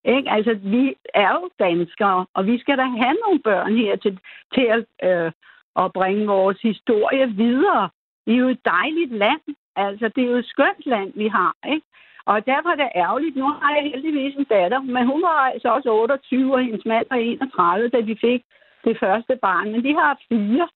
Ikke? 0.06 0.30
Altså, 0.30 0.54
vi 0.54 0.94
er 1.14 1.30
jo 1.30 1.50
danskere, 1.58 2.26
og 2.34 2.46
vi 2.46 2.58
skal 2.58 2.78
da 2.78 2.82
have 2.82 3.16
nogle 3.24 3.38
børn 3.38 3.76
her 3.76 3.96
til, 3.96 4.18
til 4.54 4.66
at, 4.76 4.84
øh, 5.08 5.32
at 5.76 5.92
bringe 5.92 6.26
vores 6.26 6.60
historie 6.62 7.26
videre. 7.28 7.88
Vi 8.26 8.32
er 8.32 8.38
jo 8.38 8.48
et 8.48 8.64
dejligt 8.64 9.12
land. 9.12 9.40
Altså, 9.76 10.08
det 10.08 10.24
er 10.24 10.30
jo 10.30 10.36
et 10.36 10.46
skønt 10.46 10.86
land, 10.86 11.12
vi 11.14 11.28
har. 11.28 11.54
Ikke? 11.72 11.86
Og 12.26 12.46
derfor 12.46 12.68
er 12.70 12.76
det 12.76 12.88
ærgerligt. 12.96 13.36
Nu 13.36 13.46
har 13.48 13.74
jeg 13.74 13.82
heldigvis 13.82 14.34
en 14.34 14.44
datter, 14.44 14.80
men 14.80 15.06
hun 15.06 15.22
var 15.22 15.38
altså 15.52 15.68
også 15.68 15.90
28, 15.92 16.54
og 16.54 16.64
hendes 16.64 16.84
mand 16.86 17.06
var 17.10 17.16
31, 17.16 17.88
da 17.88 18.00
de 18.00 18.16
fik 18.20 18.42
det 18.84 18.98
første 19.00 19.36
barn. 19.42 19.72
Men 19.72 19.84
de 19.84 19.94
har 19.94 20.20
fire, 20.28 20.68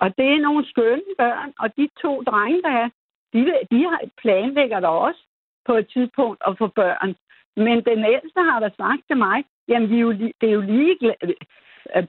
og 0.00 0.16
det 0.18 0.28
er 0.32 0.40
nogle 0.40 0.68
skønne 0.68 1.12
børn. 1.18 1.52
Og 1.58 1.76
de 1.76 1.88
to 2.02 2.22
drenge, 2.22 2.62
der 2.62 2.74
er, 2.82 2.88
de, 3.32 3.40
de 3.70 3.82
har 3.84 4.00
planlægger 4.22 4.80
der 4.80 4.88
også 4.88 5.20
på 5.66 5.74
et 5.74 5.88
tidspunkt 5.88 6.42
at 6.46 6.58
få 6.58 6.66
børn. 6.66 7.16
Men 7.56 7.76
den 7.90 8.00
ældste 8.14 8.40
har 8.50 8.58
da 8.60 8.68
sagt 8.76 9.02
til 9.08 9.16
mig, 9.16 9.38
jamen 9.68 9.90
vi 9.90 9.96
er 9.96 10.00
jo, 10.00 10.12
det 10.40 10.46
er 10.50 10.56
jo 10.58 10.60
ligeglade, 10.60 11.34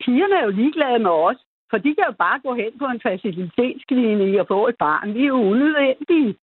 pigerne 0.05 0.35
er 0.39 0.43
jo 0.43 0.53
ligeglade 0.61 0.99
med 0.99 1.11
os, 1.11 1.39
for 1.69 1.77
de 1.77 1.95
kan 1.95 2.05
jo 2.09 2.15
bare 2.25 2.39
gå 2.45 2.53
hen 2.61 2.71
på 2.81 2.85
en 2.85 3.01
facilitetsklinik 3.07 4.35
og 4.41 4.47
få 4.47 4.67
et 4.67 4.75
barn. 4.79 5.13
Vi 5.13 5.21
er 5.23 5.31
jo 5.35 5.41
unødvendige. 5.53 6.35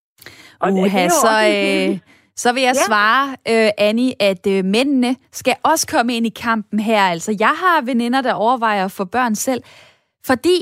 Og 0.61 0.73
Uha, 0.73 1.03
det, 1.03 1.11
det 1.11 1.13
så, 1.13 1.35
øh, 1.55 1.99
så 2.37 2.53
vil 2.55 2.63
jeg 2.63 2.77
ja. 2.81 2.87
svare, 2.89 3.27
øh, 3.53 3.71
Annie, 3.79 4.13
at 4.21 4.47
øh, 4.47 4.65
mændene 4.65 5.17
skal 5.33 5.55
også 5.65 5.87
komme 5.95 6.17
ind 6.17 6.27
i 6.27 6.35
kampen 6.43 6.81
her. 6.81 7.03
Altså, 7.03 7.37
jeg 7.41 7.55
har 7.63 7.85
veninder, 7.85 8.21
der 8.21 8.35
overvejer 8.35 8.85
at 8.85 8.91
få 8.91 9.05
børn 9.05 9.35
selv, 9.35 9.63
fordi 10.27 10.57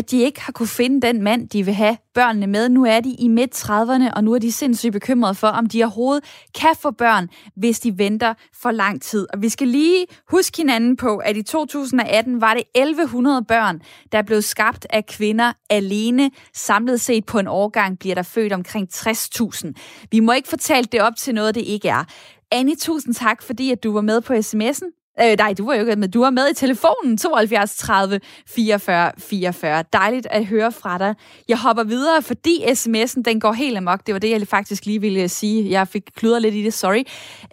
at 0.00 0.10
de 0.10 0.22
ikke 0.22 0.40
har 0.40 0.52
kunne 0.52 0.68
finde 0.68 1.06
den 1.06 1.22
mand, 1.22 1.48
de 1.48 1.64
vil 1.64 1.74
have 1.74 1.96
børnene 2.14 2.46
med. 2.46 2.68
Nu 2.68 2.84
er 2.84 3.00
de 3.00 3.10
i 3.10 3.28
midt-30'erne, 3.28 4.12
og 4.16 4.24
nu 4.24 4.34
er 4.34 4.38
de 4.38 4.52
sindssygt 4.52 4.92
bekymrede 4.92 5.34
for, 5.34 5.48
om 5.48 5.66
de 5.66 5.82
overhovedet 5.82 6.24
kan 6.54 6.74
få 6.82 6.90
børn, 6.90 7.28
hvis 7.56 7.80
de 7.80 7.98
venter 7.98 8.34
for 8.62 8.70
lang 8.70 9.02
tid. 9.02 9.26
Og 9.32 9.42
vi 9.42 9.48
skal 9.48 9.68
lige 9.68 10.06
huske 10.30 10.56
hinanden 10.56 10.96
på, 10.96 11.16
at 11.16 11.36
i 11.36 11.42
2018 11.42 12.40
var 12.40 12.54
det 12.54 12.62
1100 12.74 13.44
børn, 13.44 13.80
der 14.12 14.22
blev 14.22 14.42
skabt 14.42 14.86
af 14.90 15.06
kvinder 15.06 15.52
alene. 15.70 16.30
Samlet 16.54 17.00
set 17.00 17.26
på 17.26 17.38
en 17.38 17.46
årgang 17.46 17.98
bliver 17.98 18.14
der 18.14 18.22
født 18.22 18.52
omkring 18.52 18.88
60.000. 18.92 19.72
Vi 20.10 20.20
må 20.20 20.32
ikke 20.32 20.48
fortælle 20.48 20.88
det 20.92 21.02
op 21.02 21.16
til 21.16 21.34
noget, 21.34 21.54
det 21.54 21.62
ikke 21.62 21.88
er. 21.88 22.04
Annie, 22.52 22.76
tusind 22.76 23.14
tak, 23.14 23.42
fordi 23.42 23.72
at 23.72 23.82
du 23.84 23.92
var 23.92 24.00
med 24.00 24.20
på 24.20 24.32
sms'en. 24.32 24.99
Øh, 25.22 25.36
nej, 25.38 25.54
du 25.58 25.66
var 25.66 25.74
jo 25.74 25.80
ikke 25.80 25.96
med. 25.96 26.08
Du 26.08 26.20
var 26.20 26.30
med 26.30 26.50
i 26.50 26.54
telefonen 26.54 27.18
72 27.18 27.76
30 27.76 28.20
44 28.46 29.12
44. 29.18 29.84
Dejligt 29.92 30.26
at 30.30 30.46
høre 30.46 30.72
fra 30.72 30.98
dig. 30.98 31.14
Jeg 31.48 31.58
hopper 31.58 31.84
videre, 31.84 32.22
fordi 32.22 32.64
sms'en 32.64 33.22
den 33.22 33.40
går 33.40 33.52
helt 33.52 33.76
amok. 33.76 34.06
Det 34.06 34.14
var 34.14 34.20
det, 34.20 34.30
jeg 34.30 34.48
faktisk 34.48 34.86
lige 34.86 35.00
ville 35.00 35.22
øh, 35.22 35.28
sige. 35.28 35.70
Jeg 35.70 35.88
fik 35.88 36.02
kludret 36.16 36.42
lidt 36.42 36.54
i 36.54 36.62
det, 36.62 36.74
sorry. 36.74 37.02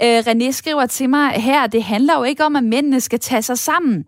Øh, 0.03 0.19
René 0.19 0.51
skriver 0.51 0.85
til 0.85 1.09
mig 1.09 1.31
her, 1.31 1.67
det 1.67 1.83
handler 1.83 2.17
jo 2.17 2.23
ikke 2.23 2.45
om, 2.45 2.55
at 2.55 2.63
mændene 2.63 3.01
skal 3.01 3.19
tage 3.19 3.41
sig 3.41 3.57
sammen. 3.57 4.05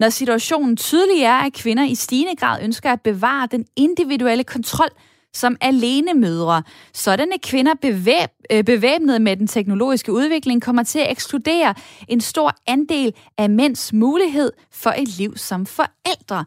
Når 0.00 0.08
situationen 0.08 0.76
tydelig 0.76 1.22
er, 1.22 1.34
at 1.34 1.52
kvinder 1.52 1.84
i 1.84 1.94
stigende 1.94 2.36
grad 2.36 2.62
ønsker 2.62 2.92
at 2.92 3.00
bevare 3.00 3.48
den 3.50 3.64
individuelle 3.76 4.44
kontrol 4.44 4.88
som 5.34 5.56
alene 5.60 6.14
mødre. 6.14 6.62
Sådanne 6.92 7.38
kvinder 7.42 7.74
bevæb, 7.82 8.30
øh, 8.52 8.64
bevæbnet 8.64 9.22
med 9.22 9.36
den 9.36 9.46
teknologiske 9.46 10.12
udvikling 10.12 10.62
kommer 10.62 10.82
til 10.82 10.98
at 10.98 11.10
ekskludere 11.10 11.74
en 12.08 12.20
stor 12.20 12.54
andel 12.66 13.14
af 13.38 13.50
mænds 13.50 13.92
mulighed 13.92 14.52
for 14.70 14.90
et 14.90 15.08
liv 15.08 15.36
som 15.36 15.66
forældre 15.66 16.44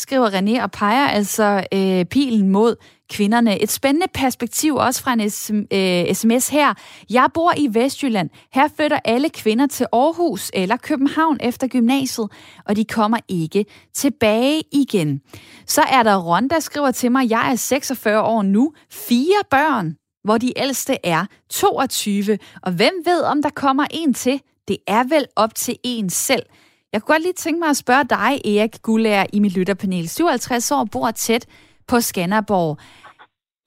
skriver 0.00 0.30
René 0.30 0.62
og 0.62 0.70
peger 0.70 1.08
altså 1.08 1.64
øh, 1.72 2.04
pilen 2.04 2.48
mod 2.48 2.76
kvinderne. 3.10 3.62
Et 3.62 3.70
spændende 3.70 4.06
perspektiv 4.14 4.74
også 4.74 5.02
fra 5.02 5.12
en 5.12 5.30
sms 6.14 6.52
øh, 6.52 6.58
her. 6.58 6.74
Jeg 7.10 7.28
bor 7.34 7.52
i 7.56 7.68
Vestjylland. 7.70 8.30
Her 8.52 8.68
flytter 8.76 8.98
alle 9.04 9.30
kvinder 9.30 9.66
til 9.66 9.86
Aarhus 9.92 10.50
eller 10.54 10.76
København 10.76 11.38
efter 11.40 11.68
gymnasiet, 11.68 12.28
og 12.64 12.76
de 12.76 12.84
kommer 12.84 13.18
ikke 13.28 13.64
tilbage 13.94 14.62
igen. 14.72 15.20
Så 15.66 15.82
er 15.82 16.02
der 16.02 16.16
Ron, 16.16 16.48
der 16.48 16.60
skriver 16.60 16.90
til 16.90 17.12
mig, 17.12 17.30
jeg 17.30 17.52
er 17.52 17.56
46 17.56 18.22
år 18.22 18.42
nu, 18.42 18.72
fire 18.90 19.42
børn, 19.50 19.96
hvor 20.24 20.38
de 20.38 20.52
ældste 20.56 20.96
er 21.04 21.26
22. 21.50 22.38
Og 22.62 22.72
hvem 22.72 22.92
ved, 23.04 23.22
om 23.22 23.42
der 23.42 23.50
kommer 23.50 23.86
en 23.90 24.14
til? 24.14 24.40
Det 24.68 24.76
er 24.86 25.04
vel 25.04 25.26
op 25.36 25.54
til 25.54 25.76
en 25.84 26.10
selv. 26.10 26.42
Jeg 26.92 27.02
kunne 27.02 27.14
godt 27.14 27.22
lige 27.22 27.32
tænke 27.32 27.58
mig 27.60 27.68
at 27.68 27.76
spørge 27.76 28.04
dig, 28.04 28.30
Erik 28.54 28.82
Gullager, 28.82 29.26
i 29.32 29.40
mit 29.40 29.58
lytterpanel. 29.58 30.08
57 30.08 30.72
år, 30.72 30.88
bor 30.92 31.10
tæt 31.10 31.46
på 31.88 32.00
Skanderborg. 32.00 32.76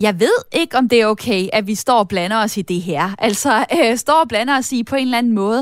Jeg 0.01 0.13
ved 0.19 0.37
ikke, 0.61 0.77
om 0.77 0.89
det 0.89 1.01
er 1.01 1.07
okay, 1.07 1.41
at 1.53 1.67
vi 1.67 1.75
står 1.75 1.99
og 1.99 2.07
blander 2.07 2.43
os 2.43 2.57
i 2.57 2.61
det 2.61 2.81
her. 2.81 3.03
Altså, 3.19 3.49
øh, 3.77 3.95
står 3.95 4.19
og 4.23 4.29
blander 4.29 4.57
os 4.57 4.71
i 4.71 4.83
på 4.89 4.95
en 4.95 5.07
eller 5.07 5.17
anden 5.17 5.35
måde, 5.35 5.59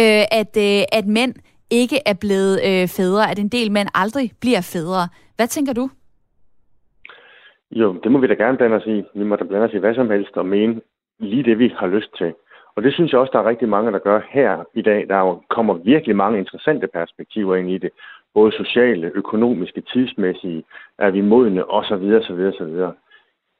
øh, 0.00 0.24
at, 0.40 0.52
øh, 0.66 0.82
at 0.98 1.06
mænd 1.06 1.34
ikke 1.70 1.98
er 2.06 2.16
blevet 2.24 2.54
øh, 2.68 2.88
fædre, 2.96 3.30
at 3.30 3.38
en 3.38 3.48
del 3.48 3.72
mænd 3.72 3.88
aldrig 3.94 4.30
bliver 4.40 4.60
fædre. 4.74 5.08
Hvad 5.36 5.48
tænker 5.48 5.72
du? 5.72 5.90
Jo, 7.70 8.00
det 8.02 8.12
må 8.12 8.18
vi 8.18 8.26
da 8.26 8.34
gerne 8.34 8.56
blande 8.56 8.76
os 8.76 8.86
i. 8.86 9.02
Vi 9.18 9.24
må 9.24 9.36
da 9.36 9.44
blande 9.44 9.66
os 9.66 9.74
i 9.74 9.78
hvad 9.78 9.94
som 9.94 10.10
helst 10.10 10.36
og 10.36 10.46
mene 10.46 10.80
lige 11.18 11.42
det, 11.42 11.58
vi 11.58 11.68
har 11.78 11.86
lyst 11.86 12.12
til. 12.18 12.34
Og 12.76 12.82
det 12.82 12.94
synes 12.94 13.12
jeg 13.12 13.20
også, 13.20 13.30
der 13.32 13.38
er 13.38 13.48
rigtig 13.48 13.68
mange, 13.68 13.92
der 13.92 13.98
gør 13.98 14.20
her 14.30 14.64
i 14.74 14.82
dag. 14.82 15.08
Der 15.08 15.42
kommer 15.48 15.74
virkelig 15.74 16.16
mange 16.16 16.38
interessante 16.38 16.86
perspektiver 16.86 17.56
ind 17.56 17.70
i 17.70 17.78
det. 17.78 17.90
Både 18.34 18.52
sociale, 18.52 19.12
økonomiske, 19.14 19.80
tidsmæssige, 19.80 20.64
er 20.98 21.10
vi 21.10 21.20
modne 21.20 21.70
osv. 21.70 21.92
osv. 21.92 22.40
osv. 22.40 22.92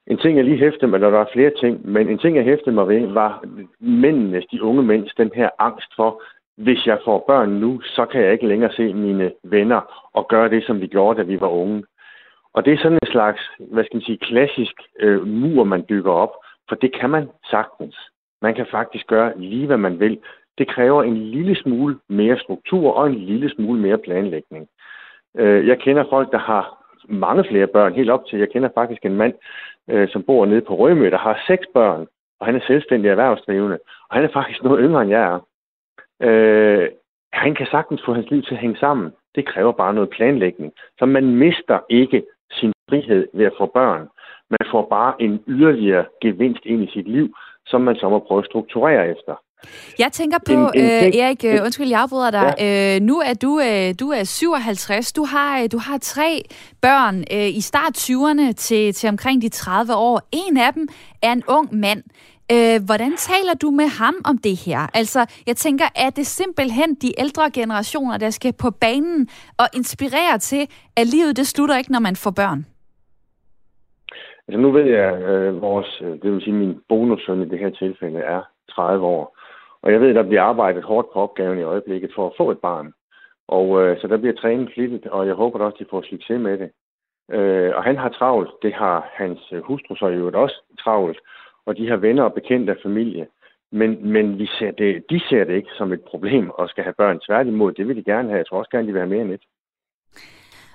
En 0.07 0.19
ting, 0.19 0.37
jeg 0.37 0.45
lige 0.45 0.59
hæftede 0.59 0.91
mig, 0.91 1.01
der 1.01 1.11
var 1.11 1.31
flere 1.33 1.53
ting, 1.61 1.91
men 1.91 2.09
en 2.09 2.19
ting, 2.19 2.37
jeg 2.37 2.45
hæftede 2.45 2.75
mig 2.75 2.89
ved, 2.89 3.07
var 3.07 3.45
mændenes, 3.81 4.45
de 4.47 4.63
unge 4.63 4.83
mænds, 4.83 5.15
den 5.15 5.31
her 5.35 5.49
angst 5.59 5.95
for, 5.97 6.23
hvis 6.57 6.87
jeg 6.87 6.99
får 7.05 7.25
børn 7.27 7.49
nu, 7.49 7.81
så 7.81 8.05
kan 8.05 8.21
jeg 8.23 8.33
ikke 8.33 8.47
længere 8.47 8.73
se 8.73 8.95
mine 8.95 9.33
venner 9.45 10.09
og 10.15 10.29
gøre 10.29 10.51
det, 10.51 10.65
som 10.65 10.81
vi 10.81 10.87
gjorde, 10.87 11.19
da 11.19 11.23
vi 11.23 11.41
var 11.41 11.49
unge. 11.49 11.85
Og 12.55 12.65
det 12.65 12.73
er 12.73 12.77
sådan 12.77 12.99
en 13.03 13.13
slags, 13.13 13.41
hvad 13.59 13.85
skal 13.85 13.97
man 13.97 14.03
sige, 14.03 14.19
klassisk 14.19 14.75
øh, 15.01 15.27
mur, 15.27 15.65
man 15.65 15.83
bygger 15.83 16.13
op, 16.13 16.33
for 16.69 16.75
det 16.75 17.01
kan 17.01 17.11
man 17.11 17.29
sagtens. 17.51 18.12
Man 18.43 18.55
kan 18.55 18.67
faktisk 18.71 19.07
gøre 19.07 19.39
lige, 19.39 19.67
hvad 19.67 19.77
man 19.77 20.01
vil. 20.01 20.19
Det 20.59 20.69
kræver 20.69 21.03
en 21.03 21.17
lille 21.17 21.57
smule 21.57 21.99
mere 22.09 22.39
struktur 22.39 22.93
og 22.93 23.07
en 23.07 23.15
lille 23.15 23.51
smule 23.51 23.81
mere 23.81 23.99
planlægning. 23.99 24.69
Øh, 25.37 25.67
jeg 25.67 25.79
kender 25.79 26.05
folk, 26.11 26.33
der 26.33 26.39
har 26.39 26.83
mange 27.09 27.45
flere 27.45 27.67
børn, 27.67 27.95
helt 27.95 28.11
op 28.11 28.27
til, 28.27 28.39
jeg 28.39 28.49
kender 28.51 28.69
faktisk 28.75 29.05
en 29.05 29.17
mand, 29.17 29.35
øh, 29.91 30.09
som 30.09 30.23
bor 30.23 30.47
nede 30.47 30.61
på 30.61 30.75
Rømø, 30.75 31.11
der 31.11 31.19
har 31.19 31.45
seks 31.47 31.67
børn, 31.75 32.07
og 32.41 32.47
han 32.47 32.57
er 32.57 32.61
selvstændig 32.67 33.09
erhvervsdrivende, 33.09 33.79
og 34.09 34.17
han 34.17 34.25
er 34.25 34.33
faktisk 34.33 34.63
noget 34.63 34.81
yngre, 34.83 35.03
end 35.03 35.11
jeg 35.11 35.23
er. 35.23 35.39
Øh, 36.23 36.89
han 37.33 37.55
kan 37.55 37.67
sagtens 37.71 38.03
få 38.05 38.15
hans 38.15 38.31
liv 38.31 38.43
til 38.43 38.55
at 38.55 38.61
hænge 38.61 38.77
sammen. 38.77 39.13
Det 39.35 39.47
kræver 39.47 39.73
bare 39.73 39.95
noget 39.95 40.11
planlægning. 40.11 40.73
Så 40.99 41.07
man 41.07 41.37
mister 41.37 41.79
ikke 41.91 42.23
sin 42.53 42.73
frihed 42.89 43.29
ved 43.35 43.45
at 43.45 43.53
få 43.59 43.67
børn. 43.67 44.09
Man 44.51 44.71
får 44.71 44.87
bare 44.91 45.23
en 45.23 45.45
yderligere 45.49 46.05
gevinst 46.23 46.67
ind 46.67 46.83
i 46.83 46.91
sit 46.93 47.09
liv, 47.09 47.35
som 47.67 47.81
man 47.81 47.97
så 47.97 48.09
må 48.09 48.19
prøve 48.19 48.39
at 48.39 48.47
strukturere 48.47 49.09
efter. 49.09 49.35
Jeg 49.99 50.13
tænker 50.13 50.39
på, 50.47 50.53
en, 50.53 50.59
en 50.59 50.85
øh, 50.85 51.21
Erik, 51.21 51.45
øh, 51.45 51.63
undskyld, 51.65 51.89
jeg 51.89 52.01
afbryder 52.01 52.31
dig. 52.31 52.55
Ja. 52.59 52.97
Øh, 52.97 53.03
nu 53.03 53.21
er 53.21 53.35
du, 53.35 53.61
øh, 53.61 53.95
du 54.01 54.11
er 54.11 54.25
57. 54.25 55.13
Du 55.13 55.25
har, 55.25 55.63
øh, 55.63 55.69
du 55.73 55.79
har 55.79 55.99
tre 55.99 56.43
børn 56.81 57.25
øh, 57.33 57.49
i 57.49 57.61
start 57.61 57.99
20'erne 57.99 58.53
til, 58.53 58.95
til 58.95 59.09
omkring 59.09 59.43
de 59.43 59.49
30 59.49 59.95
år. 59.95 60.21
En 60.33 60.57
af 60.57 60.73
dem 60.73 60.89
er 61.23 61.33
en 61.33 61.43
ung 61.49 61.75
mand. 61.77 62.03
Øh, 62.53 62.85
hvordan 62.85 63.17
taler 63.17 63.55
du 63.63 63.71
med 63.71 63.89
ham 63.89 64.15
om 64.25 64.39
det 64.39 64.57
her? 64.57 64.87
Altså, 64.95 65.27
jeg 65.47 65.57
tænker, 65.57 65.85
er 65.95 66.11
det 66.11 66.27
simpelthen 66.27 66.95
de 66.95 67.13
ældre 67.19 67.51
generationer, 67.51 68.17
der 68.17 68.31
skal 68.31 68.53
på 68.53 68.71
banen 68.71 69.29
og 69.59 69.69
inspirere 69.75 70.39
til, 70.39 70.69
at 70.97 71.07
livet 71.07 71.37
det 71.37 71.47
slutter 71.47 71.77
ikke, 71.77 71.93
når 71.93 72.01
man 72.01 72.17
får 72.17 72.31
børn? 72.31 72.67
Altså 74.49 74.61
nu 74.61 74.71
ved 74.71 74.85
jeg, 74.85 75.23
øh, 75.23 75.63
vores, 75.63 76.03
øh, 76.05 76.11
det 76.11 76.33
vil 76.33 76.43
sige 76.43 76.55
min 76.55 76.81
bonussøn 76.89 77.43
i 77.43 77.49
det 77.49 77.59
her 77.59 77.71
tilfælde 77.71 78.19
er 78.19 78.43
30 78.71 79.07
år. 79.07 79.37
Og 79.83 79.93
jeg 79.93 80.01
ved, 80.01 80.09
at 80.09 80.15
der 80.15 80.23
bliver 80.23 80.43
arbejdet 80.43 80.83
hårdt 80.83 81.13
på 81.13 81.19
opgaven 81.21 81.59
i 81.59 81.63
øjeblikket 81.63 82.11
for 82.15 82.27
at 82.27 82.33
få 82.37 82.51
et 82.51 82.59
barn. 82.59 82.93
Og 83.49 83.83
øh, 83.83 84.01
så 84.01 84.07
der 84.09 84.17
bliver 84.17 84.35
trænet 84.35 84.71
flittigt, 84.75 85.07
og 85.07 85.27
jeg 85.27 85.35
håber 85.35 85.59
også, 85.59 85.75
at 85.75 85.79
de 85.79 85.91
får 85.91 86.03
succes 86.03 86.41
med 86.41 86.59
det. 86.59 86.71
Øh, 87.31 87.77
og 87.77 87.85
han 87.85 87.97
har 87.97 88.09
travlt. 88.09 88.51
Det 88.63 88.75
har 88.75 89.11
hans 89.13 89.53
øh, 89.53 89.63
hustru 89.63 89.95
så 89.97 90.07
jo 90.07 90.31
også 90.35 90.63
travlt. 90.85 91.19
Og 91.67 91.77
de 91.77 91.89
har 91.89 91.97
venner 91.97 92.23
og 92.23 92.35
bekendte 92.35 92.73
af 92.73 92.79
familie. 92.83 93.27
Men, 93.73 94.13
men 94.13 94.39
vi 94.39 94.47
ser 94.47 94.71
det, 94.71 95.05
de 95.11 95.21
ser 95.29 95.45
det 95.45 95.55
ikke 95.55 95.71
som 95.79 95.93
et 95.93 96.01
problem 96.01 96.53
at 96.59 96.71
skal 96.71 96.85
have 96.85 96.95
børn. 96.99 97.21
Tværtimod, 97.21 97.73
det 97.73 97.89
vil 97.89 97.97
de 97.97 98.05
gerne 98.05 98.29
have. 98.29 98.39
Jeg 98.39 98.47
tror 98.47 98.59
også 98.59 98.71
gerne, 98.71 98.89
de 98.89 98.93
vil 98.93 99.01
have 99.01 99.11
mere 99.11 99.21
end 99.21 99.33
et. 99.33 99.45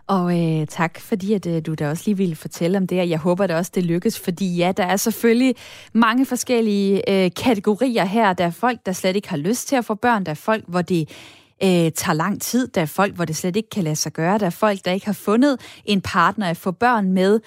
Og 0.08 0.40
øh, 0.40 0.68
tak, 0.68 1.00
fordi 1.00 1.34
at, 1.34 1.48
øh, 1.48 1.62
du 1.66 1.74
da 1.74 1.90
også 1.90 2.04
lige 2.06 2.18
ville 2.18 2.36
fortælle 2.36 2.78
om 2.78 2.88
det, 2.88 3.00
og 3.00 3.10
jeg 3.10 3.20
håber 3.20 3.48
det 3.48 3.56
også, 3.56 3.72
det 3.76 3.86
lykkes, 3.86 4.20
fordi 4.20 4.56
ja, 4.56 4.72
der 4.78 4.84
er 4.84 4.96
selvfølgelig 4.96 5.56
mange 5.94 6.26
forskellige 6.26 7.10
øh, 7.12 7.32
kategorier 7.36 8.06
her. 8.06 8.34
Der 8.34 8.46
er 8.46 8.52
folk, 8.52 8.80
der 8.86 8.92
slet 8.92 9.16
ikke 9.16 9.30
har 9.30 9.38
lyst 9.38 9.68
til 9.68 9.76
at 9.76 9.86
få 9.86 9.96
børn, 9.96 10.24
der 10.24 10.32
er 10.32 10.36
folk, 10.36 10.64
hvor 10.68 10.82
det 10.82 11.10
øh, 11.64 11.92
tager 11.92 12.14
lang 12.14 12.42
tid, 12.42 12.68
der 12.68 12.82
er 12.82 12.86
folk, 12.86 13.16
hvor 13.16 13.26
det 13.26 13.36
slet 13.36 13.56
ikke 13.56 13.70
kan 13.70 13.84
lade 13.84 13.96
sig 13.96 14.14
gøre, 14.14 14.38
der 14.38 14.46
er 14.46 14.50
folk, 14.50 14.86
der 14.86 14.92
ikke 14.92 15.06
har 15.06 15.14
fundet 15.14 15.60
en 15.86 16.02
partner 16.02 16.50
at 16.50 16.58
få 16.58 16.72
børn 16.72 17.12
med. 17.12 17.40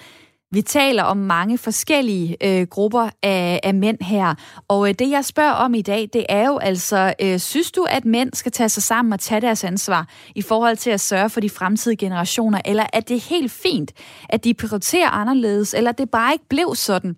Vi 0.53 0.61
taler 0.61 1.03
om 1.03 1.17
mange 1.17 1.57
forskellige 1.57 2.37
øh, 2.43 2.67
grupper 2.67 3.09
af, 3.23 3.59
af 3.63 3.73
mænd 3.73 3.97
her, 4.01 4.35
og 4.67 4.89
øh, 4.89 4.95
det 4.99 5.09
jeg 5.09 5.25
spørger 5.25 5.51
om 5.51 5.73
i 5.73 5.81
dag, 5.81 6.09
det 6.13 6.25
er 6.29 6.47
jo 6.47 6.57
altså, 6.57 7.13
øh, 7.21 7.39
synes 7.39 7.71
du, 7.71 7.83
at 7.89 8.05
mænd 8.05 8.33
skal 8.33 8.51
tage 8.51 8.69
sig 8.69 8.83
sammen 8.83 9.13
og 9.13 9.19
tage 9.19 9.41
deres 9.41 9.63
ansvar 9.63 10.07
i 10.35 10.41
forhold 10.41 10.77
til 10.77 10.89
at 10.89 10.99
sørge 10.99 11.29
for 11.29 11.39
de 11.39 11.49
fremtidige 11.49 11.97
generationer, 11.97 12.61
eller 12.65 12.85
er 12.93 12.99
det 12.99 13.19
helt 13.21 13.51
fint, 13.51 13.91
at 14.29 14.43
de 14.43 14.53
prioriterer 14.53 15.09
anderledes, 15.09 15.73
eller 15.73 15.91
det 15.91 16.09
bare 16.09 16.33
ikke 16.33 16.45
blev 16.49 16.75
sådan? 16.75 17.15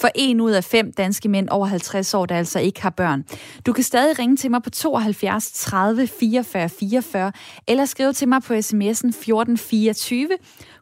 for 0.00 0.08
en 0.14 0.40
ud 0.40 0.50
af 0.50 0.64
fem 0.64 0.92
danske 0.92 1.28
mænd 1.28 1.48
over 1.48 1.66
50 1.66 2.14
år, 2.14 2.26
der 2.26 2.36
altså 2.36 2.60
ikke 2.60 2.82
har 2.82 2.90
børn. 2.90 3.24
Du 3.66 3.72
kan 3.72 3.84
stadig 3.84 4.18
ringe 4.18 4.36
til 4.36 4.50
mig 4.50 4.62
på 4.62 4.70
72 4.70 5.52
30 5.52 6.06
44 6.06 6.68
44, 6.68 7.32
eller 7.66 7.84
skrive 7.84 8.12
til 8.12 8.28
mig 8.28 8.42
på 8.42 8.52
sms'en 8.52 9.08
1424. 9.08 10.28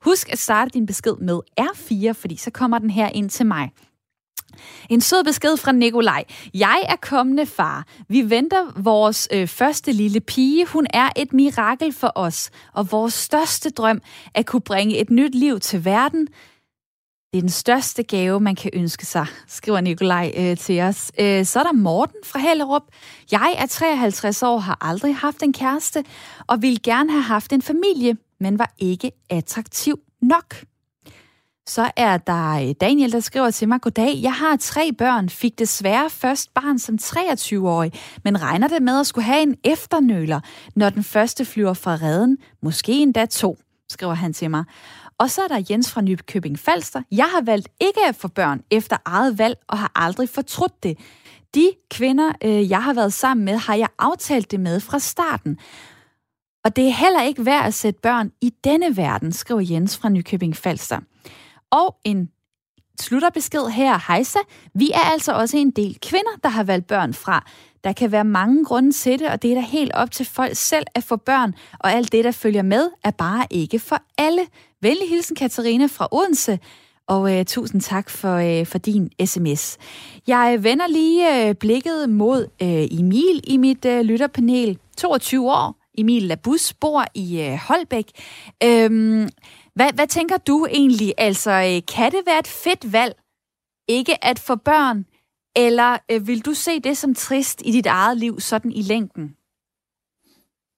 Husk 0.05 0.33
at 0.33 0.39
starte 0.39 0.71
din 0.71 0.87
besked 0.87 1.17
med 1.17 1.41
R4, 1.61 2.13
fordi 2.13 2.37
så 2.37 2.51
kommer 2.51 2.79
den 2.79 2.91
her 2.91 3.09
ind 3.09 3.31
til 3.31 3.47
mig. 3.47 3.71
En 4.91 5.01
sød 5.01 5.25
besked 5.25 5.57
fra 5.57 5.73
Nikolaj. 5.73 6.25
Jeg 6.55 6.85
er 6.89 6.97
kommende 6.97 7.47
far. 7.47 7.87
Vi 8.09 8.31
venter 8.31 8.81
vores 8.83 9.29
øh, 9.33 9.49
første 9.49 9.93
lille 9.93 10.21
pige. 10.21 10.67
Hun 10.67 10.87
er 10.95 11.09
et 11.17 11.33
mirakel 11.33 11.93
for 11.93 12.13
os, 12.15 12.51
og 12.73 12.93
vores 12.93 13.15
største 13.15 13.71
drøm 13.71 13.97
er 14.35 14.41
at 14.41 14.47
kunne 14.47 14.61
bringe 14.61 14.99
et 14.99 15.11
nyt 15.11 15.35
liv 15.35 15.61
til 15.61 15.85
verden. 15.85 16.29
Det 17.33 17.39
er 17.39 17.43
den 17.43 17.51
største 17.51 18.03
gave, 18.03 18.41
man 18.41 18.55
kan 18.55 18.71
ønske 18.75 19.07
sig, 19.07 19.27
skriver 19.49 19.81
Nikolaj 19.81 20.33
øh, 20.37 20.57
til 20.57 20.81
os. 20.81 21.13
Øh, 21.21 21.45
så 21.45 21.59
er 21.59 21.63
der 21.63 21.73
Morten 21.73 22.21
fra 22.25 22.39
Hellerup. 22.39 22.83
Jeg 23.33 23.55
er 23.59 23.67
53 23.67 24.43
år, 24.43 24.59
har 24.59 24.79
aldrig 24.81 25.17
haft 25.17 25.43
en 25.43 25.53
kæreste, 25.53 26.05
og 26.47 26.63
vil 26.63 26.83
gerne 26.83 27.11
have 27.11 27.23
haft 27.23 27.53
en 27.53 27.63
familie, 27.63 28.17
men 28.45 28.59
var 28.59 28.75
ikke 28.79 29.13
attraktiv 29.31 29.99
nok? 30.23 30.55
Så 31.67 31.91
er 31.97 32.17
der 32.17 32.69
øh, 32.69 32.75
Daniel, 32.81 33.13
der 33.13 33.21
skriver 33.21 33.51
til 33.51 33.69
mig, 33.69 33.81
Goddag, 33.81 34.23
jeg 34.23 34.33
har 34.33 34.57
tre 34.57 34.93
børn, 34.93 35.29
fik 35.29 35.59
desværre 35.59 36.11
først 36.11 36.55
barn 36.55 36.79
som 36.79 36.99
23-årig, 37.03 37.93
men 38.25 38.43
regner 38.43 38.69
det 38.69 38.83
med 38.83 39.01
at 39.01 39.07
skulle 39.07 39.25
have 39.25 39.43
en 39.43 39.57
efternøler, 39.65 40.41
når 40.77 40.91
den 40.91 41.05
første 41.05 41.45
flyver 41.45 41.75
fra 41.75 41.95
redden, 41.95 42.39
måske 42.63 42.93
endda 42.93 43.27
to, 43.27 43.59
skriver 43.89 44.15
han 44.15 44.33
til 44.33 44.51
mig. 44.51 44.65
Og 45.19 45.31
så 45.31 45.43
er 45.43 45.49
der 45.49 45.65
Jens 45.71 45.93
fra 45.93 46.01
Nykøbing 46.01 46.59
Falster. 46.59 47.03
Jeg 47.11 47.27
har 47.27 47.43
valgt 47.43 47.69
ikke 47.81 48.01
at 48.09 48.17
få 48.17 48.29
børn 48.29 48.61
efter 48.71 48.97
eget 49.05 49.39
valg 49.39 49.57
og 49.69 49.79
har 49.79 49.93
aldrig 49.95 50.29
fortrudt 50.29 50.83
det. 50.83 50.99
De 51.55 51.71
kvinder, 51.91 52.33
øh, 52.45 52.71
jeg 52.71 52.83
har 52.83 52.95
været 52.95 53.13
sammen 53.13 53.45
med, 53.45 53.57
har 53.57 53.75
jeg 53.75 53.89
aftalt 53.99 54.51
det 54.51 54.61
med 54.61 54.81
fra 54.81 54.99
starten. 54.99 55.59
Og 56.65 56.77
det 56.77 56.87
er 56.87 56.93
heller 56.93 57.23
ikke 57.23 57.47
værd 57.47 57.67
at 57.67 57.75
sætte 57.75 58.01
børn 58.01 58.31
i 58.41 58.55
denne 58.65 58.97
verden, 58.97 59.33
skriver 59.33 59.61
Jens 59.61 59.97
fra 59.97 60.09
Nykøbing 60.09 60.57
Falster. 60.57 61.01
Og 61.71 61.97
en 62.05 62.31
slutterbesked 63.01 63.67
her. 63.69 63.99
Hejsa, 64.09 64.39
vi 64.75 64.91
er 64.91 65.11
altså 65.13 65.33
også 65.33 65.57
en 65.57 65.71
del 65.71 65.99
kvinder, 66.03 66.31
der 66.43 66.49
har 66.49 66.65
valgt 66.65 66.87
børn 66.87 67.15
fra. 67.15 67.47
Der 67.85 67.93
kan 67.93 68.13
være 68.13 68.25
mange 68.25 68.65
grunde 68.65 68.93
til 68.93 69.19
det, 69.19 69.29
og 69.29 69.43
det 69.43 69.51
er 69.51 69.55
da 69.55 69.61
helt 69.61 69.93
op 69.95 70.11
til 70.11 70.27
folk 70.27 70.57
selv 70.57 70.87
at 70.95 71.05
få 71.05 71.17
børn, 71.17 71.55
og 71.81 71.93
alt 71.93 72.13
det, 72.13 72.25
der 72.25 72.31
følger 72.31 72.63
med, 72.63 72.91
er 73.05 73.11
bare 73.11 73.47
ikke 73.51 73.79
for 73.79 74.03
alle. 74.19 74.41
Venlig 74.83 75.09
hilsen, 75.09 75.37
Katarina 75.37 75.87
fra 75.87 76.09
Odense, 76.13 76.59
og 77.07 77.39
øh, 77.39 77.45
tusind 77.45 77.81
tak 77.81 78.11
for, 78.11 78.35
øh, 78.35 78.67
for 78.67 78.79
din 78.79 79.11
sms. 79.25 79.79
Jeg 80.27 80.59
vender 80.63 80.87
lige 80.87 81.49
øh, 81.49 81.55
blikket 81.55 82.11
mod 82.11 82.49
øh, 82.63 82.99
Emil 83.01 83.41
i 83.45 83.57
mit 83.57 83.85
øh, 83.85 84.01
lytterpanel. 84.01 84.79
22 84.97 85.51
år. 85.51 85.84
Emil 85.99 86.23
Labus 86.23 86.73
bor 86.73 87.05
i 87.15 87.41
øh, 87.41 87.59
Holbæk. 87.69 88.11
Øhm, 88.63 89.29
hvad, 89.75 89.93
hvad 89.95 90.07
tænker 90.07 90.37
du 90.37 90.67
egentlig? 90.71 91.15
Altså, 91.19 91.51
øh, 91.51 91.95
kan 91.97 92.13
det 92.13 92.21
være 92.27 92.39
et 92.39 92.47
fedt 92.47 92.93
valg 92.93 93.15
ikke 93.89 94.25
at 94.25 94.39
få 94.39 94.57
børn, 94.57 95.05
eller 95.57 95.99
øh, 96.11 96.27
vil 96.27 96.45
du 96.45 96.55
se 96.55 96.81
det 96.81 96.99
som 96.99 97.15
trist 97.15 97.63
i 97.65 97.73
dit 97.73 97.87
eget 97.87 98.19
liv, 98.19 98.41
sådan 98.41 98.73
i 98.73 98.83
længden? 98.83 99.37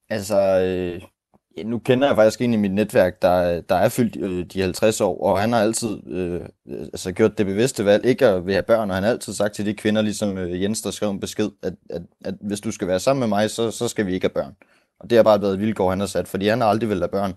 Altså, 0.09 0.39
øh, 0.39 1.01
ja, 1.57 1.63
nu 1.63 1.79
kender 1.79 2.07
jeg 2.07 2.15
faktisk 2.15 2.41
en 2.41 2.53
i 2.53 2.57
mit 2.57 2.71
netværk, 2.71 3.21
der, 3.21 3.61
der 3.61 3.75
er 3.75 3.89
fyldt 3.89 4.15
øh, 4.15 4.45
de 4.45 4.61
50 4.61 5.01
år, 5.01 5.23
og 5.23 5.39
han 5.39 5.53
har 5.53 5.59
altid 5.59 6.07
øh, 6.07 6.41
øh, 6.67 6.81
altså, 6.81 7.11
gjort 7.11 7.37
det 7.37 7.45
bevidste 7.45 7.85
valg 7.85 8.05
ikke 8.05 8.27
at 8.27 8.45
vil 8.45 8.53
have 8.53 8.63
børn, 8.63 8.89
og 8.89 8.95
han 8.95 9.03
har 9.03 9.11
altid 9.11 9.33
sagt 9.33 9.55
til 9.55 9.65
de 9.65 9.73
kvinder, 9.73 10.01
ligesom 10.01 10.37
øh, 10.37 10.61
Jens, 10.61 10.81
der 10.81 10.91
skrev 10.91 11.09
en 11.09 11.19
besked, 11.19 11.49
at, 11.63 11.73
at, 11.89 12.01
at 12.25 12.33
hvis 12.41 12.61
du 12.61 12.71
skal 12.71 12.87
være 12.87 12.99
sammen 12.99 13.19
med 13.19 13.27
mig, 13.27 13.49
så, 13.49 13.71
så 13.71 13.87
skal 13.87 14.05
vi 14.05 14.13
ikke 14.13 14.23
have 14.23 14.43
børn. 14.43 14.55
Og 14.99 15.09
det 15.09 15.15
har 15.15 15.23
bare 15.23 15.41
været 15.41 15.53
et 15.53 15.59
vilkår, 15.59 15.89
han 15.89 15.99
har 15.99 16.07
sat, 16.07 16.27
fordi 16.27 16.47
han 16.47 16.61
har 16.61 16.67
aldrig 16.67 16.89
vil 16.89 16.97
have 16.97 17.09
børn. 17.09 17.33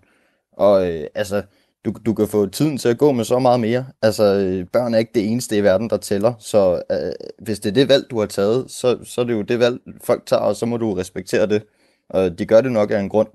Og 0.53 0.91
øh, 0.91 1.07
altså, 1.15 1.43
du, 1.85 1.95
du 2.07 2.15
kan 2.15 2.29
få 2.29 2.47
tiden 2.47 2.79
til 2.79 2.89
at 2.89 2.99
gå 2.99 3.13
med 3.13 3.25
så 3.25 3.39
meget 3.39 3.61
mere. 3.61 3.87
Altså, 4.03 4.25
øh, 4.25 4.67
børn 4.67 4.95
er 4.95 4.99
ikke 4.99 5.13
det 5.15 5.29
eneste 5.29 5.57
i 5.57 5.63
verden, 5.63 5.91
der 5.91 5.97
tæller. 5.97 6.35
Så 6.39 6.83
øh, 6.93 7.13
hvis 7.39 7.61
det 7.61 7.71
er 7.71 7.75
det 7.75 7.89
valg, 7.89 8.11
du 8.11 8.19
har 8.19 8.27
taget, 8.27 8.71
så, 8.71 8.99
så 9.05 9.21
er 9.21 9.25
det 9.25 9.33
jo 9.33 9.43
det 9.43 9.59
valg, 9.59 9.81
folk 10.05 10.27
tager, 10.27 10.43
og 10.43 10.57
så 10.57 10.67
må 10.67 10.77
du 10.77 10.95
respektere 10.95 11.47
det. 11.47 11.63
Og 12.11 12.39
de 12.39 12.47
gør 12.47 12.61
det 12.61 12.73
nok 12.73 12.91
af 12.91 13.01
en 13.01 13.09
grund. 13.09 13.29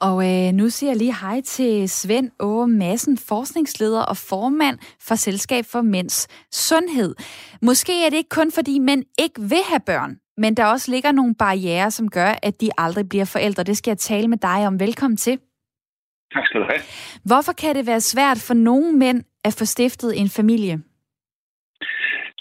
Og 0.00 0.26
øh, 0.28 0.52
nu 0.52 0.70
siger 0.70 0.90
jeg 0.90 0.96
lige 0.96 1.14
hej 1.20 1.40
til 1.40 1.88
Svend 1.88 2.30
Åge 2.40 2.68
Madsen, 2.68 3.18
forskningsleder 3.18 4.00
og 4.00 4.16
formand 4.16 4.78
for 5.00 5.14
Selskab 5.14 5.64
for 5.64 5.82
Mænds 5.82 6.28
Sundhed. 6.52 7.14
Måske 7.62 8.06
er 8.06 8.10
det 8.10 8.16
ikke 8.16 8.28
kun 8.28 8.52
fordi 8.52 8.78
mænd 8.78 9.04
ikke 9.18 9.40
vil 9.40 9.62
have 9.64 9.80
børn, 9.86 10.16
men 10.38 10.54
der 10.54 10.64
også 10.64 10.90
ligger 10.90 11.12
nogle 11.12 11.34
barriere, 11.34 11.90
som 11.90 12.10
gør, 12.10 12.34
at 12.42 12.60
de 12.60 12.70
aldrig 12.78 13.08
bliver 13.08 13.24
forældre. 13.24 13.62
Det 13.62 13.76
skal 13.76 13.90
jeg 13.90 13.98
tale 13.98 14.28
med 14.28 14.38
dig 14.38 14.66
om. 14.66 14.80
Velkommen 14.80 15.16
til. 15.16 15.38
Tak 16.34 16.46
skal 16.46 16.60
du 16.60 16.66
have. 16.70 16.80
Hvorfor 17.24 17.52
kan 17.52 17.74
det 17.74 17.86
være 17.86 18.00
svært 18.00 18.38
for 18.38 18.54
nogle 18.54 18.92
mænd 18.92 19.24
at 19.44 19.54
få 19.58 19.64
stiftet 19.64 20.20
en 20.20 20.28
familie? 20.28 20.82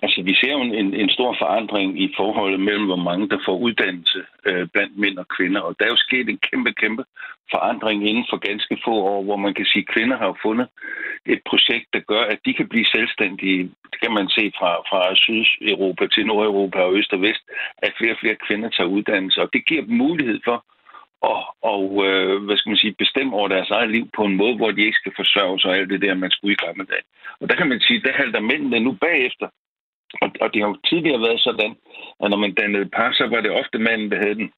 Altså, 0.03 0.21
vi 0.21 0.33
ser 0.35 0.51
jo 0.51 0.61
en, 0.61 0.93
en 0.93 1.09
stor 1.09 1.35
forandring 1.41 2.01
i 2.03 2.13
forholdet 2.17 2.59
mellem, 2.59 2.85
hvor 2.85 3.03
mange 3.09 3.29
der 3.29 3.39
får 3.45 3.57
uddannelse 3.57 4.21
øh, 4.45 4.67
blandt 4.73 4.97
mænd 4.97 5.17
og 5.17 5.27
kvinder. 5.27 5.61
Og 5.61 5.75
der 5.79 5.85
er 5.85 5.89
jo 5.89 6.05
sket 6.07 6.29
en 6.29 6.39
kæmpe, 6.49 6.71
kæmpe 6.73 7.03
forandring 7.51 8.09
inden 8.09 8.25
for 8.29 8.37
ganske 8.37 8.77
få 8.85 8.93
år, 9.13 9.23
hvor 9.23 9.35
man 9.35 9.53
kan 9.53 9.65
sige, 9.65 9.85
at 9.87 9.93
kvinder 9.93 10.17
har 10.17 10.39
fundet 10.41 10.67
et 11.25 11.41
projekt, 11.49 11.87
der 11.93 11.99
gør, 11.99 12.23
at 12.33 12.39
de 12.45 12.53
kan 12.53 12.67
blive 12.67 12.85
selvstændige. 12.85 13.63
Det 13.91 13.99
kan 14.03 14.13
man 14.13 14.27
se 14.29 14.51
fra, 14.59 14.71
fra 14.89 15.15
Sydeuropa 15.15 16.07
til 16.07 16.25
Nordeuropa 16.25 16.79
og 16.79 16.95
Øst 16.97 17.13
og 17.13 17.21
Vest, 17.21 17.43
at 17.77 17.93
flere 17.97 18.11
og 18.11 18.21
flere 18.21 18.37
kvinder 18.47 18.69
tager 18.69 18.89
uddannelse. 18.97 19.41
Og 19.41 19.49
det 19.53 19.65
giver 19.65 19.81
dem 19.81 19.95
mulighed 19.95 20.39
for 20.43 20.65
og, 21.21 21.41
og 21.73 21.83
øh, 22.07 22.43
hvad 22.45 22.57
skal 22.57 22.69
man 22.69 22.77
sige, 22.77 22.95
bestemme 23.03 23.33
over 23.33 23.47
deres 23.47 23.69
eget 23.69 23.91
liv 23.91 24.09
på 24.15 24.23
en 24.23 24.35
måde, 24.35 24.55
hvor 24.55 24.71
de 24.71 24.85
ikke 24.85 25.01
skal 25.01 25.13
forsørge 25.15 25.59
sig 25.59 25.69
og 25.71 25.77
alt 25.77 25.89
det 25.89 26.01
der, 26.01 26.13
man 26.13 26.31
skulle 26.31 26.53
i 26.53 26.65
gamle 26.65 26.85
dage. 26.85 27.05
Og 27.39 27.49
der 27.49 27.55
kan 27.55 27.69
man 27.69 27.79
sige, 27.79 28.01
der 28.01 28.13
halter 28.13 28.39
mændene 28.39 28.79
nu 28.79 28.91
bagefter. 28.91 29.47
Og, 30.21 30.29
og 30.41 30.53
det 30.53 30.61
har 30.61 30.69
jo 30.69 30.77
tidligere 30.89 31.21
været 31.21 31.41
sådan, 31.41 31.75
at 32.23 32.29
når 32.29 32.37
man 32.37 32.53
dannede 32.53 32.89
par, 32.89 33.11
så 33.11 33.27
var 33.27 33.41
det 33.41 33.51
ofte 33.51 33.79
manden, 33.79 34.11
der 34.11 34.17
havde 34.17 34.35
den 34.35 34.51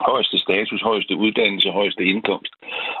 højeste 0.00 0.38
status, 0.38 0.82
højeste 0.82 1.16
uddannelse, 1.16 1.70
højeste 1.70 2.04
indkomst. 2.04 2.52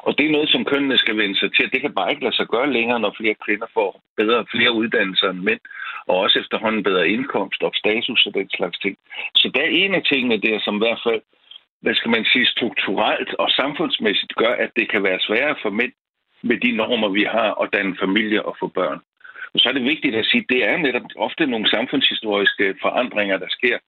Og 0.02 0.18
det 0.18 0.26
er 0.26 0.30
noget, 0.30 0.48
som 0.48 0.64
kønnene 0.64 0.98
skal 0.98 1.16
vende 1.16 1.38
sig 1.38 1.50
til. 1.52 1.72
Det 1.72 1.80
kan 1.80 1.94
bare 1.94 2.10
ikke 2.10 2.22
lade 2.22 2.36
sig 2.36 2.48
gøre 2.48 2.72
længere, 2.72 3.00
når 3.00 3.14
flere 3.16 3.34
kvinder 3.44 3.66
får 3.74 4.00
bedre 4.16 4.46
flere 4.54 4.72
uddannelser 4.72 5.30
end 5.30 5.40
mænd, 5.48 5.60
og 6.06 6.16
også 6.16 6.38
efterhånden 6.38 6.82
bedre 6.82 7.08
indkomst 7.08 7.62
og 7.62 7.72
status 7.74 8.26
og 8.26 8.34
den 8.34 8.50
slags 8.50 8.78
ting. 8.78 8.96
Så 9.34 9.50
der 9.54 9.60
er 9.60 9.76
en 9.82 9.94
af 9.94 10.02
tingene 10.02 10.36
der, 10.40 10.60
som 10.60 10.74
i 10.76 10.78
hvert 10.78 11.00
fald 11.06 11.22
hvad 11.80 11.94
skal 11.94 12.10
man 12.10 12.24
sige, 12.24 12.46
strukturelt 12.46 13.34
og 13.34 13.48
samfundsmæssigt 13.50 14.34
gør, 14.34 14.54
at 14.64 14.70
det 14.76 14.90
kan 14.90 15.02
være 15.02 15.20
sværere 15.20 15.56
for 15.62 15.70
mænd 15.70 15.92
med 16.42 16.60
de 16.60 16.72
normer, 16.72 17.08
vi 17.08 17.24
har, 17.24 17.50
at 17.62 17.72
danne 17.72 17.96
familie 18.00 18.46
og 18.46 18.56
få 18.60 18.66
børn. 18.66 19.00
Og 19.54 19.60
så 19.60 19.68
er 19.68 19.72
det 19.72 19.84
vigtigt 19.92 20.14
at 20.14 20.26
sige, 20.26 20.42
at 20.42 20.48
det 20.48 20.64
er 20.68 20.76
netop 20.76 21.02
ofte 21.16 21.46
nogle 21.46 21.70
samfundshistoriske 21.70 22.74
forandringer, 22.82 23.36
der 23.38 23.48
sker. 23.48 23.78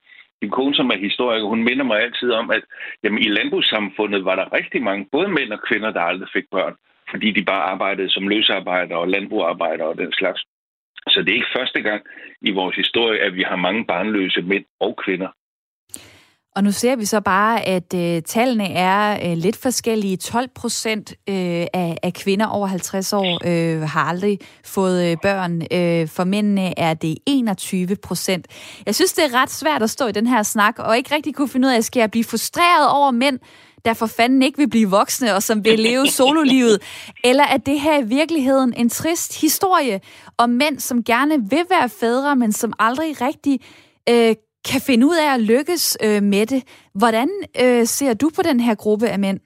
Min 0.43 0.51
kone, 0.51 0.75
som 0.75 0.91
er 0.91 0.97
historiker, 0.97 1.47
hun 1.47 1.65
minder 1.65 1.85
mig 1.85 2.01
altid 2.01 2.31
om, 2.31 2.51
at 2.51 2.63
jamen, 3.05 3.23
i 3.23 3.29
landbrugssamfundet 3.29 4.25
var 4.25 4.37
der 4.37 4.53
rigtig 4.53 4.83
mange, 4.83 5.09
både 5.13 5.29
mænd 5.29 5.53
og 5.53 5.63
kvinder, 5.69 5.91
der 5.91 6.01
aldrig 6.01 6.29
fik 6.33 6.45
børn, 6.51 6.75
fordi 7.11 7.31
de 7.31 7.45
bare 7.45 7.63
arbejdede 7.63 8.11
som 8.11 8.29
løsarbejdere 8.29 8.99
og 8.99 9.09
landbrugarbejdere 9.09 9.89
og 9.89 9.99
den 9.99 10.13
slags. 10.13 10.41
Så 11.09 11.23
det 11.23 11.31
er 11.31 11.35
ikke 11.35 11.57
første 11.59 11.81
gang 11.81 12.03
i 12.41 12.51
vores 12.51 12.77
historie, 12.77 13.21
at 13.21 13.35
vi 13.35 13.43
har 13.43 13.57
mange 13.57 13.85
barnløse 13.85 14.43
mænd 14.43 14.65
og 14.81 14.97
kvinder. 15.05 15.29
Og 16.57 16.65
nu 16.65 16.73
ser 16.73 16.97
vi 16.97 17.05
så 17.05 17.21
bare, 17.21 17.69
at 17.69 17.95
øh, 17.95 18.23
tallene 18.23 18.73
er 18.73 19.31
øh, 19.31 19.37
lidt 19.37 19.57
forskellige. 19.57 20.17
12 20.17 20.49
procent 20.55 21.11
øh, 21.29 21.67
af, 21.73 21.99
af 22.03 22.13
kvinder 22.13 22.47
over 22.47 22.67
50 22.67 23.13
år 23.13 23.41
øh, 23.45 23.83
har 23.83 24.05
aldrig 24.05 24.39
fået 24.65 25.05
øh, 25.11 25.17
børn. 25.23 25.63
Øh, 25.71 26.09
for 26.09 26.25
mændene 26.25 26.79
er 26.79 26.95
det 26.95 27.19
21 27.27 27.97
procent. 27.97 28.47
Jeg 28.87 28.95
synes, 28.95 29.13
det 29.13 29.25
er 29.25 29.43
ret 29.43 29.51
svært 29.51 29.83
at 29.83 29.91
stå 29.91 30.07
i 30.07 30.13
den 30.13 30.27
her 30.27 30.43
snak, 30.43 30.79
og 30.79 30.97
ikke 30.97 31.15
rigtig 31.15 31.35
kunne 31.35 31.49
finde 31.49 31.69
ud 31.69 31.73
af, 31.73 31.77
at 31.77 31.85
skal 31.85 32.01
jeg 32.01 32.11
blive 32.11 32.25
frustreret 32.25 32.91
over 32.91 33.11
mænd, 33.11 33.39
der 33.85 33.95
for 33.95 34.07
fanden 34.07 34.43
ikke 34.43 34.59
vil 34.59 34.71
blive 34.71 34.91
voksne, 34.91 35.35
og 35.35 35.43
som 35.43 35.65
vil 35.65 35.79
leve 35.79 36.07
sololivet? 36.19 36.83
Eller 37.25 37.45
er 37.45 37.57
det 37.57 37.81
her 37.81 38.01
i 38.01 38.07
virkeligheden 38.07 38.75
en 38.77 38.89
trist 38.89 39.41
historie 39.41 40.01
om 40.39 40.51
mænd, 40.51 40.81
som 40.81 41.05
gerne 41.05 41.51
vil 41.51 41.65
være 41.71 41.89
fædre, 41.89 42.37
men 42.37 42.53
som 42.53 42.73
aldrig 42.79 43.21
rigtig 43.21 43.61
øh, 44.09 44.35
kan 44.71 44.81
finde 44.87 45.07
ud 45.07 45.17
af 45.25 45.35
at 45.35 45.41
lykkes 45.53 45.85
øh, 46.07 46.23
med 46.23 46.47
det. 46.47 46.63
Hvordan 46.95 47.29
øh, 47.63 47.85
ser 47.97 48.15
du 48.15 48.31
på 48.37 48.43
den 48.49 48.61
her 48.61 48.75
gruppe 48.75 49.07
af 49.09 49.19
mænd? 49.19 49.41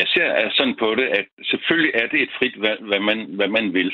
Jeg 0.00 0.06
ser 0.14 0.28
øh, 0.44 0.50
sådan 0.52 0.76
på 0.78 0.94
det, 0.94 1.06
at 1.18 1.26
selvfølgelig 1.50 1.92
er 1.94 2.06
det 2.06 2.22
et 2.22 2.32
frit 2.38 2.56
valg, 2.60 2.80
hvad 2.90 3.00
man, 3.00 3.18
hvad 3.38 3.48
man 3.48 3.74
vil. 3.74 3.90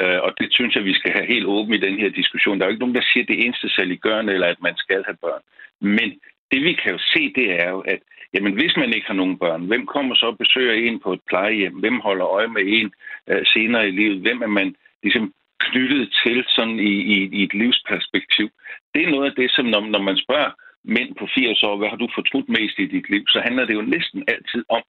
Øh, 0.00 0.20
og 0.26 0.30
det 0.38 0.48
synes 0.50 0.74
jeg, 0.74 0.84
vi 0.84 0.94
skal 0.94 1.12
have 1.12 1.26
helt 1.26 1.46
åben 1.46 1.74
i 1.74 1.84
den 1.86 1.98
her 1.98 2.08
diskussion. 2.08 2.58
Der 2.58 2.64
er 2.64 2.68
jo 2.68 2.74
ikke 2.74 2.84
nogen, 2.84 2.94
der 2.94 3.08
siger, 3.12 3.24
at 3.24 3.28
det 3.28 3.44
eneste 3.44 3.68
saliggørende, 3.68 4.32
eller 4.32 4.46
at 4.46 4.62
man 4.62 4.76
skal 4.76 5.04
have 5.06 5.16
børn. 5.26 5.42
Men 5.80 6.08
det 6.50 6.60
vi 6.64 6.72
kan 6.72 6.92
jo 6.92 6.98
se, 6.98 7.32
det 7.38 7.46
er 7.62 7.70
jo, 7.70 7.80
at 7.80 8.00
jamen, 8.34 8.52
hvis 8.52 8.76
man 8.76 8.94
ikke 8.94 9.06
har 9.06 9.14
nogen 9.14 9.38
børn, 9.38 9.66
hvem 9.66 9.86
kommer 9.86 10.14
så 10.14 10.26
og 10.26 10.38
besøger 10.38 10.74
en 10.74 11.00
på 11.00 11.12
et 11.12 11.20
plejehjem? 11.28 11.74
Hvem 11.74 12.00
holder 12.00 12.26
øje 12.26 12.48
med 12.48 12.62
en 12.66 12.92
øh, 13.30 13.42
senere 13.46 13.88
i 13.88 13.90
livet? 13.90 14.20
Hvem 14.20 14.42
er 14.42 14.52
man 14.60 14.74
ligesom 15.02 15.34
knyttet 15.66 16.04
til 16.24 16.44
sådan 16.48 16.78
i, 16.78 16.94
i, 17.14 17.16
i 17.38 17.42
et 17.42 17.54
livsperspektiv. 17.54 18.48
Det 18.94 19.02
er 19.02 19.10
noget 19.10 19.30
af 19.30 19.36
det, 19.36 19.50
som 19.50 19.64
når, 19.64 19.80
når 19.80 20.02
man 20.02 20.16
spørger 20.16 20.50
mænd 20.84 21.10
på 21.18 21.28
80 21.34 21.62
år, 21.62 21.76
hvad 21.76 21.88
har 21.88 21.96
du 21.96 22.08
fortrudt 22.14 22.48
mest 22.48 22.78
i 22.78 22.86
dit 22.86 23.10
liv, 23.10 23.24
så 23.28 23.40
handler 23.40 23.64
det 23.64 23.74
jo 23.74 23.82
næsten 23.82 24.24
altid 24.28 24.64
om 24.68 24.82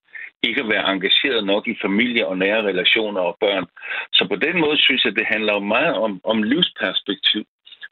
ikke 0.44 0.62
at 0.62 0.70
være 0.70 0.92
engageret 0.94 1.46
nok 1.46 1.68
i 1.68 1.82
familie 1.82 2.28
og 2.28 2.38
nære 2.38 2.62
relationer 2.70 3.22
og 3.22 3.38
børn. 3.40 3.66
Så 4.14 4.28
på 4.28 4.36
den 4.36 4.60
måde 4.60 4.78
synes 4.78 5.06
jeg, 5.06 5.16
det 5.16 5.26
handler 5.26 5.60
meget 5.60 5.96
om, 5.96 6.22
om 6.24 6.44
livsperspektiv. 6.44 7.44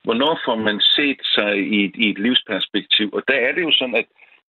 Hvornår 0.04 0.40
får 0.46 0.56
man 0.56 0.80
set 0.82 1.22
sig 1.36 1.52
i 1.76 1.86
et, 1.86 1.96
i 1.96 2.10
et 2.10 2.20
livsperspektiv? 2.20 3.10
Og 3.14 3.24
der 3.28 3.38
er 3.46 3.52
det 3.52 3.62
jo 3.62 3.72
sådan, 3.72 3.96
at 3.96 4.06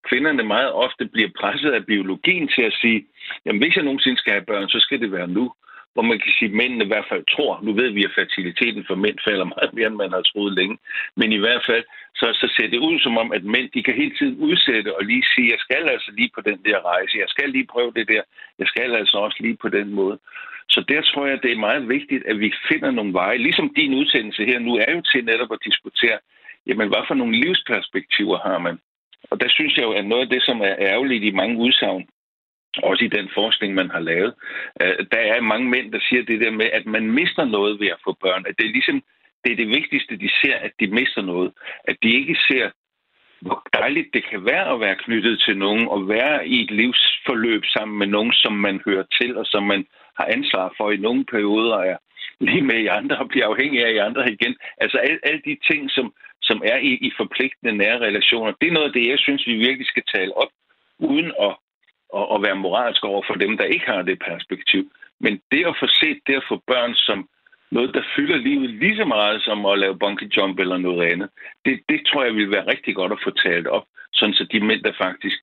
kvinderne 0.08 0.42
meget 0.42 0.72
ofte 0.72 1.04
bliver 1.04 1.30
presset 1.40 1.70
af 1.70 1.86
biologien 1.86 2.48
til 2.48 2.62
at 2.62 2.78
sige, 2.80 3.06
jamen 3.46 3.62
hvis 3.62 3.76
jeg 3.76 3.84
nogensinde 3.84 4.18
skal 4.18 4.32
have 4.32 4.50
børn, 4.52 4.68
så 4.68 4.80
skal 4.80 5.00
det 5.00 5.12
være 5.12 5.28
nu 5.28 5.52
hvor 5.94 6.04
man 6.10 6.18
kan 6.18 6.32
sige, 6.38 6.48
at 6.48 6.58
mændene 6.60 6.84
i 6.84 6.92
hvert 6.92 7.08
fald 7.10 7.24
tror, 7.34 7.60
nu 7.62 7.72
ved 7.80 7.90
vi, 7.90 8.04
at 8.04 8.16
fertiliteten 8.18 8.84
for 8.88 8.94
mænd 8.94 9.18
falder 9.28 9.44
meget 9.54 9.72
mere, 9.76 9.86
end 9.86 10.00
man 10.02 10.12
har 10.16 10.22
troet 10.22 10.52
længe, 10.58 10.76
men 11.16 11.32
i 11.32 11.40
hvert 11.44 11.64
fald, 11.68 11.84
så, 12.20 12.26
så 12.40 12.46
ser 12.56 12.68
det 12.68 12.78
ud 12.88 12.96
som 13.00 13.14
om, 13.22 13.32
at 13.32 13.44
mænd, 13.44 13.66
de 13.74 13.82
kan 13.82 13.94
hele 13.94 14.14
tiden 14.18 14.36
udsætte 14.48 14.96
og 14.96 15.02
lige 15.04 15.24
sige, 15.34 15.52
jeg 15.54 15.60
skal 15.66 15.84
altså 15.94 16.10
lige 16.18 16.30
på 16.34 16.40
den 16.40 16.58
der 16.66 16.78
rejse, 16.92 17.18
jeg 17.18 17.28
skal 17.34 17.48
lige 17.50 17.72
prøve 17.74 17.92
det 17.98 18.08
der, 18.08 18.22
jeg 18.58 18.66
skal 18.66 18.90
altså 19.00 19.16
også 19.18 19.38
lige 19.40 19.58
på 19.62 19.68
den 19.68 19.88
måde. 20.00 20.18
Så 20.74 20.80
der 20.88 21.00
tror 21.02 21.26
jeg, 21.26 21.42
det 21.42 21.52
er 21.52 21.66
meget 21.68 21.88
vigtigt, 21.88 22.26
at 22.26 22.40
vi 22.40 22.52
finder 22.68 22.90
nogle 22.90 23.12
veje. 23.12 23.38
Ligesom 23.38 23.74
din 23.74 23.94
udsendelse 23.94 24.44
her 24.44 24.58
nu 24.58 24.72
er 24.76 24.92
jo 24.92 25.00
til 25.00 25.24
netop 25.24 25.52
at 25.52 25.64
diskutere, 25.64 26.18
jamen 26.66 26.88
hvad 26.88 27.04
for 27.08 27.14
nogle 27.14 27.36
livsperspektiver 27.44 28.38
har 28.38 28.58
man? 28.58 28.78
Og 29.30 29.40
der 29.40 29.48
synes 29.48 29.76
jeg 29.76 29.82
jo, 29.82 29.92
at 29.92 30.04
noget 30.04 30.22
af 30.22 30.28
det, 30.28 30.42
som 30.42 30.60
er 30.60 30.74
ærgerligt 30.78 31.24
i 31.24 31.38
mange 31.40 31.56
udsagn, 31.58 32.04
også 32.82 33.04
i 33.04 33.08
den 33.08 33.28
forskning, 33.34 33.74
man 33.74 33.90
har 33.90 34.00
lavet, 34.00 34.34
øh, 34.82 35.06
der 35.12 35.18
er 35.18 35.40
mange 35.40 35.68
mænd, 35.68 35.92
der 35.92 36.00
siger 36.08 36.22
det 36.22 36.40
der 36.40 36.50
med, 36.50 36.68
at 36.72 36.86
man 36.86 37.10
mister 37.10 37.44
noget 37.44 37.80
ved 37.80 37.88
at 37.88 38.02
få 38.04 38.16
børn. 38.20 38.44
At 38.48 38.54
det 38.58 38.66
er 38.66 38.72
ligesom, 38.72 39.02
det 39.44 39.52
er 39.52 39.56
det 39.56 39.68
vigtigste, 39.68 40.16
de 40.16 40.30
ser, 40.40 40.56
at 40.56 40.72
de 40.80 40.86
mister 40.86 41.22
noget. 41.22 41.52
At 41.84 41.96
de 42.02 42.10
ikke 42.20 42.36
ser, 42.48 42.70
hvor 43.40 43.62
dejligt 43.74 44.08
det 44.14 44.24
kan 44.30 44.44
være 44.44 44.72
at 44.74 44.80
være 44.80 44.96
knyttet 45.04 45.40
til 45.46 45.56
nogen, 45.58 45.88
og 45.88 46.08
være 46.08 46.48
i 46.48 46.62
et 46.64 46.70
livsforløb 46.70 47.62
sammen 47.64 47.98
med 47.98 48.06
nogen, 48.06 48.32
som 48.32 48.52
man 48.52 48.82
hører 48.86 49.04
til, 49.20 49.36
og 49.36 49.46
som 49.46 49.62
man 49.62 49.86
har 50.18 50.26
ansvar 50.36 50.74
for 50.76 50.90
i 50.90 50.96
nogle 50.96 51.24
perioder 51.24 51.78
er 51.78 51.96
lige 52.40 52.62
med 52.62 52.78
i 52.78 52.86
andre, 52.86 53.16
og 53.18 53.28
bliver 53.28 53.46
afhængig 53.46 53.86
af 53.86 53.92
i 53.92 53.96
andre 54.08 54.32
igen. 54.32 54.56
Altså 54.78 54.98
alle, 54.98 55.18
alle 55.22 55.42
de 55.44 55.56
ting, 55.70 55.90
som, 55.90 56.14
som 56.42 56.62
er 56.64 56.76
i, 56.76 56.92
i 57.06 57.12
forpligtende 57.16 57.76
nære 57.76 57.98
relationer, 57.98 58.52
det 58.60 58.68
er 58.68 58.72
noget 58.72 58.86
af 58.86 58.92
det, 58.92 59.08
jeg 59.08 59.18
synes, 59.18 59.46
vi 59.46 59.54
virkelig 59.54 59.86
skal 59.86 60.02
tale 60.14 60.36
op, 60.36 60.52
uden 60.98 61.32
at, 61.40 61.54
og, 62.12 62.24
og 62.32 62.42
være 62.42 62.62
moralsk 62.64 63.04
over 63.04 63.22
for 63.26 63.34
dem, 63.34 63.56
der 63.56 63.64
ikke 63.64 63.86
har 63.86 64.02
det 64.02 64.18
perspektiv. 64.30 64.82
Men 65.20 65.40
det 65.52 65.62
at 65.70 65.76
få 65.80 65.86
set 66.00 66.18
det 66.26 66.34
at 66.34 66.48
få 66.48 66.56
børn 66.66 66.94
som 66.94 67.28
noget, 67.70 67.94
der 67.94 68.10
fylder 68.16 68.36
livet 68.36 68.70
lige 68.70 68.96
så 68.96 69.04
meget 69.04 69.42
som 69.42 69.66
at 69.66 69.78
lave 69.78 69.98
bungee 69.98 70.30
jump 70.36 70.58
eller 70.58 70.78
noget 70.78 71.12
andet, 71.12 71.28
det, 71.64 71.80
det 71.88 72.00
tror 72.08 72.24
jeg 72.24 72.34
vil 72.34 72.50
være 72.50 72.70
rigtig 72.72 72.94
godt 72.94 73.12
at 73.12 73.22
få 73.24 73.30
talt 73.30 73.66
op, 73.66 73.86
sådan 74.12 74.34
så 74.34 74.44
de 74.52 74.60
mænd, 74.60 74.82
der 74.82 74.92
faktisk 75.04 75.38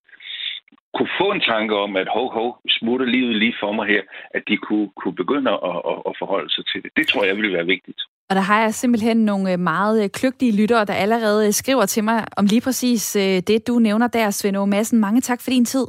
kunne 0.96 1.10
få 1.22 1.32
en 1.32 1.42
tanke 1.42 1.76
om, 1.76 1.96
at 1.96 2.08
hov, 2.14 2.34
hov, 2.34 2.50
smutter 2.70 3.06
livet 3.06 3.36
lige 3.36 3.56
for 3.60 3.72
mig 3.72 3.88
her, 3.88 4.02
at 4.32 4.44
de 4.48 4.58
kunne, 4.58 4.90
kunne 5.00 5.16
begynde 5.16 5.52
at, 5.52 5.82
at, 5.92 5.98
at 6.10 6.14
forholde 6.20 6.50
sig 6.50 6.66
til 6.66 6.84
det. 6.84 6.92
Det 6.98 7.08
tror 7.08 7.24
jeg 7.24 7.36
ville 7.36 7.54
være 7.58 7.66
vigtigt. 7.66 8.02
Og 8.30 8.36
der 8.36 8.42
har 8.42 8.62
jeg 8.62 8.74
simpelthen 8.74 9.18
nogle 9.18 9.54
øh, 9.54 9.60
meget 9.60 10.04
øh, 10.04 10.10
kløgtige 10.10 10.62
lyttere, 10.62 10.86
der 10.86 10.94
allerede 10.94 11.48
øh, 11.48 11.54
skriver 11.54 11.86
til 11.86 12.04
mig 12.04 12.26
om 12.38 12.46
lige 12.46 12.62
præcis 12.62 13.12
det, 13.48 13.68
du 13.68 13.80
nævner 13.80 14.08
der, 14.08 14.30
Svend 14.30 14.58
Aage 14.58 14.68
Madsen. 14.68 15.00
Mange 15.00 15.22
tak 15.22 15.42
for 15.42 15.50
din 15.50 15.66
tid. 15.66 15.86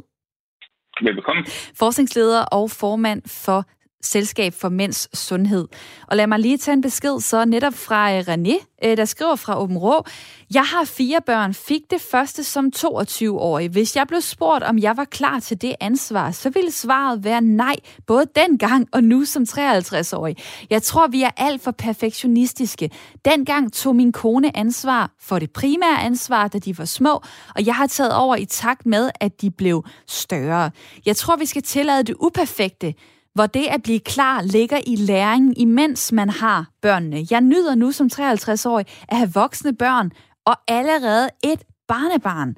Velbekomme. 1.03 1.43
Forskningsleder 1.75 2.41
og 2.51 2.71
formand 2.71 3.21
for 3.27 3.65
Selskab 4.03 4.53
for 4.53 4.69
Mænds 4.69 5.17
Sundhed. 5.17 5.67
Og 6.07 6.17
lad 6.17 6.27
mig 6.27 6.39
lige 6.39 6.57
tage 6.57 6.73
en 6.73 6.81
besked 6.81 7.19
så 7.19 7.45
netop 7.45 7.73
fra 7.73 8.13
øh, 8.13 8.19
René, 8.19 8.77
øh, 8.85 8.97
der 8.97 9.05
skriver 9.05 9.35
fra 9.35 9.61
Åben 9.61 9.77
Rå. 9.77 10.05
Jeg 10.53 10.63
har 10.63 10.85
fire 10.85 11.21
børn, 11.25 11.53
fik 11.53 11.81
det 11.89 12.01
første 12.01 12.43
som 12.43 12.71
22-årig. 12.75 13.69
Hvis 13.69 13.95
jeg 13.95 14.07
blev 14.07 14.21
spurgt, 14.21 14.63
om 14.63 14.79
jeg 14.79 14.97
var 14.97 15.05
klar 15.05 15.39
til 15.39 15.61
det 15.61 15.75
ansvar, 15.79 16.31
så 16.31 16.49
ville 16.49 16.71
svaret 16.71 17.23
være 17.23 17.41
nej, 17.41 17.75
både 18.07 18.25
dengang 18.35 18.87
og 18.91 19.03
nu 19.03 19.25
som 19.25 19.43
53-årig. 19.43 20.35
Jeg 20.69 20.83
tror, 20.83 21.07
vi 21.07 21.23
er 21.23 21.31
alt 21.37 21.61
for 21.61 21.71
perfektionistiske. 21.71 22.89
Dengang 23.25 23.73
tog 23.73 23.95
min 23.95 24.11
kone 24.11 24.57
ansvar 24.57 25.11
for 25.19 25.39
det 25.39 25.51
primære 25.51 26.01
ansvar, 26.01 26.47
da 26.47 26.59
de 26.59 26.77
var 26.77 26.85
små, 26.85 27.23
og 27.55 27.65
jeg 27.65 27.75
har 27.75 27.87
taget 27.87 28.15
over 28.15 28.35
i 28.35 28.45
takt 28.45 28.85
med, 28.85 29.11
at 29.19 29.41
de 29.41 29.51
blev 29.51 29.85
større. 30.07 30.71
Jeg 31.05 31.15
tror, 31.15 31.35
vi 31.35 31.45
skal 31.45 31.63
tillade 31.63 32.03
det 32.03 32.15
uperfekte, 32.19 32.93
hvor 33.33 33.45
det 33.45 33.65
at 33.69 33.83
blive 33.83 33.99
klar 33.99 34.41
ligger 34.41 34.79
i 34.87 34.95
læringen, 34.95 35.53
imens 35.57 36.11
man 36.11 36.29
har 36.29 36.69
børnene. 36.81 37.25
Jeg 37.31 37.41
nyder 37.41 37.75
nu 37.75 37.91
som 37.91 38.09
53-årig 38.13 38.85
at 39.07 39.17
have 39.17 39.33
voksne 39.33 39.75
børn 39.75 40.11
og 40.45 40.55
allerede 40.67 41.29
et 41.43 41.63
barnebarn. 41.87 42.55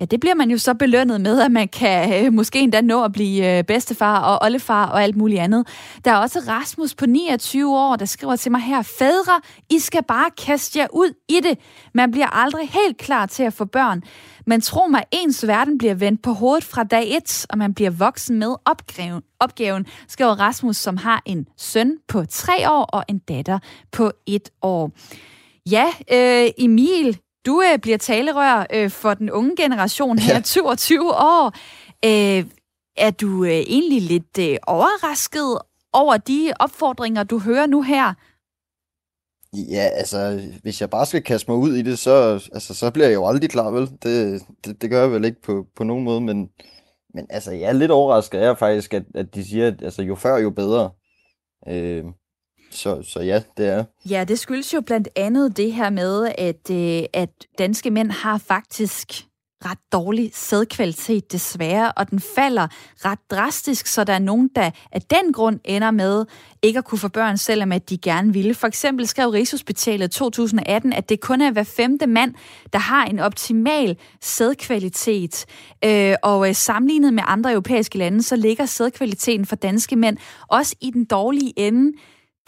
Ja, 0.00 0.04
det 0.04 0.20
bliver 0.20 0.34
man 0.34 0.50
jo 0.50 0.58
så 0.58 0.74
belønnet 0.74 1.20
med, 1.20 1.40
at 1.40 1.52
man 1.52 1.68
kan 1.68 2.24
øh, 2.24 2.32
måske 2.32 2.60
endda 2.60 2.80
nå 2.80 3.04
at 3.04 3.12
blive 3.12 3.58
øh, 3.58 3.64
bedstefar 3.64 4.20
og 4.20 4.38
oldefar 4.42 4.86
og 4.86 5.02
alt 5.02 5.16
muligt 5.16 5.40
andet. 5.40 5.66
Der 6.04 6.12
er 6.12 6.16
også 6.16 6.40
Rasmus 6.48 6.94
på 6.94 7.06
29 7.06 7.78
år, 7.78 7.96
der 7.96 8.04
skriver 8.04 8.36
til 8.36 8.52
mig 8.52 8.60
her, 8.60 8.82
Fædre, 8.82 9.40
I 9.70 9.78
skal 9.78 10.04
bare 10.04 10.30
kaste 10.46 10.78
jer 10.78 10.86
ud 10.92 11.12
i 11.28 11.40
det. 11.42 11.58
Man 11.94 12.10
bliver 12.10 12.26
aldrig 12.26 12.68
helt 12.68 12.96
klar 12.98 13.26
til 13.26 13.42
at 13.42 13.52
få 13.52 13.64
børn. 13.64 14.02
Men 14.48 14.60
tro 14.60 14.86
mig, 14.86 15.04
ens 15.12 15.46
verden 15.46 15.78
bliver 15.78 15.94
vendt 15.94 16.22
på 16.22 16.32
hovedet 16.32 16.64
fra 16.64 16.84
dag 16.84 17.16
et, 17.16 17.46
og 17.50 17.58
man 17.58 17.74
bliver 17.74 17.90
voksen 17.90 18.38
med 18.38 18.54
opgaven, 18.64 19.22
opgaven 19.40 19.86
skriver 20.08 20.40
Rasmus, 20.40 20.76
som 20.76 20.96
har 20.96 21.22
en 21.26 21.46
søn 21.56 21.98
på 22.08 22.24
tre 22.24 22.70
år 22.70 22.84
og 22.84 23.04
en 23.08 23.18
datter 23.18 23.58
på 23.92 24.12
et 24.26 24.50
år. 24.62 24.90
Ja, 25.70 25.86
øh, 26.12 26.50
Emil, 26.58 27.18
du 27.46 27.62
øh, 27.72 27.78
bliver 27.78 27.98
talerør 27.98 28.66
øh, 28.74 28.90
for 28.90 29.14
den 29.14 29.30
unge 29.30 29.56
generation 29.56 30.18
her, 30.18 30.34
ja. 30.34 30.40
22 30.40 31.14
år. 31.14 31.52
Øh, 32.04 32.44
er 32.96 33.10
du 33.10 33.44
øh, 33.44 33.50
egentlig 33.50 34.02
lidt 34.02 34.38
øh, 34.40 34.56
overrasket 34.66 35.58
over 35.92 36.16
de 36.16 36.52
opfordringer, 36.60 37.22
du 37.22 37.38
hører 37.38 37.66
nu 37.66 37.82
her? 37.82 38.14
Ja, 39.52 39.88
altså, 39.92 40.40
hvis 40.62 40.80
jeg 40.80 40.90
bare 40.90 41.06
skal 41.06 41.22
kaste 41.22 41.50
mig 41.50 41.58
ud 41.58 41.74
i 41.74 41.82
det, 41.82 41.98
så, 41.98 42.48
altså, 42.52 42.74
så 42.74 42.90
bliver 42.90 43.06
jeg 43.06 43.14
jo 43.14 43.26
aldrig 43.26 43.50
klar, 43.50 43.70
vel? 43.70 43.90
Det, 44.02 44.42
det, 44.64 44.82
det 44.82 44.90
gør 44.90 45.00
jeg 45.00 45.12
vel 45.12 45.24
ikke 45.24 45.42
på, 45.42 45.66
på 45.76 45.84
nogen 45.84 46.04
måde, 46.04 46.20
men, 46.20 46.50
men 47.14 47.26
altså, 47.30 47.52
jeg 47.52 47.68
er 47.68 47.72
lidt 47.72 47.90
overrasket 47.90 48.38
af 48.38 48.58
faktisk, 48.58 48.94
at, 48.94 49.02
at 49.14 49.34
de 49.34 49.44
siger, 49.44 49.66
at 49.66 49.82
altså, 49.82 50.02
jo 50.02 50.14
før, 50.14 50.36
jo 50.36 50.50
bedre. 50.50 50.90
Øh, 51.68 52.04
så, 52.70 53.02
så 53.02 53.20
ja, 53.20 53.42
det 53.56 53.68
er. 53.68 53.84
Ja, 54.10 54.24
det 54.24 54.38
skyldes 54.38 54.74
jo 54.74 54.80
blandt 54.80 55.08
andet 55.16 55.56
det 55.56 55.72
her 55.72 55.90
med, 55.90 56.32
at, 56.38 56.70
øh, 56.70 57.04
at 57.12 57.30
danske 57.58 57.90
mænd 57.90 58.10
har 58.10 58.38
faktisk 58.38 59.27
ret 59.64 59.78
dårlig 59.92 60.30
sædkvalitet 60.34 61.32
desværre, 61.32 61.92
og 61.92 62.10
den 62.10 62.20
falder 62.20 62.66
ret 63.04 63.18
drastisk, 63.30 63.86
så 63.86 64.04
der 64.04 64.12
er 64.12 64.18
nogen, 64.18 64.50
der 64.56 64.70
af 64.92 65.02
den 65.02 65.32
grund 65.32 65.60
ender 65.64 65.90
med 65.90 66.24
ikke 66.62 66.78
at 66.78 66.84
kunne 66.84 66.98
få 66.98 67.08
børn, 67.08 67.38
selvom 67.38 67.72
at 67.72 67.90
de 67.90 67.98
gerne 67.98 68.32
ville. 68.32 68.54
For 68.54 68.66
eksempel 68.66 69.06
skrev 69.06 69.28
Rigshospitalet 69.28 70.10
2018, 70.10 70.92
at 70.92 71.08
det 71.08 71.20
kun 71.20 71.40
er 71.40 71.50
hver 71.50 71.62
femte 71.62 72.06
mand, 72.06 72.34
der 72.72 72.78
har 72.78 73.04
en 73.04 73.18
optimal 73.18 73.96
sædkvalitet. 74.20 75.46
Øh, 75.84 76.14
og 76.22 76.48
øh, 76.48 76.54
sammenlignet 76.54 77.14
med 77.14 77.22
andre 77.26 77.52
europæiske 77.52 77.98
lande, 77.98 78.22
så 78.22 78.36
ligger 78.36 78.66
sædkvaliteten 78.66 79.46
for 79.46 79.56
danske 79.56 79.96
mænd 79.96 80.16
også 80.48 80.74
i 80.80 80.90
den 80.90 81.04
dårlige 81.04 81.52
ende. 81.56 81.92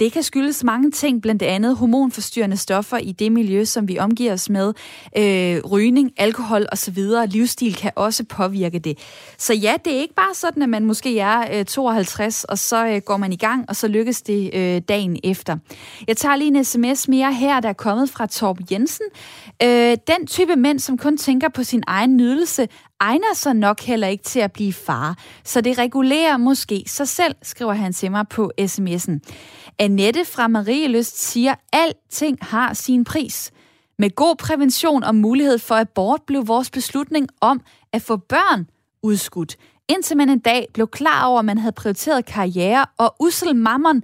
Det 0.01 0.13
kan 0.13 0.23
skyldes 0.23 0.65
mange 0.65 0.91
ting, 0.91 1.23
blandt 1.23 1.43
andet 1.43 1.77
hormonforstyrrende 1.77 2.57
stoffer 2.57 2.99
i 2.99 3.13
det 3.13 3.33
miljø, 3.33 3.65
som 3.65 3.89
vi 3.89 3.99
omgiver 3.99 4.33
os 4.33 4.51
med. 4.51 4.73
Øh, 5.17 5.65
rygning, 5.65 6.13
alkohol 6.17 6.67
osv. 6.73 6.99
Livsstil 7.29 7.75
kan 7.75 7.93
også 7.97 8.25
påvirke 8.25 8.79
det. 8.79 8.99
Så 9.39 9.55
ja, 9.55 9.75
det 9.85 9.97
er 9.97 10.01
ikke 10.01 10.15
bare 10.15 10.35
sådan, 10.35 10.63
at 10.63 10.69
man 10.69 10.85
måske 10.85 11.19
er 11.19 11.59
øh, 11.59 11.65
52, 11.65 12.45
og 12.45 12.59
så 12.59 12.87
øh, 12.87 13.01
går 13.01 13.17
man 13.17 13.33
i 13.33 13.37
gang, 13.37 13.65
og 13.69 13.77
så 13.77 13.89
lykkes 13.89 14.23
det 14.23 14.51
øh, 14.55 14.83
dagen 14.89 15.17
efter. 15.25 15.57
Jeg 16.07 16.17
tager 16.17 16.37
lige 16.37 16.59
en 16.59 16.65
sms 16.65 17.09
mere 17.09 17.33
her, 17.33 17.61
der 17.61 17.69
er 17.69 17.73
kommet 17.73 18.11
fra 18.11 18.27
Torb 18.27 18.59
Jensen. 18.71 19.07
Øh, 19.63 19.97
den 20.07 20.27
type 20.27 20.57
mænd, 20.57 20.79
som 20.79 20.99
kun 20.99 21.17
tænker 21.17 21.49
på 21.49 21.65
sin 21.65 21.83
egen 21.87 22.17
nydelse, 22.17 22.69
egner 23.01 23.35
sig 23.35 23.55
nok 23.55 23.81
heller 23.81 24.07
ikke 24.07 24.25
til 24.25 24.41
at 24.41 24.53
blive 24.53 24.73
far, 24.73 25.19
så 25.45 25.61
det 25.61 25.79
regulerer 25.79 26.37
måske 26.37 26.85
sig 26.87 27.09
selv, 27.09 27.35
skriver 27.43 27.73
han 27.73 27.93
til 27.93 28.11
mig 28.11 28.29
på 28.29 28.53
sms'en. 28.61 29.19
Annette 29.79 30.25
fra 30.25 30.49
Marie 30.49 30.65
Marieløst 30.65 31.23
siger, 31.23 31.55
alting 31.73 32.39
har 32.43 32.75
sin 32.75 33.05
pris. 33.05 33.51
Med 33.99 34.11
god 34.15 34.37
prævention 34.37 35.05
og 35.05 35.15
mulighed 35.15 35.59
for 35.59 35.75
abort 35.75 36.21
blev 36.27 36.49
vores 36.49 36.71
beslutning 36.71 37.29
om 37.41 37.61
at 37.93 38.03
få 38.03 38.17
børn 38.17 38.67
udskudt, 39.03 39.57
indtil 39.89 40.17
man 40.17 40.29
en 40.29 40.39
dag 40.39 40.67
blev 40.75 40.89
klar 40.89 41.27
over, 41.27 41.39
at 41.39 41.45
man 41.45 41.59
havde 41.59 41.73
prioriteret 41.73 42.27
karriere 42.27 42.85
og 42.99 43.15
ussel 43.21 43.57
mammon 43.57 44.03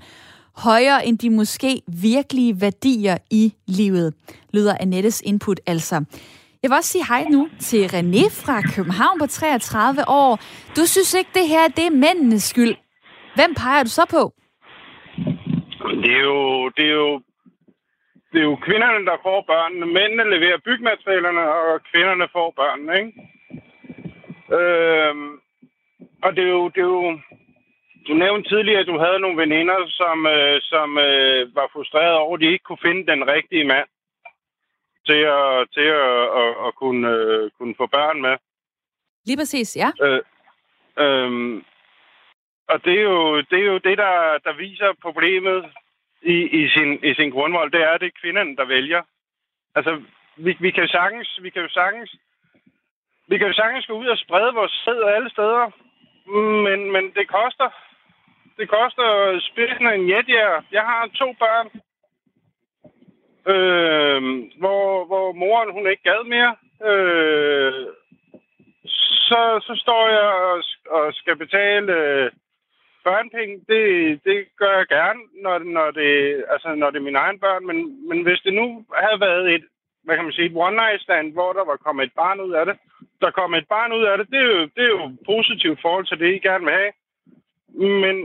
højere 0.57 1.07
end 1.07 1.19
de 1.19 1.31
måske 1.31 1.83
virkelige 1.89 2.61
værdier 2.61 3.19
i 3.31 3.55
livet, 3.67 4.15
lyder 4.53 4.77
Annettes 4.81 5.23
input 5.25 5.61
altså. 5.67 6.05
Jeg 6.63 6.69
vil 6.71 6.77
også 6.77 6.93
sige 6.93 7.07
hej 7.13 7.23
nu 7.31 7.49
til 7.61 7.85
René 7.95 8.25
fra 8.45 8.57
København 8.75 9.19
på 9.19 9.27
33 9.27 10.01
år. 10.09 10.31
Du 10.77 10.83
synes 10.93 11.15
ikke, 11.15 11.31
det 11.35 11.49
her 11.49 11.65
det 11.77 11.87
er 11.87 12.01
mændenes 12.05 12.43
skyld. 12.43 12.75
Hvem 13.39 13.55
peger 13.63 13.83
du 13.83 13.93
så 13.99 14.05
på? 14.17 14.23
Det 16.03 16.13
er 16.21 16.25
jo, 16.33 16.69
det 16.77 16.85
er 16.93 16.97
jo, 17.03 17.21
det 18.33 18.39
er 18.41 18.49
jo 18.51 18.57
kvinderne, 18.67 19.07
der 19.11 19.17
får 19.27 19.45
børnene. 19.53 19.87
Mændene 19.87 20.25
leverer 20.35 20.59
bygmaterialerne, 20.69 21.43
og 21.53 21.81
kvinderne 21.91 22.27
får 22.33 22.49
børnene, 22.61 22.93
ikke? 23.01 23.13
Øhm, 24.59 25.31
og 26.25 26.31
det 26.37 26.45
er 26.45 26.53
jo, 26.59 26.69
det 26.75 26.81
er 26.87 26.93
jo, 26.97 27.19
du 28.09 28.13
nævnte 28.15 28.49
tidligere, 28.49 28.81
at 28.81 28.87
du 28.93 28.99
havde 28.99 29.21
nogle 29.21 29.41
veninder, 29.45 29.79
som, 30.01 30.27
øh, 30.27 30.57
som 30.73 30.99
øh, 30.99 31.57
var 31.59 31.69
frustreret 31.73 32.17
over, 32.25 32.35
at 32.35 32.41
de 32.41 32.53
ikke 32.53 32.67
kunne 32.69 32.87
finde 32.87 33.07
den 33.13 33.23
rigtige 33.35 33.65
mand 33.65 33.89
til 35.07 35.23
at, 35.39 35.67
til 35.75 35.89
at, 36.05 36.23
at, 36.41 36.51
at 36.67 36.75
kunne, 36.75 37.09
uh, 37.09 37.51
kunne 37.59 37.75
få 37.77 37.87
børn 37.87 38.23
med. 38.23 38.37
Lige 39.27 39.37
præcis, 39.37 39.77
ja. 39.77 39.91
Øh, 40.07 40.23
øhm, 40.99 41.65
og 42.69 42.85
det 42.85 42.95
er 42.99 43.03
jo 43.03 43.41
det, 43.41 43.59
er 43.59 43.67
jo 43.73 43.79
det 43.79 43.99
der, 43.99 44.39
der 44.45 44.53
viser 44.57 44.93
problemet 45.03 45.73
i, 46.23 46.37
i, 46.61 46.69
sin, 46.69 47.05
i 47.05 47.15
sin 47.15 47.31
grundvold. 47.31 47.71
Det 47.73 47.83
er, 47.83 47.91
at 47.91 48.01
det 48.01 48.07
er 48.07 48.21
kvinderne, 48.23 48.57
der 48.57 48.65
vælger. 48.65 49.03
Altså, 49.75 50.03
vi, 50.37 50.57
vi 50.61 50.71
kan 50.71 50.89
sagtens, 50.89 51.39
vi 51.43 51.51
kan 51.51 51.63
jo 51.63 51.69
sagtens, 51.69 52.17
vi 53.29 53.39
kan 53.39 53.47
jo 53.47 53.53
sagtens 53.53 53.87
gå 53.87 53.93
ud 53.93 54.07
og 54.07 54.19
sprede 54.19 54.55
vores 54.55 54.83
sæd 54.85 55.03
alle 55.17 55.31
steder, 55.31 55.71
men, 56.65 56.93
men 56.93 57.05
det 57.15 57.29
koster. 57.29 57.71
Det 58.59 58.69
koster 58.69 59.39
spidsen 59.41 59.87
en 59.87 60.11
jetjær. 60.11 60.65
Jeg 60.73 60.83
har 60.83 61.07
to 61.15 61.33
børn, 61.39 61.69
øh, 63.53 64.21
hvor, 64.59 65.05
hvor 65.11 65.33
moren 65.33 65.73
hun 65.73 65.91
ikke 65.91 66.03
gad 66.03 66.25
mere. 66.35 66.53
Øh, 66.91 67.87
så, 69.29 69.41
så 69.67 69.75
står 69.85 70.09
jeg 70.09 70.29
og, 70.51 70.63
og 70.97 71.15
skal 71.15 71.37
betale 71.37 71.93
øh, 71.93 72.31
børnepenge. 73.05 73.55
Det, 73.73 73.85
det 74.25 74.39
gør 74.61 74.73
jeg 74.79 74.87
gerne, 74.87 75.21
når, 75.45 75.59
når, 75.59 75.91
det, 75.91 76.45
altså, 76.53 76.75
når 76.75 76.91
det 76.91 76.99
er 76.99 77.09
mine 77.09 77.23
egne 77.25 77.39
børn. 77.39 77.67
Men, 77.67 78.09
men 78.09 78.23
hvis 78.23 78.41
det 78.47 78.55
nu 78.55 78.67
havde 79.03 79.21
været 79.21 79.55
et, 79.55 79.65
hvad 80.05 80.15
kan 80.17 80.25
man 80.25 80.33
sige, 80.33 80.47
et 80.51 80.57
one 80.67 80.77
night 80.77 81.03
stand, 81.03 81.33
hvor 81.33 81.53
der 81.53 81.65
var 81.65 81.77
kommet 81.77 82.05
et 82.05 82.15
barn 82.23 82.41
ud 82.41 82.53
af 82.53 82.67
det, 82.67 82.77
der 83.21 83.31
kom 83.31 83.55
et 83.55 83.69
barn 83.69 83.93
ud 83.93 84.05
af 84.11 84.19
det, 84.19 84.27
det 84.31 84.39
er 84.39 84.51
jo, 84.55 84.63
det 84.77 84.83
er 84.85 84.93
jo 84.97 85.17
positivt 85.27 85.79
forhold 85.83 86.07
til 86.07 86.19
det, 86.19 86.35
I 86.35 86.39
gerne 86.49 86.65
vil 86.65 86.75
have. 86.81 86.93
Men, 88.05 88.17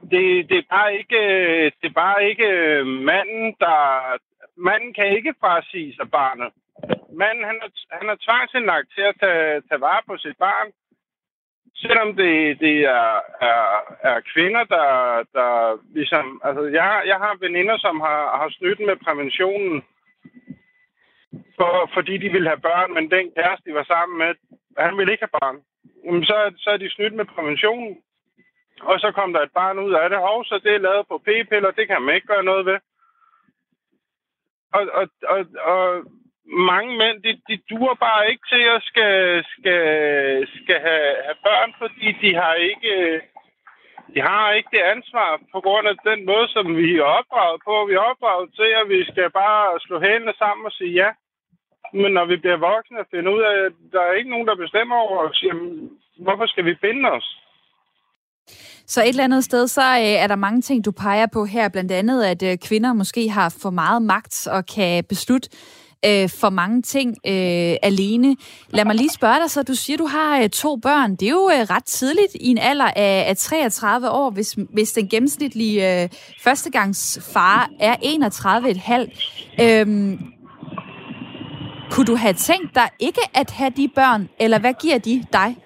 det, 0.00 0.48
det, 0.48 0.58
er 0.58 0.68
bare 0.70 0.94
ikke, 0.94 1.20
det 1.80 1.88
er 1.88 2.00
bare 2.04 2.28
ikke 2.28 2.48
øh, 2.48 2.86
manden, 2.86 3.54
der... 3.60 3.78
Manden 4.56 4.94
kan 4.94 5.06
ikke 5.16 5.34
frasige 5.40 5.94
sig 5.94 6.10
barnet. 6.10 6.52
Manden, 7.12 7.44
han 7.44 7.58
er, 7.62 7.70
han 7.98 8.08
er 8.08 8.16
tvangsindlagt 8.26 8.88
til 8.94 9.02
at 9.02 9.14
tage, 9.20 9.62
tage 9.68 9.80
vare 9.80 10.02
på 10.06 10.16
sit 10.16 10.36
barn. 10.38 10.68
Selvom 11.74 12.16
det, 12.16 12.60
det 12.60 12.76
er, 12.84 13.10
er, 13.40 13.62
er 14.10 14.20
kvinder, 14.32 14.64
der, 14.64 14.88
der 15.36 15.78
ligesom... 15.94 16.40
Altså, 16.44 16.62
jeg, 16.62 17.02
jeg 17.06 17.18
har 17.24 17.36
veninder, 17.40 17.76
som 17.78 18.00
har, 18.00 18.36
har 18.40 18.48
snydt 18.50 18.80
med 18.80 18.96
præventionen, 18.96 19.82
for, 21.56 21.90
fordi 21.94 22.14
de 22.18 22.28
ville 22.34 22.48
have 22.48 22.66
børn, 22.70 22.94
men 22.94 23.10
den 23.10 23.26
kæreste, 23.36 23.70
de 23.70 23.74
var 23.74 23.84
sammen 23.84 24.18
med, 24.18 24.30
han 24.78 24.96
ville 24.98 25.12
ikke 25.12 25.26
have 25.26 25.38
barn. 25.40 25.56
Så, 26.24 26.36
så 26.56 26.70
er 26.70 26.76
de 26.76 26.90
snydt 26.90 27.14
med 27.14 27.24
præventionen. 27.24 27.92
Og 28.80 29.00
så 29.00 29.12
kom 29.12 29.32
der 29.32 29.40
et 29.40 29.52
barn 29.54 29.78
ud 29.78 29.92
af 29.92 30.10
det. 30.10 30.18
Og 30.18 30.44
så 30.44 30.60
det 30.64 30.74
er 30.74 30.78
lavet 30.78 31.08
på 31.08 31.18
p-piller, 31.18 31.70
det 31.70 31.86
kan 31.88 32.02
man 32.02 32.14
ikke 32.14 32.26
gøre 32.26 32.44
noget 32.44 32.66
ved. 32.66 32.78
Og, 34.72 34.82
og, 34.92 35.08
og, 35.28 35.46
og 35.72 36.04
mange 36.44 36.98
mænd, 36.98 37.22
de, 37.22 37.40
de 37.48 37.62
duer 37.70 37.94
bare 37.94 38.30
ikke 38.30 38.42
til 38.48 38.62
at 38.76 38.82
skal, 38.82 39.44
skal, 39.54 39.80
skal 40.62 40.80
have, 40.80 41.14
have 41.26 41.38
børn, 41.44 41.74
fordi 41.78 42.12
de 42.22 42.34
har 42.34 42.54
ikke 42.54 43.22
de 44.14 44.20
har 44.20 44.52
ikke 44.52 44.68
det 44.72 44.82
ansvar 44.94 45.40
på 45.52 45.60
grund 45.60 45.88
af 45.88 45.96
den 46.04 46.26
måde, 46.26 46.48
som 46.48 46.76
vi 46.76 46.96
er 46.96 47.02
opdraget 47.02 47.60
på. 47.64 47.86
Vi 47.88 47.94
er 47.94 48.08
opdraget 48.10 48.54
til, 48.54 48.70
at 48.80 48.88
vi 48.88 49.04
skal 49.04 49.30
bare 49.30 49.80
slå 49.80 50.00
hælene 50.00 50.32
sammen 50.38 50.66
og 50.66 50.72
sige 50.72 50.92
ja. 50.92 51.10
Men 51.92 52.12
når 52.12 52.24
vi 52.24 52.36
bliver 52.36 52.56
voksne 52.56 53.00
og 53.00 53.06
finder 53.10 53.32
ud 53.32 53.42
af, 53.42 53.56
at 53.66 53.72
der 53.92 54.00
er 54.00 54.12
ikke 54.12 54.30
nogen, 54.30 54.46
der 54.46 54.54
bestemmer 54.54 54.96
over 54.96 55.18
os, 55.28 55.42
jamen, 55.42 55.90
hvorfor 56.18 56.46
skal 56.46 56.64
vi 56.64 56.74
binde 56.74 57.10
os? 57.10 57.41
Så 58.86 59.02
et 59.02 59.08
eller 59.08 59.24
andet 59.24 59.44
sted, 59.44 59.68
så 59.68 59.82
øh, 59.82 60.02
er 60.02 60.26
der 60.26 60.36
mange 60.36 60.62
ting, 60.62 60.84
du 60.84 60.90
peger 60.90 61.26
på 61.32 61.44
her, 61.44 61.68
blandt 61.68 61.92
andet, 61.92 62.24
at 62.24 62.42
øh, 62.42 62.58
kvinder 62.58 62.92
måske 62.92 63.30
har 63.30 63.48
for 63.48 63.70
meget 63.70 64.02
magt 64.02 64.46
og 64.46 64.66
kan 64.66 65.04
beslutte 65.04 65.48
øh, 66.06 66.28
for 66.28 66.50
mange 66.50 66.82
ting 66.82 67.10
øh, 67.26 67.76
alene. 67.82 68.36
Lad 68.70 68.84
mig 68.84 68.94
lige 68.94 69.10
spørge 69.10 69.40
dig, 69.42 69.50
så 69.50 69.62
du 69.62 69.74
siger, 69.74 69.96
du 69.96 70.06
har 70.06 70.40
øh, 70.42 70.48
to 70.48 70.76
børn. 70.76 71.16
Det 71.16 71.26
er 71.26 71.30
jo 71.30 71.50
øh, 71.54 71.60
ret 71.70 71.84
tidligt 71.84 72.34
i 72.34 72.48
en 72.48 72.58
alder 72.58 72.90
af, 72.96 73.24
af 73.28 73.36
33 73.36 74.10
år, 74.10 74.30
hvis, 74.30 74.56
hvis 74.72 74.92
den 74.92 75.08
gennemsnitlige 75.08 76.02
øh, 76.02 76.08
førstegangsfar 76.42 77.70
er 77.80 77.96
31,5. 79.56 79.64
Øhm, 79.64 80.18
kunne 81.90 82.06
du 82.06 82.16
have 82.16 82.34
tænkt 82.34 82.74
dig 82.74 82.88
ikke 82.98 83.20
at 83.34 83.50
have 83.50 83.70
de 83.76 83.88
børn, 83.94 84.28
eller 84.40 84.58
hvad 84.58 84.74
giver 84.80 84.98
de 84.98 85.24
dig? 85.32 85.56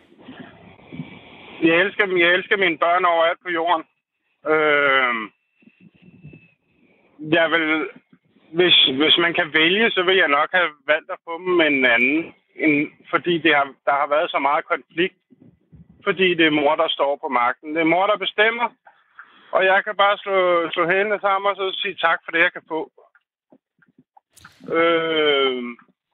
Jeg 1.63 1.77
elsker, 1.81 2.17
jeg 2.17 2.35
elsker 2.35 2.57
mine 2.57 2.79
børn 2.79 3.05
overalt 3.05 3.41
på 3.43 3.51
jorden. 3.51 3.85
Øh, 4.53 5.15
jeg 7.37 7.51
vil, 7.51 7.89
hvis, 8.53 8.77
hvis 8.85 9.17
man 9.19 9.35
kan 9.35 9.53
vælge, 9.53 9.91
så 9.91 10.03
vil 10.03 10.17
jeg 10.17 10.29
nok 10.29 10.49
have 10.53 10.71
valgt 10.87 11.11
at 11.11 11.19
få 11.25 11.39
dem 11.39 11.53
med 11.61 11.67
en 11.67 11.85
anden. 11.85 12.35
En, 12.57 12.93
fordi 13.11 13.39
det 13.39 13.55
har, 13.55 13.65
der 13.85 13.93
har 13.93 14.07
været 14.07 14.31
så 14.31 14.39
meget 14.39 14.65
konflikt. 14.65 15.17
Fordi 16.05 16.35
det 16.35 16.47
er 16.47 16.59
mor, 16.61 16.75
der 16.77 16.89
står 16.89 17.19
på 17.23 17.29
magten. 17.29 17.75
Det 17.75 17.81
er 17.81 17.93
mor, 17.95 18.07
der 18.07 18.17
bestemmer. 18.17 18.69
Og 19.53 19.65
jeg 19.65 19.85
kan 19.85 19.97
bare 19.97 20.19
slå, 20.19 20.71
slå 20.71 20.87
hælene 20.87 21.19
sammen 21.21 21.51
og 21.51 21.57
så 21.57 21.79
sige 21.83 21.95
tak 21.95 22.19
for 22.25 22.33
det, 22.33 22.39
jeg 22.39 22.53
kan 22.53 22.63
få. 22.69 22.91
Øh, 24.77 25.63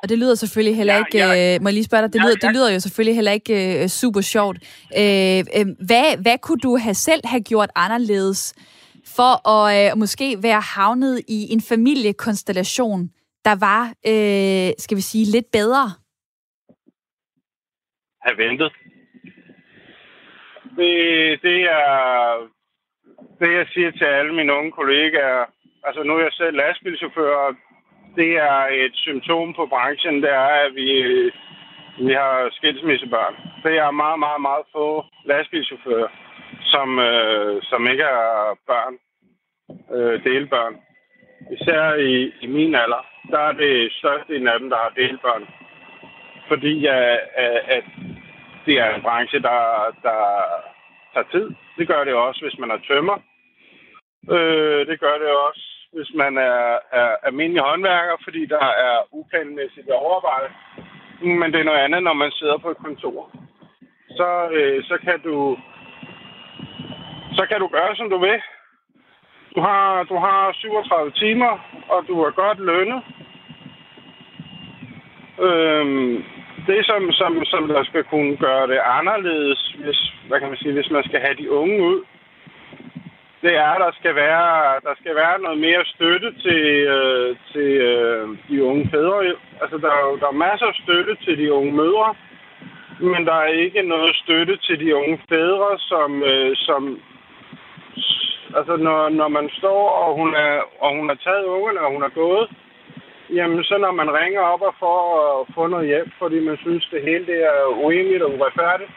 og 0.03 0.09
det 0.09 0.19
lyder 0.19 0.35
selvfølgelig 0.35 0.77
heller 0.77 0.97
ikke, 0.97 1.19
ja, 1.19 1.55
øh, 1.55 1.63
må 1.63 1.69
jeg 1.69 1.75
lige 1.75 1.85
spørge 1.85 2.03
dig, 2.03 2.13
det, 2.13 2.19
ja, 2.19 2.25
lyder, 2.25 2.37
ja. 2.43 2.47
det 2.47 2.55
lyder 2.57 2.73
jo 2.73 2.81
selvfølgelig 2.81 3.15
heller 3.15 3.33
ikke 3.33 3.83
øh, 3.83 3.89
super 3.89 4.21
sjovt. 4.21 4.57
Øh, 5.01 5.41
øh, 5.57 5.67
hvad, 5.91 6.23
hvad 6.23 6.39
kunne 6.39 6.63
du 6.67 6.77
have 6.77 6.95
selv 6.95 7.23
have 7.25 7.43
gjort 7.43 7.71
anderledes 7.77 8.41
for 9.17 9.33
at 9.55 9.67
øh, 9.93 9.99
måske 9.99 10.37
være 10.43 10.63
havnet 10.77 11.21
i 11.29 11.53
en 11.55 11.63
familiekonstellation, 11.69 13.01
der 13.45 13.57
var, 13.67 13.83
øh, 14.13 14.71
skal 14.79 14.97
vi 14.97 15.05
sige, 15.11 15.25
lidt 15.25 15.49
bedre? 15.53 15.85
Have 18.25 18.39
ventet. 18.39 18.73
Det, 20.77 20.93
det 21.43 21.59
er 21.63 21.89
det, 23.41 23.51
jeg 23.59 23.67
siger 23.75 23.91
til 23.91 24.05
alle 24.05 24.35
mine 24.35 24.53
unge 24.59 24.73
kollegaer. 24.73 25.45
Altså, 25.87 26.03
nu 26.03 26.13
er 26.17 26.23
jeg 26.23 26.33
selv 26.33 26.57
lastbilchauffør, 26.57 27.57
det 28.17 28.33
er 28.37 28.61
et 28.85 28.95
symptom 28.95 29.55
på 29.55 29.67
branchen, 29.67 30.23
det 30.23 30.31
er, 30.31 30.53
at 30.67 30.75
vi, 30.75 30.89
vi 32.07 32.13
har 32.13 32.49
skilsmissebørn. 32.53 33.35
Det 33.65 33.79
er 33.79 33.91
meget, 33.91 34.19
meget, 34.19 34.41
meget 34.41 34.65
få 34.73 35.05
lastbilchauffører, 35.25 36.09
som, 36.63 36.99
øh, 36.99 37.63
som 37.63 37.87
ikke 37.87 38.03
er 38.03 38.59
børn, 38.67 38.95
øh, 39.97 40.25
delbørn. 40.25 40.77
Især 41.53 41.95
i, 41.95 42.33
i 42.41 42.47
min 42.47 42.75
alder, 42.75 43.07
der 43.31 43.39
er 43.39 43.53
det 43.53 43.93
største 43.93 44.35
af 44.35 44.59
dem, 44.59 44.71
der 44.71 44.77
har 44.77 44.93
delbørn. 44.97 45.49
Fordi 46.49 46.87
at, 46.87 47.21
at 47.77 47.85
det 48.67 48.79
er 48.79 48.95
en 48.95 49.03
branche, 49.03 49.39
der, 49.43 49.61
der 50.03 50.21
tager 51.15 51.27
tid. 51.33 51.51
Det 51.79 51.89
gør 51.89 52.05
det 52.05 52.15
også, 52.15 52.41
hvis 52.45 52.59
man 52.59 52.71
er 52.71 52.79
tømmer. 52.89 53.19
Øh, 54.31 54.87
det 54.87 55.01
gør 55.01 55.19
det 55.19 55.31
også, 55.49 55.72
hvis 55.95 56.11
man 56.15 56.37
er, 56.39 56.79
er 56.93 57.11
almindelig 57.23 57.63
håndværker, 57.63 58.17
fordi 58.25 58.47
der 58.47 58.67
er 58.89 58.97
uplanmæssigt 59.13 59.91
overarbejde. 59.91 60.49
Men 61.41 61.53
det 61.53 61.61
er 61.61 61.65
noget 61.71 61.85
andet, 61.87 62.03
når 62.03 62.13
man 62.13 62.31
sidder 62.31 62.59
på 62.59 62.71
et 62.71 62.77
kontor. 62.77 63.31
Så, 64.19 64.49
øh, 64.53 64.85
så 64.85 64.99
kan 65.07 65.21
du 65.21 65.57
så 67.39 67.47
kan 67.51 67.61
du 67.61 67.67
gøre, 67.67 67.97
som 67.97 68.11
du 68.11 68.19
vil. 68.19 68.39
Du 69.55 69.61
har, 69.61 70.05
du 70.05 70.17
har 70.17 70.53
37 70.53 71.11
timer, 71.11 71.53
og 71.89 72.05
du 72.09 72.21
er 72.21 72.31
godt 72.31 72.59
lønnet. 72.59 73.03
Øhm, 75.41 76.25
det, 76.67 76.87
som, 76.87 77.13
som, 77.13 77.45
som 77.45 77.69
der 77.69 77.85
skal 77.85 78.05
kunne 78.05 78.37
gøre 78.37 78.67
det 78.67 78.81
anderledes, 78.99 79.77
hvis, 79.85 80.13
hvad 80.29 80.41
kan 80.41 80.49
man 80.49 80.59
sige, 80.59 80.73
hvis 80.73 80.91
man 80.91 81.05
skal 81.05 81.21
have 81.21 81.35
de 81.35 81.51
unge 81.51 81.83
ud, 81.83 82.05
det 83.43 83.55
er, 83.57 83.71
at 83.77 83.81
der 83.87 83.93
skal 84.01 84.15
være, 84.15 84.81
der 84.87 84.95
skal 85.01 85.15
være 85.15 85.39
noget 85.39 85.59
mere 85.59 85.85
støtte 85.85 86.33
til, 86.45 86.63
øh, 86.97 87.37
til 87.53 87.71
øh, 87.91 88.29
de 88.49 88.65
unge 88.65 88.89
fædre. 88.91 89.19
Altså, 89.63 89.77
der 89.79 89.93
er, 89.99 90.17
der 90.21 90.29
er 90.29 90.43
masser 90.47 90.67
af 90.67 90.75
støtte 90.83 91.15
til 91.25 91.39
de 91.39 91.53
unge 91.53 91.73
mødre, 91.73 92.15
men 93.01 93.27
der 93.27 93.35
er 93.35 93.61
ikke 93.65 93.83
noget 93.83 94.17
støtte 94.17 94.57
til 94.57 94.81
de 94.81 94.97
unge 94.97 95.19
fædre, 95.29 95.79
som, 95.79 96.23
øh, 96.23 96.57
som 96.57 97.01
altså, 98.57 98.77
når, 98.77 99.09
når 99.09 99.29
man 99.29 99.51
står, 99.59 99.89
og 99.89 100.15
hun, 100.17 100.35
er, 100.35 100.61
og 100.81 100.97
hun 100.97 101.09
har 101.09 101.19
taget 101.25 101.45
ungerne, 101.45 101.81
og 101.81 101.93
hun 101.93 102.03
er 102.03 102.09
gået, 102.09 102.51
jamen, 103.31 103.65
så 103.65 103.79
når 103.79 103.93
man 103.93 104.15
ringer 104.21 104.41
op 104.41 104.63
og 104.63 104.75
får 104.79 105.01
øh, 105.21 105.41
at 105.41 105.55
få 105.55 105.67
noget 105.67 105.87
hjælp, 105.87 106.13
fordi 106.19 106.39
man 106.41 106.57
synes, 106.57 106.89
det 106.93 107.03
hele 107.03 107.27
det 107.27 107.39
er 107.53 107.65
urimeligt 107.85 108.23
og 108.23 108.35
uretfærdigt, 108.35 108.91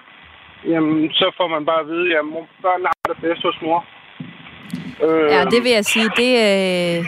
jamen, 0.65 1.13
så 1.13 1.31
får 1.37 1.47
man 1.47 1.65
bare 1.65 1.79
at 1.79 1.87
vide, 1.87 2.17
at 2.17 2.25
børnene 2.61 2.89
har 2.91 3.13
det 3.13 3.21
bedst 3.21 3.43
hos 3.43 3.61
mor. 3.61 3.85
Øh, 5.03 5.31
ja, 5.31 5.45
det 5.45 5.63
vil 5.63 5.71
jeg 5.71 5.85
sige, 5.85 6.09
det, 6.17 6.31
øh, 6.99 7.05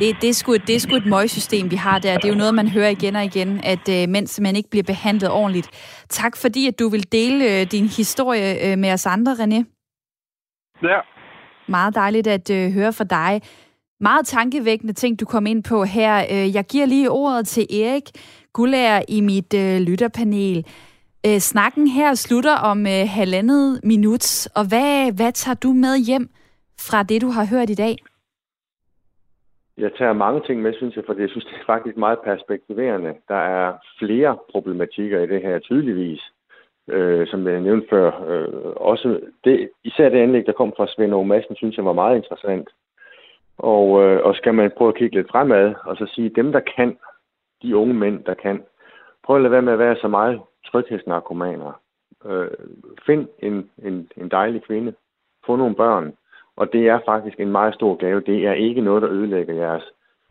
det, 0.00 0.16
det, 0.22 0.28
er 0.28 0.34
sgu, 0.34 0.56
det 0.56 0.74
er 0.76 0.80
sgu 0.80 0.96
et 0.96 1.06
møgsystem, 1.06 1.70
vi 1.70 1.76
har 1.76 1.98
der. 1.98 2.14
Det 2.14 2.24
er 2.24 2.28
jo 2.28 2.38
noget, 2.38 2.54
man 2.54 2.68
hører 2.68 2.88
igen 2.88 3.16
og 3.16 3.24
igen, 3.24 3.60
at 3.64 3.88
øh, 3.88 4.08
mænd 4.08 4.26
simpelthen 4.26 4.56
ikke 4.56 4.70
bliver 4.70 4.82
behandlet 4.82 5.30
ordentligt. 5.30 5.68
Tak 6.08 6.36
fordi, 6.36 6.68
at 6.68 6.78
du 6.78 6.88
vil 6.88 7.12
dele 7.12 7.60
øh, 7.60 7.66
din 7.66 7.88
historie 7.88 8.72
øh, 8.72 8.78
med 8.78 8.92
os 8.92 9.06
andre, 9.06 9.32
René. 9.32 9.64
Ja. 10.82 11.00
Meget 11.68 11.94
dejligt 11.94 12.26
at 12.26 12.50
øh, 12.50 12.72
høre 12.72 12.92
fra 12.92 13.04
dig. 13.04 13.42
Meget 14.00 14.26
tankevækkende 14.26 14.92
ting, 14.92 15.20
du 15.20 15.24
kom 15.24 15.46
ind 15.46 15.64
på 15.64 15.84
her. 15.84 16.26
Øh, 16.30 16.54
jeg 16.54 16.64
giver 16.64 16.86
lige 16.86 17.10
ordet 17.10 17.46
til 17.46 17.66
Erik 17.82 18.02
Gullager 18.52 19.02
i 19.08 19.20
mit 19.20 19.54
øh, 19.54 19.80
lytterpanel. 19.80 20.66
Øh, 21.26 21.38
snakken 21.38 21.88
her 21.88 22.14
slutter 22.14 22.56
om 22.56 22.86
øh, 22.86 23.08
halvandet 23.08 23.80
minut, 23.84 24.48
og 24.54 24.64
hvad, 24.64 25.12
hvad 25.12 25.32
tager 25.32 25.54
du 25.54 25.72
med 25.72 25.98
hjem 25.98 26.30
fra 26.80 27.02
det, 27.02 27.22
du 27.22 27.28
har 27.28 27.46
hørt 27.50 27.70
i 27.70 27.74
dag? 27.74 27.96
Jeg 29.78 29.90
tager 29.98 30.12
mange 30.12 30.40
ting 30.46 30.62
med, 30.62 30.74
synes 30.74 30.96
jeg, 30.96 31.04
for 31.06 31.14
jeg 31.18 31.30
synes, 31.30 31.44
det 31.44 31.54
er 31.54 31.66
faktisk 31.66 31.96
meget 31.96 32.18
perspektiverende. 32.24 33.14
Der 33.28 33.42
er 33.58 33.72
flere 33.98 34.38
problematikker 34.52 35.20
i 35.20 35.26
det 35.26 35.42
her, 35.42 35.58
tydeligvis. 35.58 36.22
øh, 36.88 37.26
som 37.26 37.48
jeg 37.48 37.60
nævnte 37.60 37.86
før. 37.90 38.06
Øh, 38.28 38.72
også 38.76 39.20
det, 39.44 39.70
især 39.84 40.08
det 40.08 40.18
anlæg, 40.18 40.46
der 40.46 40.52
kom 40.52 40.72
fra 40.76 40.86
Svend 40.86 41.14
Aage 41.14 41.26
Madsen, 41.26 41.56
synes 41.56 41.76
jeg 41.76 41.84
var 41.84 41.92
meget 41.92 42.16
interessant. 42.16 42.68
Og, 43.58 44.02
øh, 44.02 44.24
og 44.24 44.34
skal 44.34 44.54
man 44.54 44.72
prøve 44.76 44.88
at 44.88 44.96
kigge 44.96 45.16
lidt 45.16 45.30
fremad, 45.30 45.74
og 45.84 45.96
så 45.96 46.06
sige, 46.14 46.28
dem 46.28 46.52
der 46.52 46.60
kan, 46.76 46.98
de 47.62 47.76
unge 47.76 47.94
mænd, 47.94 48.24
der 48.24 48.34
kan, 48.34 48.62
prøv 49.24 49.36
at 49.36 49.42
lade 49.42 49.52
være 49.52 49.62
med 49.62 49.72
at 49.72 49.78
være 49.78 49.96
så 49.96 50.08
meget 50.08 50.40
tryghedsnarkomaner. 50.66 51.80
Øh, 52.24 52.50
find 53.06 53.28
en, 53.38 53.70
en, 53.82 54.10
en 54.16 54.28
dejlig 54.28 54.62
kvinde. 54.62 54.94
Få 55.46 55.56
nogle 55.56 55.74
børn. 55.74 56.12
Og 56.56 56.72
det 56.72 56.88
er 56.88 57.00
faktisk 57.06 57.40
en 57.40 57.52
meget 57.52 57.74
stor 57.74 57.94
gave. 57.94 58.20
Det 58.20 58.46
er 58.46 58.52
ikke 58.52 58.80
noget, 58.80 59.02
der 59.02 59.10
ødelægger 59.10 59.54
jeres 59.54 59.84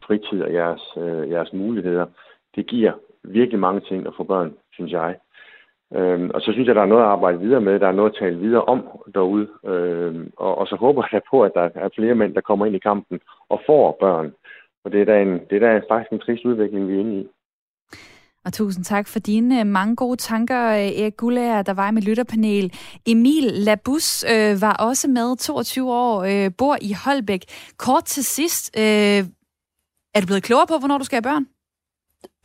fritid 0.03 0.43
og 0.43 0.53
jeres, 0.53 0.97
øh, 0.97 1.30
jeres 1.30 1.53
muligheder. 1.53 2.05
Det 2.55 2.65
giver 2.67 2.93
virkelig 3.23 3.59
mange 3.59 3.82
ting 3.82 4.07
at 4.07 4.13
få 4.17 4.23
børn, 4.23 4.53
synes 4.73 4.91
jeg. 4.91 5.15
Øhm, 5.93 6.32
og 6.34 6.41
så 6.41 6.51
synes 6.51 6.67
jeg, 6.67 6.76
der 6.76 6.82
er 6.82 6.86
noget 6.93 7.03
at 7.03 7.09
arbejde 7.09 7.39
videre 7.39 7.61
med. 7.61 7.80
Der 7.80 7.88
er 7.88 7.91
noget 7.91 8.09
at 8.11 8.17
tale 8.19 8.38
videre 8.39 8.63
om 8.63 8.88
derude. 9.13 9.47
Øhm, 9.65 10.32
og, 10.38 10.57
og 10.57 10.67
så 10.67 10.76
håber 10.76 11.07
jeg 11.11 11.21
på, 11.30 11.43
at 11.43 11.51
der 11.55 11.69
er 11.76 11.89
flere 11.95 12.15
mænd, 12.15 12.36
der 12.36 12.41
kommer 12.41 12.65
ind 12.65 12.76
i 12.76 12.80
kampen 12.80 13.19
og 13.49 13.61
får 13.65 13.97
børn. 13.99 14.34
Og 14.84 14.91
det 14.91 15.01
er 15.01 15.05
da, 15.05 15.21
en, 15.21 15.39
det 15.49 15.55
er 15.55 15.59
da 15.59 15.82
faktisk 15.89 16.11
en 16.11 16.19
trist 16.19 16.45
udvikling, 16.45 16.88
vi 16.88 16.95
er 16.95 16.99
inde 16.99 17.19
i. 17.19 17.28
Og 18.45 18.53
tusind 18.53 18.85
tak 18.85 19.07
for 19.07 19.19
dine 19.19 19.59
øh, 19.59 19.67
mange 19.67 19.95
gode 19.95 20.17
tanker, 20.17 20.69
øh, 20.69 20.77
Erik 20.77 21.17
Gullager, 21.17 21.61
der 21.61 21.73
var 21.73 21.89
i 21.89 21.91
mit 21.91 22.03
lytterpanel. 22.03 22.73
Emil 23.05 23.43
Labus 23.43 24.23
øh, 24.23 24.61
var 24.61 24.73
også 24.73 25.07
med, 25.07 25.37
22 25.37 25.91
år, 25.91 26.23
øh, 26.23 26.51
bor 26.57 26.77
i 26.81 26.93
Holbæk. 26.93 27.45
Kort 27.77 28.05
til 28.05 28.25
sidst, 28.25 28.71
øh, 28.77 28.83
er 30.13 30.19
du 30.21 30.25
blevet 30.25 30.43
klogere 30.43 30.67
på, 30.67 30.77
hvornår 30.77 30.97
du 30.97 31.03
skal 31.03 31.15
have 31.15 31.21
børn? 31.21 31.45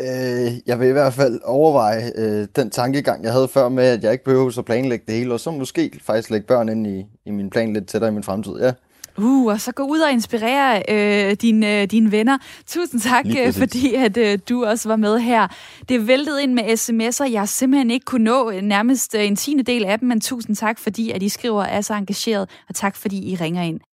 Øh, 0.01 0.53
jeg 0.67 0.81
vil 0.81 0.89
i 0.89 0.93
hvert 0.93 1.15
fald 1.15 1.41
overveje 1.45 2.13
øh, 2.17 2.49
den 2.57 2.71
tankegang, 2.71 3.25
jeg 3.25 3.33
havde 3.33 3.49
før 3.49 3.69
med, 3.69 3.85
at 3.85 4.05
jeg 4.05 4.13
ikke 4.13 4.25
behøver 4.25 4.59
at 4.59 4.65
planlægge 4.65 5.05
det 5.07 5.15
hele, 5.15 5.35
og 5.35 5.41
så 5.41 5.51
måske 5.51 6.01
faktisk 6.03 6.31
lægge 6.31 6.47
børn 6.47 6.69
ind 6.69 6.87
i, 6.87 7.07
i 7.27 7.31
min 7.31 7.51
plan 7.51 7.73
lidt 7.73 7.89
tættere 7.89 8.11
i 8.11 8.15
min 8.15 8.23
fremtid, 8.23 8.53
ja. 8.61 8.73
Uh, 9.19 9.47
og 9.47 9.61
så 9.61 9.73
gå 9.73 9.83
ud 9.83 9.99
og 9.99 10.13
inspirere 10.13 10.83
øh, 10.89 11.37
dine, 11.43 11.83
øh, 11.83 11.91
dine 11.91 12.13
venner. 12.13 12.39
Tusind 12.67 13.01
tak, 13.01 13.27
øh, 13.39 13.53
fordi 13.53 13.95
at 13.95 14.17
øh, 14.17 14.39
du 14.49 14.65
også 14.65 14.89
var 14.89 14.97
med 14.97 15.19
her. 15.19 15.49
Det 15.89 16.07
væltede 16.07 16.43
ind 16.43 16.55
med 16.55 16.63
sms'er. 16.65 17.31
Jeg 17.33 17.41
har 17.41 17.47
simpelthen 17.47 17.91
ikke 17.91 18.05
kunne 18.05 18.25
nå 18.25 18.53
nærmest 18.63 19.15
en 19.15 19.37
tiende 19.37 19.63
del 19.63 19.85
af 19.85 19.99
dem, 19.99 20.09
men 20.09 20.21
tusind 20.21 20.57
tak, 20.57 20.79
fordi 20.79 21.11
at 21.11 21.23
I 21.23 21.29
skriver 21.29 21.63
er 21.65 21.81
så 21.81 21.95
engageret, 21.95 22.51
og 22.69 22.75
tak 22.75 22.97
fordi 22.97 23.33
I 23.33 23.37
ringer 23.37 23.63
ind. 23.63 23.81